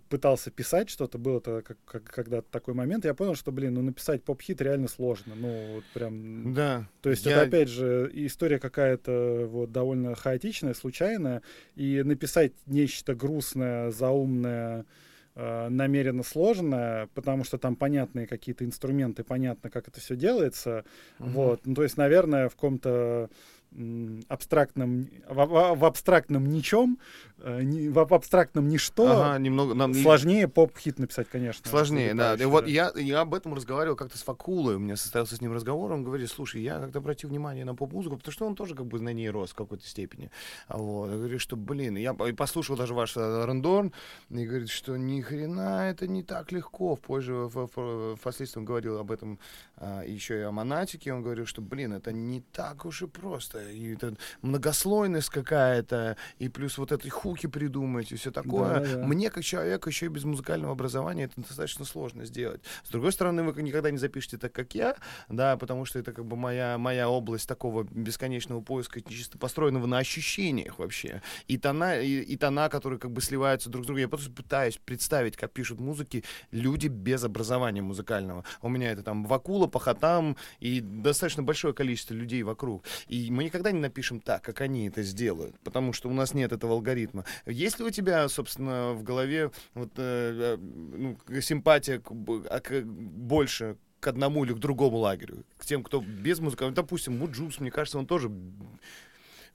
пытался 0.07 0.51
писать 0.51 0.87
что-то, 0.89 1.17
было 1.17 1.41
то 1.41 1.63
как, 1.63 1.77
как, 1.83 2.03
когда 2.03 2.43
такой 2.43 2.75
момент, 2.75 3.05
я 3.05 3.15
понял, 3.15 3.33
что, 3.33 3.51
блин, 3.51 3.73
ну 3.73 3.81
написать 3.81 4.23
поп-хит 4.23 4.61
реально 4.61 4.87
сложно. 4.87 5.33
Ну, 5.35 5.73
вот 5.75 5.83
прям... 5.95 6.53
Да. 6.53 6.87
То 7.01 7.09
есть 7.09 7.25
Я- 7.25 7.31
это, 7.31 7.41
опять 7.47 7.69
же, 7.69 8.07
история 8.13 8.59
какая-то 8.59 9.47
вот 9.49 9.71
довольно 9.71 10.13
хаотичная, 10.13 10.75
случайная, 10.75 11.41
и 11.75 12.03
написать 12.03 12.53
нечто 12.67 13.15
грустное, 13.15 13.89
заумное, 13.89 14.85
намеренно 15.69 16.23
сложное, 16.23 17.07
потому 17.13 17.43
что 17.43 17.57
там 17.57 17.75
понятные 17.75 18.27
какие-то 18.27 18.65
инструменты, 18.65 19.23
понятно, 19.23 19.69
как 19.69 19.87
это 19.87 19.99
все 19.99 20.15
делается. 20.15 20.83
Мгм. 21.19 21.31
Вот, 21.31 21.65
ну, 21.65 21.75
то 21.75 21.83
есть, 21.83 21.97
наверное, 21.97 22.49
в 22.49 22.55
каком-то 22.55 23.29
абстрактном, 24.27 25.07
в, 25.27 25.45
в- 25.75 25.85
абстрактном 25.85 26.49
ничем, 26.49 26.97
э, 27.37 27.38
ни- 27.38 27.38
в 27.43 27.99
аб- 27.99 28.13
абстрактном 28.13 28.67
ничто 28.67 29.07
Ага, 29.07 29.39
немного 29.39 29.73
нам 29.73 29.93
сложнее 29.93 30.47
поп-хит 30.47 30.99
написать, 30.99 31.27
конечно. 31.29 31.69
Сложнее, 31.69 32.13
да. 32.13 32.35
И 32.35 32.45
вот 32.45 32.67
я, 32.67 32.91
я 32.95 33.21
об 33.21 33.33
этом 33.33 33.53
разговаривал 33.53 33.95
как-то 33.95 34.17
с 34.17 34.23
Факулой. 34.23 34.75
У 34.75 34.79
меня 34.79 34.95
состоялся 34.95 35.35
с 35.35 35.41
ним 35.41 35.53
разговор. 35.53 35.91
Он 35.91 36.03
говорит, 36.03 36.29
слушай, 36.29 36.61
я 36.61 36.79
как-то 36.79 36.99
обратил 36.99 37.29
внимание 37.29 37.65
на 37.65 37.75
поп-музыку, 37.75 38.17
потому 38.17 38.31
что 38.33 38.45
он 38.45 38.55
тоже 38.55 38.75
как 38.75 38.85
бы 38.85 38.99
на 38.99 39.13
ней 39.13 39.29
рос 39.29 39.51
в 39.51 39.55
какой-то 39.55 39.85
степени. 39.87 40.31
Вот. 40.67 41.09
Я 41.11 41.17
говорю, 41.17 41.39
что, 41.39 41.55
блин, 41.55 41.95
я 41.97 42.13
послушал 42.13 42.75
даже 42.75 42.93
ваш 42.93 43.15
э, 43.17 43.45
рандон, 43.45 43.93
и 44.29 44.45
говорит, 44.45 44.69
что 44.69 44.97
ни 44.97 45.21
хрена 45.21 45.89
это 45.89 46.07
не 46.07 46.23
так 46.23 46.51
легко. 46.51 46.95
Позже 46.95 47.33
в- 47.33 47.69
в- 47.75 48.15
впоследствии 48.17 48.59
он 48.59 48.65
говорил 48.65 48.97
об 48.99 49.11
этом 49.11 49.39
а, 49.77 50.03
еще 50.03 50.39
и 50.39 50.41
о 50.41 50.51
монатике. 50.51 51.13
Он 51.13 51.21
говорил, 51.23 51.45
что, 51.45 51.61
блин, 51.61 51.93
это 51.93 52.11
не 52.11 52.41
так 52.41 52.85
уж 52.85 53.01
и 53.03 53.07
просто. 53.07 53.69
И 53.69 53.93
это 53.95 54.15
многослойность 54.41 55.29
какая-то, 55.29 56.17
и 56.37 56.49
плюс 56.49 56.77
вот 56.77 56.91
эти 56.91 57.07
хуки 57.29 57.47
придумать, 57.47 58.11
и 58.11 58.15
все 58.15 58.31
такое. 58.31 58.79
Да-да-да. 58.79 59.05
Мне, 59.05 59.29
как 59.29 59.43
человеку, 59.43 59.89
еще 59.89 60.07
и 60.07 60.09
без 60.09 60.23
музыкального 60.23 60.73
образования, 60.73 61.25
это 61.25 61.41
достаточно 61.41 61.85
сложно 61.85 62.25
сделать. 62.25 62.61
С 62.83 62.89
другой 62.89 63.11
стороны, 63.11 63.43
вы 63.43 63.61
никогда 63.61 63.91
не 63.91 63.97
запишете 63.97 64.37
так, 64.37 64.51
как 64.51 64.73
я, 64.73 64.95
да, 65.29 65.57
потому 65.57 65.85
что 65.85 65.99
это 65.99 66.11
как 66.11 66.25
бы 66.25 66.35
моя, 66.35 66.77
моя 66.77 67.07
область 67.07 67.47
такого 67.47 67.83
бесконечного 67.83 68.61
поиска, 68.61 69.01
чисто 69.01 69.37
построенного 69.37 69.85
на 69.85 69.99
ощущениях 69.99 70.79
вообще. 70.79 71.21
И 71.47 71.57
тона, 71.57 71.99
и, 71.99 72.21
и 72.21 72.35
тона, 72.35 72.67
которые 72.69 72.99
как 72.99 73.11
бы 73.11 73.21
сливаются 73.21 73.69
друг 73.69 73.83
с 73.83 73.87
другом. 73.87 74.01
Я 74.01 74.07
просто 74.07 74.31
пытаюсь 74.31 74.79
представить, 74.83 75.37
как 75.37 75.51
пишут 75.51 75.79
музыки 75.79 76.23
люди 76.51 76.87
без 76.87 77.23
образования 77.23 77.81
музыкального. 77.81 78.43
У 78.61 78.69
меня 78.69 78.91
это 78.91 79.03
там 79.03 79.25
Вакула, 79.25 79.67
Пахатам 79.67 80.35
и 80.59 80.81
достаточно 80.81 81.43
большое 81.43 81.73
количество 81.73 82.13
людей 82.15 82.41
вокруг. 82.41 82.83
И 83.07 83.29
мы 83.29 83.43
никогда 83.43 83.71
не 83.71 83.79
напишем 83.79 84.19
так, 84.19 84.43
как 84.43 84.61
они 84.61 84.87
это 84.87 85.03
сделают, 85.03 85.59
потому 85.59 85.93
что 85.93 86.09
у 86.09 86.13
нас 86.13 86.33
нет 86.33 86.51
этого 86.51 86.73
алгоритма. 86.73 87.18
Есть 87.45 87.79
ли 87.79 87.85
у 87.85 87.89
тебя, 87.89 88.27
собственно, 88.29 88.93
в 88.93 89.03
голове 89.03 89.51
вот, 89.73 89.91
э, 89.97 90.55
э, 90.55 90.57
ну, 90.57 91.17
симпатия 91.41 91.99
к 91.99 92.11
а 92.49 92.59
к- 92.59 92.83
больше 92.83 93.77
к 93.99 94.07
одному 94.07 94.45
или 94.45 94.53
к 94.53 94.57
другому 94.57 94.97
лагерю? 94.97 95.43
К 95.57 95.65
тем, 95.65 95.83
кто 95.83 96.01
без 96.01 96.39
музыки. 96.39 96.69
Допустим, 96.71 97.17
Муджус, 97.17 97.59
мне 97.59 97.71
кажется, 97.71 97.97
он 97.99 98.05
тоже 98.05 98.31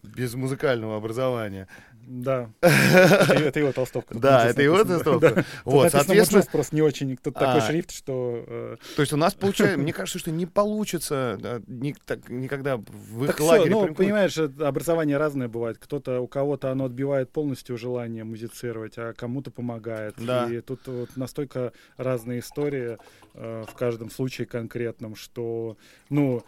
без 0.03 0.35
музыкального 0.35 0.97
образования. 0.97 1.69
Да. 2.07 2.50
Это, 2.61 3.59
его 3.61 3.72
толстовка. 3.72 4.14
Да, 4.18 4.48
это 4.48 4.62
его 4.62 4.84
толстовка. 4.84 5.44
Вот, 5.64 5.90
соответственно, 5.90 6.42
просто 6.50 6.74
не 6.74 6.82
очень 6.82 7.16
тут 7.16 7.34
такой 7.34 7.59
А. 7.59 7.61
шрифт, 7.61 7.90
что... 7.92 8.44
э, 8.46 8.76
то 8.96 9.02
есть 9.02 9.12
у 9.12 9.16
нас 9.16 9.34
получается, 9.34 9.78
мне 9.78 9.92
кажется, 9.92 10.18
что 10.18 10.30
не 10.30 10.46
получится 10.46 11.38
никогда 11.66 12.76
в 12.76 13.24
их 13.24 13.40
лагере 13.40 13.70
ну, 13.70 13.94
понимаешь, 13.94 14.36
образование 14.38 15.16
разное 15.16 15.48
бывает. 15.48 15.78
Кто-то, 15.78 16.20
у 16.20 16.26
кого-то 16.26 16.70
оно 16.70 16.86
отбивает 16.86 17.30
полностью 17.30 17.76
желание 17.78 18.24
музицировать, 18.24 18.94
а 18.96 19.12
кому-то 19.12 19.50
помогает. 19.50 20.16
И 20.18 20.61
тут 20.61 20.86
вот 20.86 21.16
настолько 21.16 21.72
разные 21.96 22.40
истории 22.40 22.98
э, 23.34 23.64
в 23.68 23.74
каждом 23.74 24.11
случае 24.11 24.46
конкретном, 24.46 25.16
что, 25.16 25.76
ну, 26.11 26.44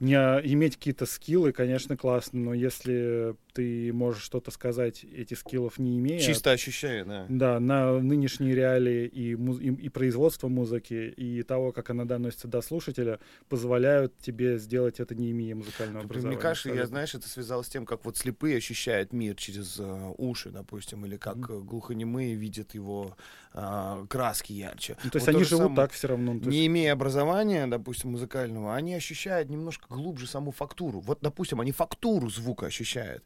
не, 0.00 0.14
иметь 0.14 0.76
какие-то 0.76 1.06
скиллы, 1.06 1.52
конечно, 1.52 1.96
классно, 1.96 2.40
но 2.40 2.54
если 2.54 3.34
ты 3.56 3.92
можешь 3.92 4.22
что-то 4.22 4.50
сказать, 4.50 5.02
эти 5.04 5.34
скиллов 5.34 5.78
не 5.78 5.98
имея, 5.98 6.20
Чисто 6.20 6.50
ощущаю, 6.52 7.06
да. 7.06 7.26
да, 7.28 7.60
на 7.60 7.98
нынешние 8.00 8.54
реалии 8.54 9.06
и, 9.06 9.32
и, 9.32 9.86
и 9.86 9.88
производство 9.88 10.48
музыки, 10.48 11.12
и 11.16 11.42
того, 11.42 11.72
как 11.72 11.88
она 11.90 12.04
доносится 12.04 12.48
до 12.48 12.60
слушателя, 12.60 13.18
позволяют 13.48 14.18
тебе 14.18 14.58
сделать 14.58 15.00
это, 15.00 15.14
не 15.14 15.30
имея 15.30 15.54
музыкального 15.54 15.98
Мне 16.02 16.04
образования. 16.04 16.38
кажется, 16.40 16.68
я, 16.74 16.86
знаешь, 16.86 17.14
это 17.14 17.28
связалось 17.28 17.66
с 17.66 17.70
тем, 17.70 17.86
как 17.86 18.04
вот 18.04 18.16
слепые 18.18 18.58
ощущают 18.58 19.12
мир 19.14 19.34
через 19.36 19.78
э, 19.80 20.12
уши, 20.18 20.50
допустим, 20.50 21.06
или 21.06 21.16
как 21.16 21.36
э, 21.48 21.58
глухонемые 21.60 22.34
видят 22.34 22.74
его 22.74 23.16
э, 23.54 24.04
краски 24.08 24.52
ярче. 24.52 24.96
Ну, 25.02 25.10
то 25.10 25.16
есть 25.16 25.26
Вот 25.26 25.34
они 25.34 25.44
живут 25.44 25.62
самое. 25.68 25.76
так 25.76 25.92
все 25.92 26.08
равно. 26.08 26.32
ну, 26.34 26.38
есть- 26.38 26.48
Не 26.50 26.66
имея 26.66 26.92
образования, 26.92 27.66
допустим, 27.66 28.10
музыкального, 28.10 28.74
они 28.74 28.94
ощущают 28.94 29.48
немножко 29.48 29.86
глубже 29.88 30.26
саму 30.26 30.50
фактуру. 30.52 31.00
Вот, 31.00 31.18
допустим, 31.22 31.60
они 31.60 31.72
фактуру 31.72 32.28
звука 32.28 32.66
ощущают. 32.66 33.24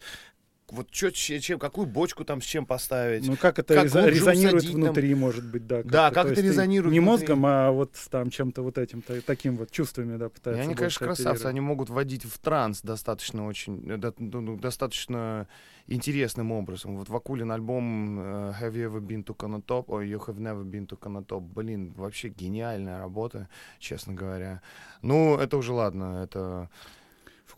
Вот 0.72 0.90
чё, 0.90 1.10
чем, 1.10 1.58
какую 1.58 1.86
бочку 1.86 2.24
там 2.24 2.40
с 2.40 2.44
чем 2.44 2.66
поставить. 2.66 3.26
Ну, 3.26 3.36
как 3.36 3.58
это 3.58 3.74
как 3.74 3.86
резо- 3.86 4.08
резонирует 4.08 4.64
внутри, 4.64 5.14
может 5.14 5.44
быть, 5.50 5.66
да. 5.66 5.82
Да, 5.82 6.10
как 6.10 6.26
То 6.28 6.32
это 6.32 6.40
резонирует 6.40 6.92
Не 6.92 7.00
внутри. 7.00 7.26
мозгом, 7.28 7.46
а 7.46 7.70
вот 7.70 7.92
там 8.10 8.30
чем-то 8.30 8.62
вот 8.62 8.78
этим, 8.78 9.02
та- 9.02 9.20
таким 9.20 9.56
вот 9.56 9.70
чувствами, 9.70 10.16
да, 10.16 10.26
И 10.26 10.28
пытаются 10.28 10.62
они, 10.62 10.74
конечно, 10.74 10.84
больше 10.84 10.98
красавцы, 10.98 11.20
оперировать. 11.22 11.46
они 11.46 11.60
могут 11.60 11.90
вводить 11.90 12.24
в 12.24 12.38
транс 12.38 12.82
достаточно 12.82 13.46
очень, 13.46 13.84
э, 13.90 14.12
ну, 14.18 14.40
ну, 14.40 14.56
достаточно 14.56 15.46
интересным 15.86 16.52
образом. 16.52 16.96
Вот 16.96 17.08
Вакулин 17.08 17.50
альбом 17.50 18.20
э, 18.20 18.52
Have 18.60 18.72
You 18.74 18.92
Ever 18.92 19.00
Been 19.00 19.24
to 19.24 19.36
Conotop, 19.36 19.84
ой, 19.88 20.08
You 20.08 20.24
Have 20.24 20.38
Never 20.38 20.62
Been 20.64 20.86
to 20.86 20.98
Conotop, 20.98 21.40
блин, 21.40 21.92
вообще 21.96 22.28
гениальная 22.28 22.98
работа, 22.98 23.48
честно 23.80 24.14
говоря. 24.14 24.62
Ну, 25.02 25.36
это 25.36 25.56
уже 25.56 25.72
ладно, 25.72 26.22
это 26.22 26.68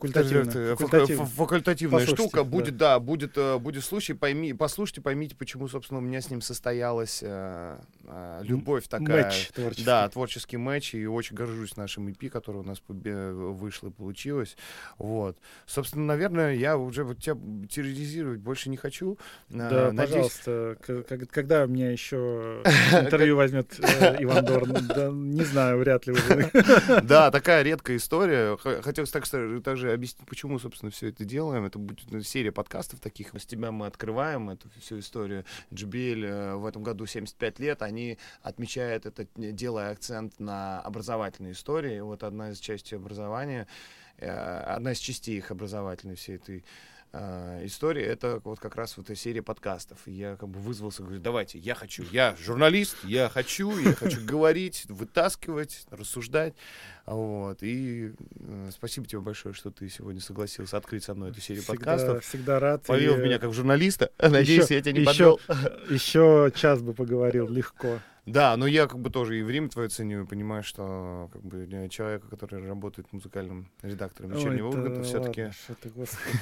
Факультативно. 0.03 1.24
фа- 1.26 1.30
факультативная 1.36 1.98
Послушайте, 2.00 2.22
штука. 2.22 2.36
да. 2.38 2.44
Будет, 2.44 2.76
да, 2.76 2.98
будет, 2.98 3.32
э, 3.36 3.59
будет 3.59 3.84
случай, 3.84 4.12
пойми, 4.14 4.53
послушайте, 4.53 5.00
поймите, 5.00 5.34
почему, 5.36 5.68
собственно, 5.68 5.98
у 5.98 6.03
меня 6.03 6.20
с 6.20 6.30
ним 6.30 6.40
состоялась 6.40 7.20
э, 7.22 7.78
э, 8.05 8.40
любовь 8.44 8.88
такая. 8.88 9.24
Матч 9.24 9.48
творческий. 9.55 9.84
Да, 9.84 10.09
творческий 10.09 10.57
матч, 10.57 10.94
и 10.94 11.07
очень 11.07 11.36
горжусь 11.36 11.76
нашим 11.76 12.09
EP, 12.09 12.28
который 12.28 12.59
у 12.59 12.64
нас 12.64 12.82
вышло 12.88 13.88
и 13.88 13.90
получилось. 13.92 14.57
Вот. 14.98 15.36
Собственно, 15.66 16.05
наверное, 16.07 16.55
я 16.55 16.76
уже 16.76 17.05
вот 17.05 17.18
тебя 17.18 17.36
терроризировать 17.68 18.40
больше 18.40 18.70
не 18.70 18.76
хочу. 18.76 19.18
Э, 19.50 19.68
Да, 19.70 19.92
надеюсь- 19.92 20.38
пожалуйста, 20.44 21.26
когда 21.30 21.64
у 21.64 21.68
меня 21.68 21.90
еще 21.90 22.62
интервью 22.92 23.36
возьмет 23.36 23.78
э, 23.78 24.16
Иван 24.20 24.44
Дорн? 24.44 24.72
Да, 24.88 25.09
не 25.12 25.44
знаю, 25.44 25.78
вряд 25.78 26.07
ли 26.07 26.12
уже. 26.12 26.50
Да, 27.03 27.30
такая 27.30 27.62
редкая 27.62 27.96
история. 27.96 28.57
Хотелось 28.82 29.11
так, 29.11 29.24
также 29.62 29.91
объяснить, 29.95 30.26
почему, 30.26 30.59
собственно, 30.59 30.90
все 30.90 31.09
это 31.09 31.24
делаем. 31.24 31.64
Это 31.64 31.78
будет 31.78 32.11
ну, 32.11 32.20
серия 32.22 32.53
подкастов 32.53 33.01
таких. 33.01 33.34
С 33.34 33.47
тебя 33.47 33.72
мы 33.72 33.86
открываем 33.86 34.51
эту 34.51 34.68
всю 34.80 34.99
историю. 34.99 35.45
JBL 35.70 36.24
э, 36.24 36.55
в 36.57 36.66
этом 36.66 36.82
году 36.82 37.07
75 37.07 37.59
лет. 37.59 37.82
Они 37.82 38.18
отмечают 38.43 39.07
это, 39.07 39.26
делая 39.36 39.93
акцент 39.93 40.38
на 40.40 40.80
образовательной 40.80 41.53
истории. 41.53 42.01
Вот 42.01 42.22
одна 42.22 42.51
из 42.51 42.59
частей 42.59 42.97
образования, 42.97 43.66
э, 44.18 44.28
одна 44.28 44.93
из 44.93 44.99
частей 44.99 45.38
их 45.38 45.51
образовательной 45.51 46.16
всей 46.16 46.36
этой 46.36 46.64
э, 47.12 47.60
истории, 47.64 48.02
это 48.02 48.40
вот 48.44 48.58
как 48.60 48.76
раз 48.76 48.96
вот 48.96 49.06
эта 49.10 49.14
серия 49.18 49.42
подкастов. 49.42 49.98
И 50.06 50.12
я 50.12 50.36
как 50.36 50.48
бы 50.48 50.60
вызвался, 50.60 51.02
говорю, 51.02 51.20
давайте, 51.20 51.58
я 51.58 51.74
хочу, 51.74 52.04
я 52.10 52.36
журналист, 52.42 52.96
я 53.04 53.28
хочу, 53.28 53.76
я 53.78 53.94
хочу 53.94 54.20
говорить, 54.24 54.84
вытаскивать, 54.88 55.84
рассуждать. 55.90 56.54
Вот. 57.06 57.58
И 57.62 58.12
э, 58.40 58.70
спасибо 58.72 59.06
тебе 59.06 59.20
большое, 59.20 59.54
что 59.54 59.70
ты 59.70 59.88
сегодня 59.88 60.20
согласился 60.20 60.76
открыть 60.76 61.04
со 61.04 61.14
мной 61.14 61.30
эту 61.30 61.40
серию 61.40 61.62
Всегда, 61.62 61.76
подкастов. 61.76 62.24
всегда 62.24 62.60
рад. 62.60 62.82
Повел 62.84 63.16
И, 63.18 63.22
меня 63.22 63.38
как 63.38 63.52
журналиста. 63.52 64.10
Надеюсь, 64.18 64.64
еще- 64.64 64.74
я 64.76 64.80
тебя 64.82 64.92
не 64.92 65.00
еще- 65.00 65.36
подвел. 65.36 65.40
Еще 65.90 66.52
час 66.54 66.80
бы 66.82 66.94
поговорил, 66.94 67.48
легко. 67.48 67.98
Да, 68.24 68.56
но 68.56 68.66
я 68.66 68.86
как 68.86 69.00
бы 69.00 69.10
тоже 69.10 69.38
и 69.38 69.42
время 69.42 69.68
твое 69.68 69.88
ценю, 69.88 70.22
и 70.22 70.26
понимаю, 70.26 70.62
что 70.62 71.28
как 71.32 71.42
бы 71.42 71.66
для 71.66 71.88
человека, 71.88 72.28
который 72.28 72.64
работает 72.66 73.12
музыкальным 73.12 73.68
редактором 73.82 74.30
Ой, 74.30 74.38
вечернего 74.38 74.70
да 74.70 74.78
Урганта, 74.78 75.02
все-таки 75.02 75.50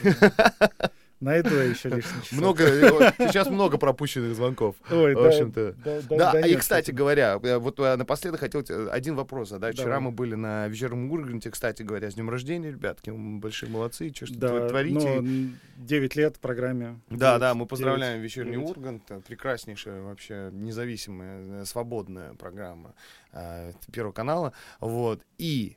Найду 1.20 1.54
я 1.54 1.64
еще 1.64 1.90
лишний 1.90 2.22
часок. 2.22 2.32
много, 2.38 2.64
э, 2.64 3.12
сейчас 3.28 3.50
много 3.50 3.76
пропущенных 3.76 4.34
звонков. 4.34 4.76
Ой, 4.90 5.14
в 5.14 5.22
общем-то. 5.26 5.74
да, 5.84 6.00
да, 6.08 6.16
Да, 6.16 6.32
да 6.32 6.40
и, 6.40 6.50
нет, 6.52 6.60
кстати 6.60 6.90
говоря, 6.92 7.38
э, 7.42 7.58
вот 7.58 7.78
э, 7.78 7.96
напоследок 7.96 8.40
хотел 8.40 8.64
один 8.90 9.16
вопрос 9.16 9.50
задать. 9.50 9.74
Вчера 9.74 9.90
Давай. 9.96 10.00
мы 10.04 10.10
были 10.12 10.34
на 10.34 10.66
вечернем 10.68 11.10
Урганте, 11.12 11.50
кстати 11.50 11.82
говоря, 11.82 12.10
с 12.10 12.14
днем 12.14 12.30
рождения, 12.30 12.70
ребятки, 12.70 13.10
большие 13.10 13.70
молодцы, 13.70 14.10
что, 14.14 14.26
что 14.26 14.38
Да, 14.38 14.68
творите. 14.68 15.20
ну, 15.20 15.50
9 15.76 16.16
лет 16.16 16.38
программе. 16.38 17.00
Да, 17.10 17.16
Девять- 17.32 17.40
да, 17.40 17.54
мы 17.54 17.66
поздравляем 17.66 18.14
девять- 18.18 18.30
вечерний 18.30 18.52
девять. 18.56 18.68
Ургант, 18.70 19.10
э, 19.10 19.20
прекраснейшая 19.26 20.00
вообще 20.02 20.48
независимая, 20.52 21.62
э, 21.62 21.64
свободная 21.66 22.32
программа 22.34 22.94
э, 23.32 23.72
Первого 23.92 24.12
канала, 24.12 24.52
вот, 24.80 25.20
и 25.38 25.76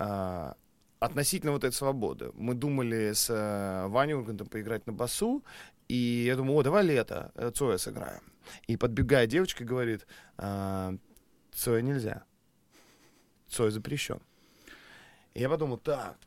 а, 0.00 0.54
относительно 1.00 1.52
вот 1.52 1.64
этой 1.64 1.74
свободы, 1.74 2.30
мы 2.34 2.54
думали 2.54 3.12
с 3.12 3.30
э, 3.30 3.88
Ваней 3.88 4.14
Ургантом 4.14 4.48
поиграть 4.48 4.86
на 4.86 4.92
басу, 4.92 5.44
и 5.88 6.24
я 6.26 6.36
думаю, 6.36 6.56
о, 6.56 6.62
давай 6.62 6.84
лето, 6.84 7.32
э, 7.34 7.50
Цоя 7.54 7.78
сыграем. 7.78 8.22
И 8.66 8.76
подбегает 8.76 9.30
девочка 9.30 9.64
говорит, 9.64 10.06
а, 10.36 10.94
Цоя 11.52 11.82
нельзя, 11.82 12.24
Цоя 13.48 13.70
запрещен. 13.70 14.20
И 15.34 15.40
я 15.40 15.48
подумал, 15.48 15.78
так, 15.78 16.18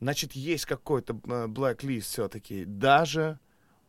значит, 0.00 0.32
есть 0.32 0.66
какой-то 0.66 1.14
э, 1.14 1.46
blacklist 1.46 2.02
все-таки, 2.02 2.64
даже 2.64 3.38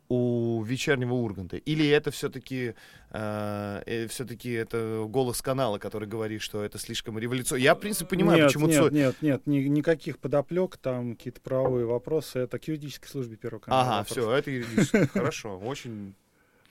у 0.08 0.62
вечернего 0.62 1.14
Урганта? 1.14 1.56
Или 1.56 1.86
это 1.88 2.10
все-таки 2.10 2.74
все-таки 3.10 4.50
это 4.52 5.04
голос 5.08 5.40
канала, 5.40 5.78
который 5.78 6.08
говорит, 6.08 6.42
что 6.42 6.62
это 6.62 6.78
слишком 6.78 7.18
революционно? 7.18 7.62
Я, 7.62 7.74
в 7.74 7.80
принципе, 7.80 8.10
понимаю, 8.10 8.38
нет, 8.38 8.46
почему 8.48 8.66
нет, 8.66 8.76
Цой... 8.78 8.90
нет, 8.92 9.16
нет, 9.22 9.46
ни- 9.46 9.60
никаких 9.68 10.18
подоплек, 10.18 10.76
там 10.76 11.16
какие-то 11.16 11.40
правовые 11.40 11.86
вопросы. 11.86 12.38
Это 12.40 12.58
к 12.58 12.68
юридической 12.68 13.08
службе 13.08 13.36
Первого 13.36 13.60
канала. 13.60 13.82
Ага, 13.82 13.98
вопрос. 13.98 14.10
все, 14.12 14.30
это 14.32 14.50
юридически. 14.50 15.06
Хорошо, 15.12 15.58
очень... 15.58 16.14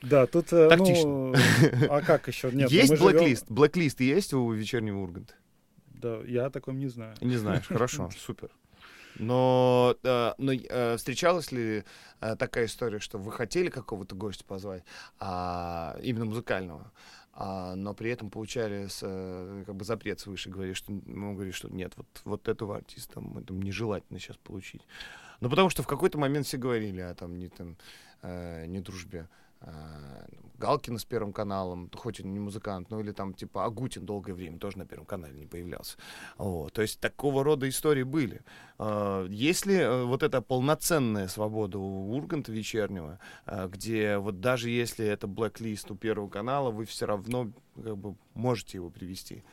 Да, 0.03 0.27
тут, 0.27 0.53
э, 0.53 0.69
Тактично. 0.69 1.09
ну, 1.09 1.33
а 1.89 2.01
как 2.01 2.27
еще? 2.27 2.47
Нет, 2.53 2.69
ну, 2.69 2.75
Есть 2.75 2.91
мы 2.91 2.97
живем- 2.97 3.11
блэклист? 3.13 3.45
Блэклист 3.49 3.99
есть 3.99 4.33
у 4.33 4.51
вечернего 4.51 4.99
Урганта? 4.99 5.33
Да, 5.87 6.19
я 6.27 6.45
о 6.45 6.49
таком 6.51 6.77
не 6.77 6.87
знаю. 6.87 7.15
Не 7.21 7.35
знаешь, 7.37 7.65
хорошо, 7.65 8.11
супер. 8.17 8.49
Но, 9.19 9.95
э, 10.03 10.33
но 10.37 10.51
э, 10.53 10.97
встречалась 10.97 11.51
ли 11.51 11.83
э, 12.21 12.35
такая 12.35 12.65
история, 12.65 12.99
что 12.99 13.17
вы 13.17 13.31
хотели 13.31 13.69
какого-то 13.69 14.15
гостя 14.15 14.43
позвать, 14.45 14.83
а, 15.19 15.97
именно 16.01 16.25
музыкального, 16.25 16.91
а, 17.33 17.75
но 17.75 17.93
при 17.93 18.11
этом 18.11 18.29
получали 18.29 18.87
с, 18.87 18.99
как 19.65 19.75
бы 19.75 19.85
запрет 19.85 20.19
свыше, 20.19 20.49
говорили, 20.49 20.73
что, 20.73 20.91
ну, 20.91 21.33
говорили, 21.33 21.53
что 21.53 21.69
нет, 21.69 21.93
вот, 21.95 22.07
вот 22.25 22.47
этого 22.47 22.77
артиста 22.77 23.19
мы 23.21 23.43
там 23.43 23.61
нежелательно 23.61 24.19
сейчас 24.19 24.37
получить. 24.37 24.81
Ну, 25.39 25.49
потому 25.49 25.69
что 25.69 25.83
в 25.83 25.87
какой-то 25.87 26.17
момент 26.17 26.45
все 26.45 26.57
говорили 26.57 27.01
о 27.01 27.13
там, 27.13 27.37
не, 27.37 27.49
там, 27.49 27.77
э, 28.21 28.65
не 28.67 28.79
дружбе 28.81 29.27
Галкина 30.57 30.97
с 30.97 31.05
Первым 31.05 31.33
каналом, 31.33 31.89
хоть 31.93 32.19
он 32.19 32.33
не 32.33 32.39
музыкант, 32.39 32.89
ну 32.89 32.99
или 32.99 33.11
там 33.11 33.33
типа 33.33 33.65
Агутин 33.65 34.05
долгое 34.05 34.33
время 34.33 34.57
тоже 34.57 34.79
на 34.79 34.85
Первом 34.85 35.05
канале 35.05 35.37
не 35.37 35.45
появлялся. 35.45 35.97
Вот. 36.37 36.73
То 36.73 36.81
есть 36.81 36.99
такого 36.99 37.43
рода 37.43 37.69
истории 37.69 38.03
были. 38.03 38.41
Э, 38.79 39.27
Есть 39.29 39.65
ли 39.65 39.75
э, 39.75 40.03
вот 40.03 40.23
эта 40.23 40.41
полноценная 40.41 41.27
свобода 41.27 41.77
у 41.77 42.11
Урганта 42.15 42.51
вечернего, 42.51 43.19
э, 43.45 43.67
где 43.71 44.17
вот 44.17 44.39
даже 44.39 44.69
если 44.69 45.05
это 45.05 45.27
блэк-лист 45.27 45.91
у 45.91 45.95
Первого 45.95 46.29
канала, 46.29 46.71
вы 46.71 46.85
все 46.85 47.05
равно 47.05 47.51
как 47.75 47.97
бы 47.97 48.15
можете 48.33 48.77
его 48.77 48.89
привести? 48.89 49.43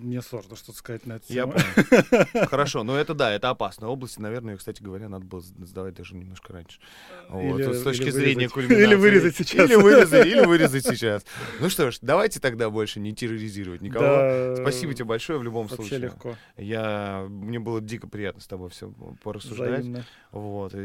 Мне 0.00 0.22
сложно 0.22 0.56
что-то 0.56 0.78
сказать 0.78 1.04
на 1.04 1.14
эту 1.14 1.30
Я 1.30 1.46
понял. 1.46 2.46
Хорошо, 2.46 2.84
но 2.84 2.96
это 2.98 3.12
да, 3.12 3.32
это 3.32 3.50
опасная 3.50 3.90
область. 3.90 4.18
Наверное, 4.18 4.56
кстати 4.56 4.82
говоря, 4.82 5.10
надо 5.10 5.26
было 5.26 5.42
сдавать 5.42 5.94
даже 5.94 6.14
немножко 6.16 6.54
раньше. 6.54 6.80
Или- 7.28 7.64
вот 7.66 7.76
с 7.76 7.82
точки 7.82 8.04
или 8.04 8.10
зрения 8.10 8.48
вырезать. 8.48 8.52
кульминации. 8.54 8.82
Или 8.86 8.94
вырезать 8.94 9.36
сейчас. 9.36 9.68
Или 9.68 9.74
вырезать, 9.76 10.26
или 10.26 10.46
вырезать 10.46 10.86
сейчас. 10.86 11.26
Ну 11.60 11.68
что 11.68 11.90
ж, 11.90 11.98
давайте 12.00 12.40
тогда 12.40 12.70
больше 12.70 12.98
не 12.98 13.14
терроризировать 13.14 13.82
никого. 13.82 14.04
Да, 14.06 14.56
Спасибо 14.56 14.94
тебе 14.94 15.04
большое 15.04 15.38
в 15.38 15.42
любом 15.42 15.66
Вообще 15.66 15.76
случае. 15.76 15.98
легко. 15.98 16.36
Я, 16.56 17.26
мне 17.28 17.58
было 17.58 17.82
дико 17.82 18.08
приятно 18.08 18.40
с 18.40 18.46
тобой 18.46 18.70
все 18.70 18.90
порассуждать. 19.22 19.80
Взаимно. 19.80 20.06
Вот, 20.32 20.72
и 20.74 20.78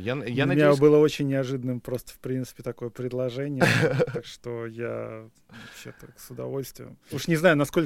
я, 0.00 0.16
я 0.16 0.16
Для 0.16 0.24
меня 0.32 0.46
надеюсь... 0.46 0.78
было 0.78 0.98
очень 0.98 1.28
неожиданным 1.28 1.80
просто, 1.80 2.12
в 2.12 2.18
принципе, 2.18 2.62
такое 2.62 2.90
предложение. 2.90 3.64
Так 4.12 4.26
что 4.26 4.66
я 4.66 5.28
вообще 5.48 5.94
с 6.16 6.30
удовольствием. 6.30 6.98
Уж 7.12 7.28
не 7.28 7.36
знаю, 7.36 7.56
насколько 7.56 7.79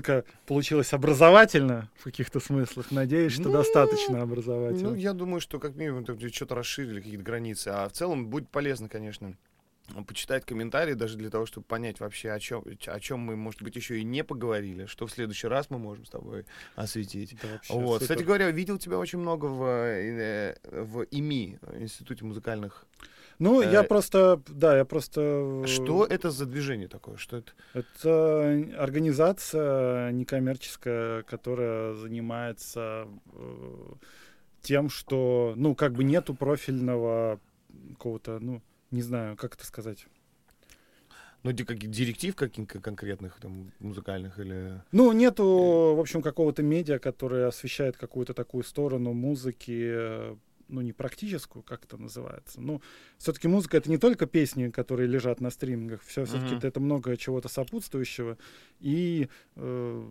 получилось 0.47 0.93
образовательно 0.93 1.91
в 1.97 2.05
каких-то 2.05 2.41
смыслах. 2.41 2.91
Надеюсь, 2.91 3.33
что 3.33 3.45
Ну, 3.45 3.53
достаточно 3.53 4.19
Ну, 4.19 4.23
образовательно. 4.23 4.95
я 4.97 5.13
думаю, 5.13 5.41
что 5.41 5.59
как 5.59 5.75
минимум 5.77 6.05
что-то 6.33 6.55
расширили, 6.55 7.01
какие-то 7.01 7.23
границы. 7.23 7.69
А 7.69 7.89
в 7.89 7.93
целом 7.93 8.27
будет 8.29 8.49
полезно, 8.49 8.89
конечно, 8.89 9.37
почитать 10.07 10.45
комментарии, 10.47 10.95
даже 10.95 11.19
для 11.19 11.29
того, 11.31 11.45
чтобы 11.47 11.67
понять 11.67 12.01
вообще, 12.01 12.31
о 12.31 12.41
чем, 12.41 12.65
о 12.87 13.01
чем 13.01 13.21
мы, 13.21 13.37
может 13.37 13.63
быть, 13.63 13.77
еще 13.77 13.99
и 13.99 14.05
не 14.05 14.25
поговорили, 14.25 14.87
что 14.87 15.07
в 15.07 15.11
следующий 15.11 15.47
раз 15.47 15.69
мы 15.69 15.79
можем 15.79 16.07
с 16.07 16.11
тобой 16.11 16.47
осветить. 16.75 17.37
Да, 17.43 17.49
вообще 17.49 17.73
Вот. 17.75 18.01
супер. 18.01 18.15
Кстати 18.15 18.27
говоря, 18.27 18.51
видел 18.51 18.79
тебя 18.79 18.99
очень 18.99 19.19
много 19.19 19.47
в, 19.47 19.63
э, 19.67 20.57
в 20.73 21.03
ИМИ, 21.11 21.59
Институте 21.79 22.25
музыкальных. 22.25 22.87
Ну, 23.39 23.63
я 23.63 23.83
э, 23.83 23.87
просто, 23.87 24.41
да, 24.49 24.77
я 24.77 24.85
просто... 24.85 25.65
Что 25.67 26.05
это 26.05 26.31
за 26.31 26.47
движение 26.47 26.89
такое? 26.89 27.17
Что 27.17 27.39
это? 27.39 27.53
Это 27.73 28.69
организация 28.79 30.13
некоммерческая, 30.13 31.23
которая 31.23 31.95
занимается 31.95 33.09
э, 33.33 33.93
тем, 34.63 34.89
что, 34.89 35.55
ну, 35.57 35.75
как 35.75 35.93
бы 35.93 36.05
нету 36.05 36.35
профильного 36.35 37.41
какого-то, 37.93 38.39
ну, 38.41 38.63
не 38.91 39.03
знаю, 39.03 39.37
как 39.37 39.55
это 39.55 39.67
сказать. 39.67 40.07
Ну, 41.45 41.53
директив 41.53 42.35
каких-то 42.35 42.81
конкретных 42.81 43.39
там, 43.39 43.71
музыкальных 43.79 44.39
или... 44.39 44.81
Ну, 44.93 45.13
нету, 45.13 45.95
в 45.95 46.01
общем, 46.01 46.23
какого-то 46.23 46.63
медиа, 46.63 46.99
который 46.99 47.47
освещает 47.47 47.99
какую-то 47.99 48.33
такую 48.33 48.65
сторону 48.65 49.13
музыки, 49.13 49.83
э, 49.85 50.37
ну, 50.69 50.81
не 50.81 50.93
практическую, 50.93 51.63
как 51.63 51.85
это 51.85 51.97
называется. 51.97 52.61
Ну, 52.61 52.81
все-таки 53.19 53.49
музыка 53.49 53.77
это 53.77 53.91
не 53.91 53.99
только 53.99 54.27
песни, 54.27 54.71
которые 54.71 55.07
лежат 55.09 55.41
на 55.41 55.51
стримингах, 55.51 56.03
все, 56.03 56.25
все-таки 56.25 56.55
Мгм. 56.55 56.67
это 56.67 56.81
много 56.81 57.17
чего-то 57.17 57.49
сопутствующего. 57.49 58.39
И 58.81 59.29
э, 59.57 60.03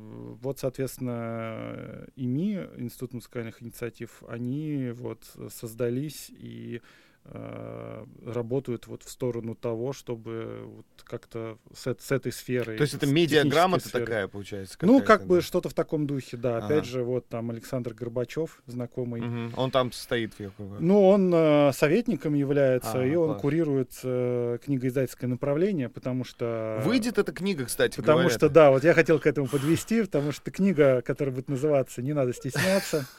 вот, 0.41 0.59
соответственно, 0.59 2.07
ИМИ, 2.15 2.59
Институт 2.77 3.13
музыкальных 3.13 3.61
инициатив, 3.61 4.23
они 4.27 4.91
вот 4.93 5.23
создались 5.49 6.29
и 6.29 6.77
э, 6.77 6.79
работают 7.25 8.87
вот 8.87 9.03
в 9.03 9.09
сторону 9.09 9.55
того, 9.55 9.93
чтобы 9.93 10.63
вот 10.65 10.85
как-то 11.05 11.57
с, 11.73 11.95
с 11.97 12.11
этой 12.11 12.33
сферой. 12.33 12.75
То 12.75 12.81
есть 12.83 12.93
это 12.95 13.07
медиаграмота 13.07 13.87
сферой. 13.87 14.05
такая, 14.05 14.27
получается? 14.27 14.77
Ну, 14.81 15.01
как 15.01 15.25
бы 15.25 15.37
да? 15.37 15.41
что-то 15.41 15.69
в 15.69 15.73
таком 15.73 16.05
духе, 16.05 16.35
да. 16.35 16.57
Ага. 16.57 16.65
Опять 16.65 16.85
же, 16.85 17.03
вот 17.03 17.27
там 17.29 17.49
Александр 17.49 17.93
Горбачев, 17.93 18.61
знакомый. 18.67 19.21
Мгм. 19.21 19.53
Он 19.55 19.71
там 19.71 19.91
стоит. 19.93 20.33
я 20.37 20.49
понимаю. 20.49 20.81
Ну, 20.81 21.07
он 21.07 21.33
э, 21.33 21.71
советником 21.73 22.33
является, 22.33 22.99
А, 22.99 23.05
и 23.05 23.15
он 23.15 23.29
класс. 23.29 23.41
курирует 23.41 23.91
э, 24.03 24.57
книгоиздательское 24.63 25.29
направление, 25.29 25.87
потому 25.89 26.25
что... 26.25 26.81
Выйдет 26.83 27.17
эта 27.17 27.31
книга, 27.31 27.65
кстати, 27.65 27.95
Потому 27.95 28.19
говорят. 28.19 28.37
что, 28.37 28.49
да, 28.49 28.69
вот 28.71 28.83
я 28.83 28.93
хотел 28.93 29.19
к 29.19 29.27
этому 29.27 29.47
подвести, 29.47 30.01
потому 30.01 30.33
что 30.33 30.51
книга, 30.51 31.01
которая 31.01 31.33
будет 31.33 31.49
называться 31.49 32.01
«Не 32.01 32.13
надо 32.13 32.33
стесняться», 32.33 33.05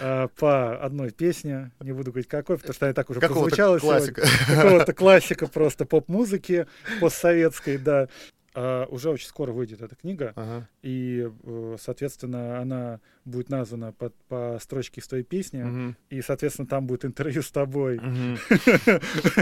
э, 0.00 0.28
по 0.36 0.76
одной 0.82 1.10
песне, 1.10 1.70
не 1.80 1.92
буду 1.92 2.10
говорить 2.12 2.28
какой, 2.28 2.56
потому 2.56 2.74
что 2.74 2.86
она 2.86 2.94
так 2.94 3.10
уже 3.10 3.20
Какого-то 3.20 3.56
прозвучала 3.56 3.78
классика. 3.78 4.22
какого-то 4.46 4.92
классика 4.92 5.46
просто 5.46 5.84
поп-музыки 5.86 6.66
постсоветской, 7.00 7.78
да. 7.78 8.08
А, 8.54 8.84
уже 8.90 9.08
очень 9.08 9.28
скоро 9.28 9.50
выйдет 9.50 9.80
эта 9.80 9.96
книга, 9.96 10.34
Ага. 10.36 10.68
и, 10.82 11.26
э, 11.42 11.76
соответственно, 11.80 12.58
она 12.60 13.00
будет 13.24 13.48
названа 13.48 13.92
по, 13.92 14.10
по 14.28 14.58
строчке 14.60 15.00
из 15.00 15.08
твоей 15.08 15.24
песни, 15.24 15.62
Мгм. 15.62 15.96
и, 16.10 16.20
соответственно, 16.20 16.68
там 16.68 16.86
будет 16.86 17.06
интервью 17.06 17.40
с 17.40 17.50
тобой. 17.50 17.98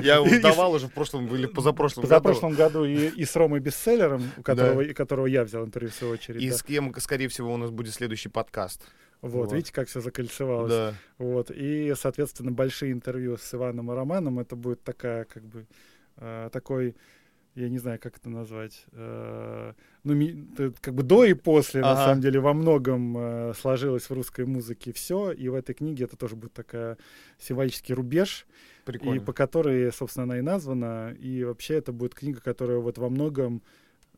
Я 0.00 0.16
его 0.24 0.40
давал 0.40 0.74
уже 0.74 0.86
в 0.86 0.92
прошлом 0.92 1.26
или 1.34 1.46
позапрошлом 1.46 2.04
За 2.06 2.14
году. 2.14 2.22
прошлом 2.22 2.54
году 2.54 2.84
и, 2.84 3.08
и 3.08 3.24
с 3.24 3.34
Ромой 3.34 3.58
Бестселлером, 3.58 4.30
у 4.36 4.42
которого, 4.42 5.26
я 5.26 5.42
взял 5.42 5.64
интервью 5.64 5.90
в 5.90 5.94
свою 5.94 6.12
очередь. 6.12 6.40
И 6.40 6.48
да. 6.48 6.56
с 6.56 6.62
кем, 6.62 6.94
скорее 6.98 7.26
всего, 7.26 7.52
у 7.52 7.56
нас 7.56 7.70
будет 7.70 7.92
следующий 7.92 8.28
подкаст. 8.28 8.86
Вот, 9.22 9.32
вот. 9.48 9.52
видите, 9.52 9.72
как 9.72 9.88
все 9.88 10.00
закольцевалось. 10.00 10.72
Да. 10.72 10.94
Вот. 11.18 11.50
И, 11.50 11.92
соответственно, 11.96 12.52
большие 12.52 12.92
интервью 12.92 13.36
с 13.36 13.54
Иваном 13.54 13.90
и 13.92 13.94
Романом. 13.94 14.38
Это 14.38 14.56
будет 14.56 14.82
такая, 14.82 15.24
как 15.24 15.44
бы, 15.44 15.66
э, 16.16 16.48
такой, 16.52 16.96
я 17.54 17.68
не 17.68 17.78
знаю, 17.78 17.98
как 18.00 18.16
это 18.16 18.30
назвать, 18.30 18.86
э, 18.92 19.72
ну, 20.04 20.14
ми- 20.14 20.46
как 20.80 20.94
бы 20.94 21.02
до 21.02 21.24
и 21.24 21.34
после, 21.34 21.82
на 21.82 21.92
Ага. 21.92 22.04
самом 22.04 22.20
деле, 22.22 22.40
во 22.40 22.54
многом 22.54 23.16
э, 23.18 23.52
сложилось 23.54 24.08
в 24.08 24.12
русской 24.14 24.46
музыке 24.46 24.92
все. 24.92 25.32
И 25.32 25.48
в 25.48 25.54
этой 25.54 25.74
книге 25.74 26.04
это 26.04 26.16
тоже 26.16 26.36
будет 26.36 26.54
такая 26.54 26.96
символический 27.38 27.94
рубеж, 27.94 28.46
и 28.82 28.86
Прикольно. 28.86 29.20
по 29.22 29.32
которой, 29.34 29.92
собственно, 29.92 30.24
она 30.24 30.38
и 30.38 30.42
названа. 30.42 31.14
И 31.18 31.44
вообще 31.44 31.74
это 31.74 31.92
будет 31.92 32.14
книга, 32.14 32.40
которая 32.40 32.78
вот 32.78 32.96
во 32.98 33.10
многом 33.10 33.62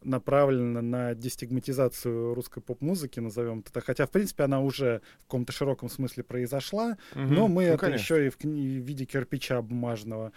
направлена 0.04 0.82
на 0.82 1.14
дестигматизацию 1.14 2.34
русской 2.34 2.60
поп-музыки, 2.60 3.20
назовем 3.20 3.60
это 3.60 3.72
так. 3.72 3.84
Хотя, 3.84 4.06
в 4.06 4.10
принципе, 4.10 4.44
она 4.44 4.60
уже 4.60 5.00
в 5.20 5.24
каком-то 5.24 5.52
широком 5.52 5.88
смысле 5.88 6.22
произошла, 6.24 6.96
Мгм. 7.14 7.34
но 7.34 7.48
мы 7.48 7.62
Ну, 7.66 7.68
это 7.70 7.78
конечно. 7.78 8.02
еще 8.02 8.26
и 8.26 8.30
в, 8.30 8.36
в 8.38 8.44
виде 8.44 9.04
кирпича 9.04 9.62
бумажного 9.62 10.32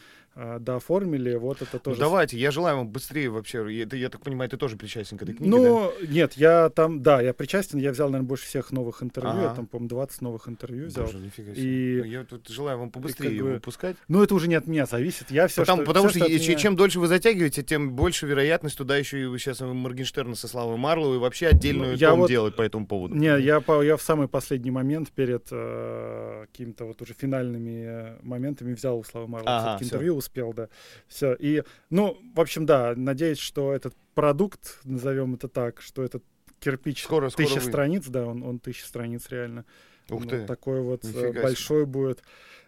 дооформили. 0.60 1.36
Вот 1.36 1.62
это 1.62 1.70
Ну, 1.74 1.80
тоже. 1.80 2.00
давайте, 2.00 2.38
я 2.38 2.52
желаю 2.52 2.78
вам 2.78 2.90
быстрее 2.90 3.30
вообще. 3.30 3.72
И 3.74 3.78
это, 3.80 3.96
я 3.96 4.10
так 4.10 4.22
понимаю, 4.22 4.50
ты 4.50 4.58
тоже 4.58 4.76
причастен 4.76 5.18
к 5.18 5.24
этой 5.24 5.34
книге, 5.36 5.50
ну, 5.50 5.92
нет, 6.08 6.34
я 6.34 6.70
там, 6.70 7.02
да, 7.02 7.22
я 7.22 7.34
причастен, 7.34 7.80
я 7.80 7.92
взял, 7.92 8.10
наверное, 8.10 8.28
больше 8.28 8.46
всех 8.46 8.72
новых 8.72 9.02
интервью, 9.02 9.34
я 9.42 9.46
Ага. 9.48 9.56
там, 9.56 9.68
по-моему, 9.68 9.90
20 9.90 10.22
новых 10.22 10.48
интервью 10.50 10.84
да? 10.84 10.88
взял. 10.90 11.06
Боже, 11.06 11.20
нифига 11.20 11.56
себе. 11.56 11.64
И- 11.64 11.98
Ну, 12.00 12.04
Я 12.06 12.24
тут 12.24 12.48
желаю 12.50 12.80
вам 12.80 12.92
побыстрее 12.92 13.30
как 13.30 13.38
его 13.38 13.48
бы 13.48 13.54
выпускать. 13.56 13.96
Ну, 14.08 14.22
это 14.24 14.36
уже 14.36 14.48
не 14.48 14.56
от 14.56 14.68
меня 14.68 14.86
зависит. 14.86 15.32
Я 15.32 15.48
все, 15.48 15.62
потому 15.62 15.78
что, 15.84 15.86
потому 15.88 16.08
всё, 16.10 16.20
что, 16.20 16.28
и- 16.30 16.38
меня- 16.40 16.56
чем 16.58 16.76
дольше 16.76 17.00
вы 17.00 17.08
затягиваете, 17.08 17.64
тем 17.64 17.92
больше 17.94 18.28
вероятность 18.28 18.78
туда 18.78 18.98
еще 18.98 19.22
и 19.24 19.38
сейчас 19.38 19.62
Моргенштерна 19.62 20.36
со 20.36 20.48
Славой 20.48 20.78
Марловой 20.78 21.18
вообще 21.20 21.48
отдельную 21.48 21.92
Ну, 21.94 21.98
я 21.98 22.10
том 22.10 22.20
вот- 22.20 22.30
делать 22.30 22.56
по 22.56 22.62
этому 22.62 22.86
поводу. 22.88 23.16
Не, 23.16 23.40
я, 23.42 23.62
по, 23.62 23.82
я 23.82 23.96
в 23.98 24.02
самый 24.02 24.28
последний 24.28 24.72
момент 24.72 25.10
перед 25.12 25.48
э, 25.52 26.46
какими-то 26.52 26.86
вот 26.86 27.02
уже 27.02 27.14
финальными 27.14 27.86
э, 27.88 28.18
моментами 28.22 28.74
взял 28.74 28.98
у 29.00 29.04
Славы 29.04 29.28
всё. 29.28 29.78
интервью, 29.86 30.16
успел, 30.26 30.54
да. 30.54 30.68
Все. 31.08 31.34
И, 31.34 31.64
ну, 31.90 32.18
в 32.34 32.40
общем, 32.40 32.66
да, 32.66 32.94
надеюсь, 32.96 33.38
что 33.40 33.74
этот 33.74 33.96
продукт, 34.14 34.80
назовем 34.84 35.36
это 35.36 35.48
так, 35.48 35.82
что 35.82 36.04
этот 36.04 36.24
кирпич 36.60 37.04
Скоро, 37.04 37.30
скоро 37.30 37.46
тысяча 37.46 37.60
выйдет. 37.60 37.70
страниц, 37.74 38.08
да, 38.08 38.26
он, 38.26 38.44
он 38.44 38.60
тысяча 38.60 38.86
страниц 38.86 39.28
реально. 39.30 39.66
Ух 40.10 40.24
Ну, 40.24 40.30
ты. 40.30 40.46
Такой 40.46 40.82
вот 40.82 41.04
э, 41.04 41.08
Нифига 41.08 41.30
себе. 41.32 41.42
большой 41.42 41.86
будет, 41.86 42.20
э, 42.20 42.24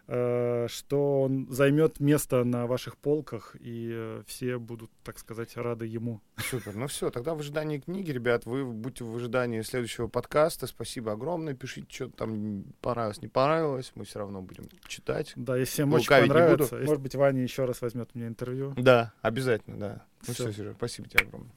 что 0.08 1.22
он 1.24 1.48
займет 1.52 2.00
место 2.00 2.46
на 2.46 2.66
ваших 2.66 2.96
полках, 2.98 3.58
и 3.60 3.90
э, 3.94 4.24
все 4.26 4.58
будут, 4.58 4.90
так 5.04 5.20
сказать, 5.20 5.58
рады 5.58 5.86
ему. 5.86 6.22
Супер. 6.38 6.76
Ну 6.76 6.88
все, 6.88 7.10
тогда 7.10 7.36
в 7.36 7.40
ожидании 7.40 7.80
книги, 7.80 8.12
ребят, 8.12 8.46
вы 8.46 8.64
будьте 8.66 9.04
в 9.04 9.14
ожидании 9.18 9.60
следующего 9.62 10.08
подкаста. 10.08 10.66
Спасибо 10.66 11.12
огромное. 11.12 11.56
Пишите, 11.56 11.88
что 11.94 12.10
там 12.10 12.64
понравилось, 12.80 13.22
не 13.22 13.28
понравилось. 13.28 13.92
Мы 13.96 14.06
все 14.06 14.20
равно 14.20 14.42
будем 14.42 14.70
читать. 14.88 15.34
Да, 15.36 15.58
если 15.58 15.74
всем 15.74 15.92
очень 15.92 16.04
Лукавить 16.06 16.24
не 16.30 16.30
понравится, 16.34 16.76
буду. 16.76 16.86
может 16.88 17.02
быть, 17.04 17.16
Ваня 17.16 17.44
еще 17.44 17.66
раз 17.66 17.82
возьмет 17.82 18.16
меня 18.16 18.28
интервью. 18.28 18.74
Да, 18.78 19.12
обязательно, 19.22 19.78
да. 19.78 20.06
Ну 20.26 20.34
Всё. 20.34 20.46
все, 20.46 20.54
Серега, 20.54 20.76
спасибо 20.76 21.10
тебе 21.10 21.26
огромное. 21.26 21.52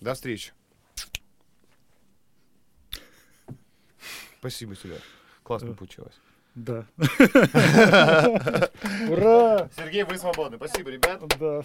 До 0.00 0.14
встречи. 0.14 0.52
Спасибо 4.38 4.74
тебе. 4.76 4.96
Классно 5.42 5.70
Да. 5.70 5.74
получилось. 5.74 6.14
Да. 6.54 6.84
Ура! 9.08 9.68
Сергей, 9.76 10.04
вы 10.04 10.16
свободны. 10.18 10.56
Спасибо, 10.56 10.90
ребят. 10.90 11.20
Да, 11.40 11.62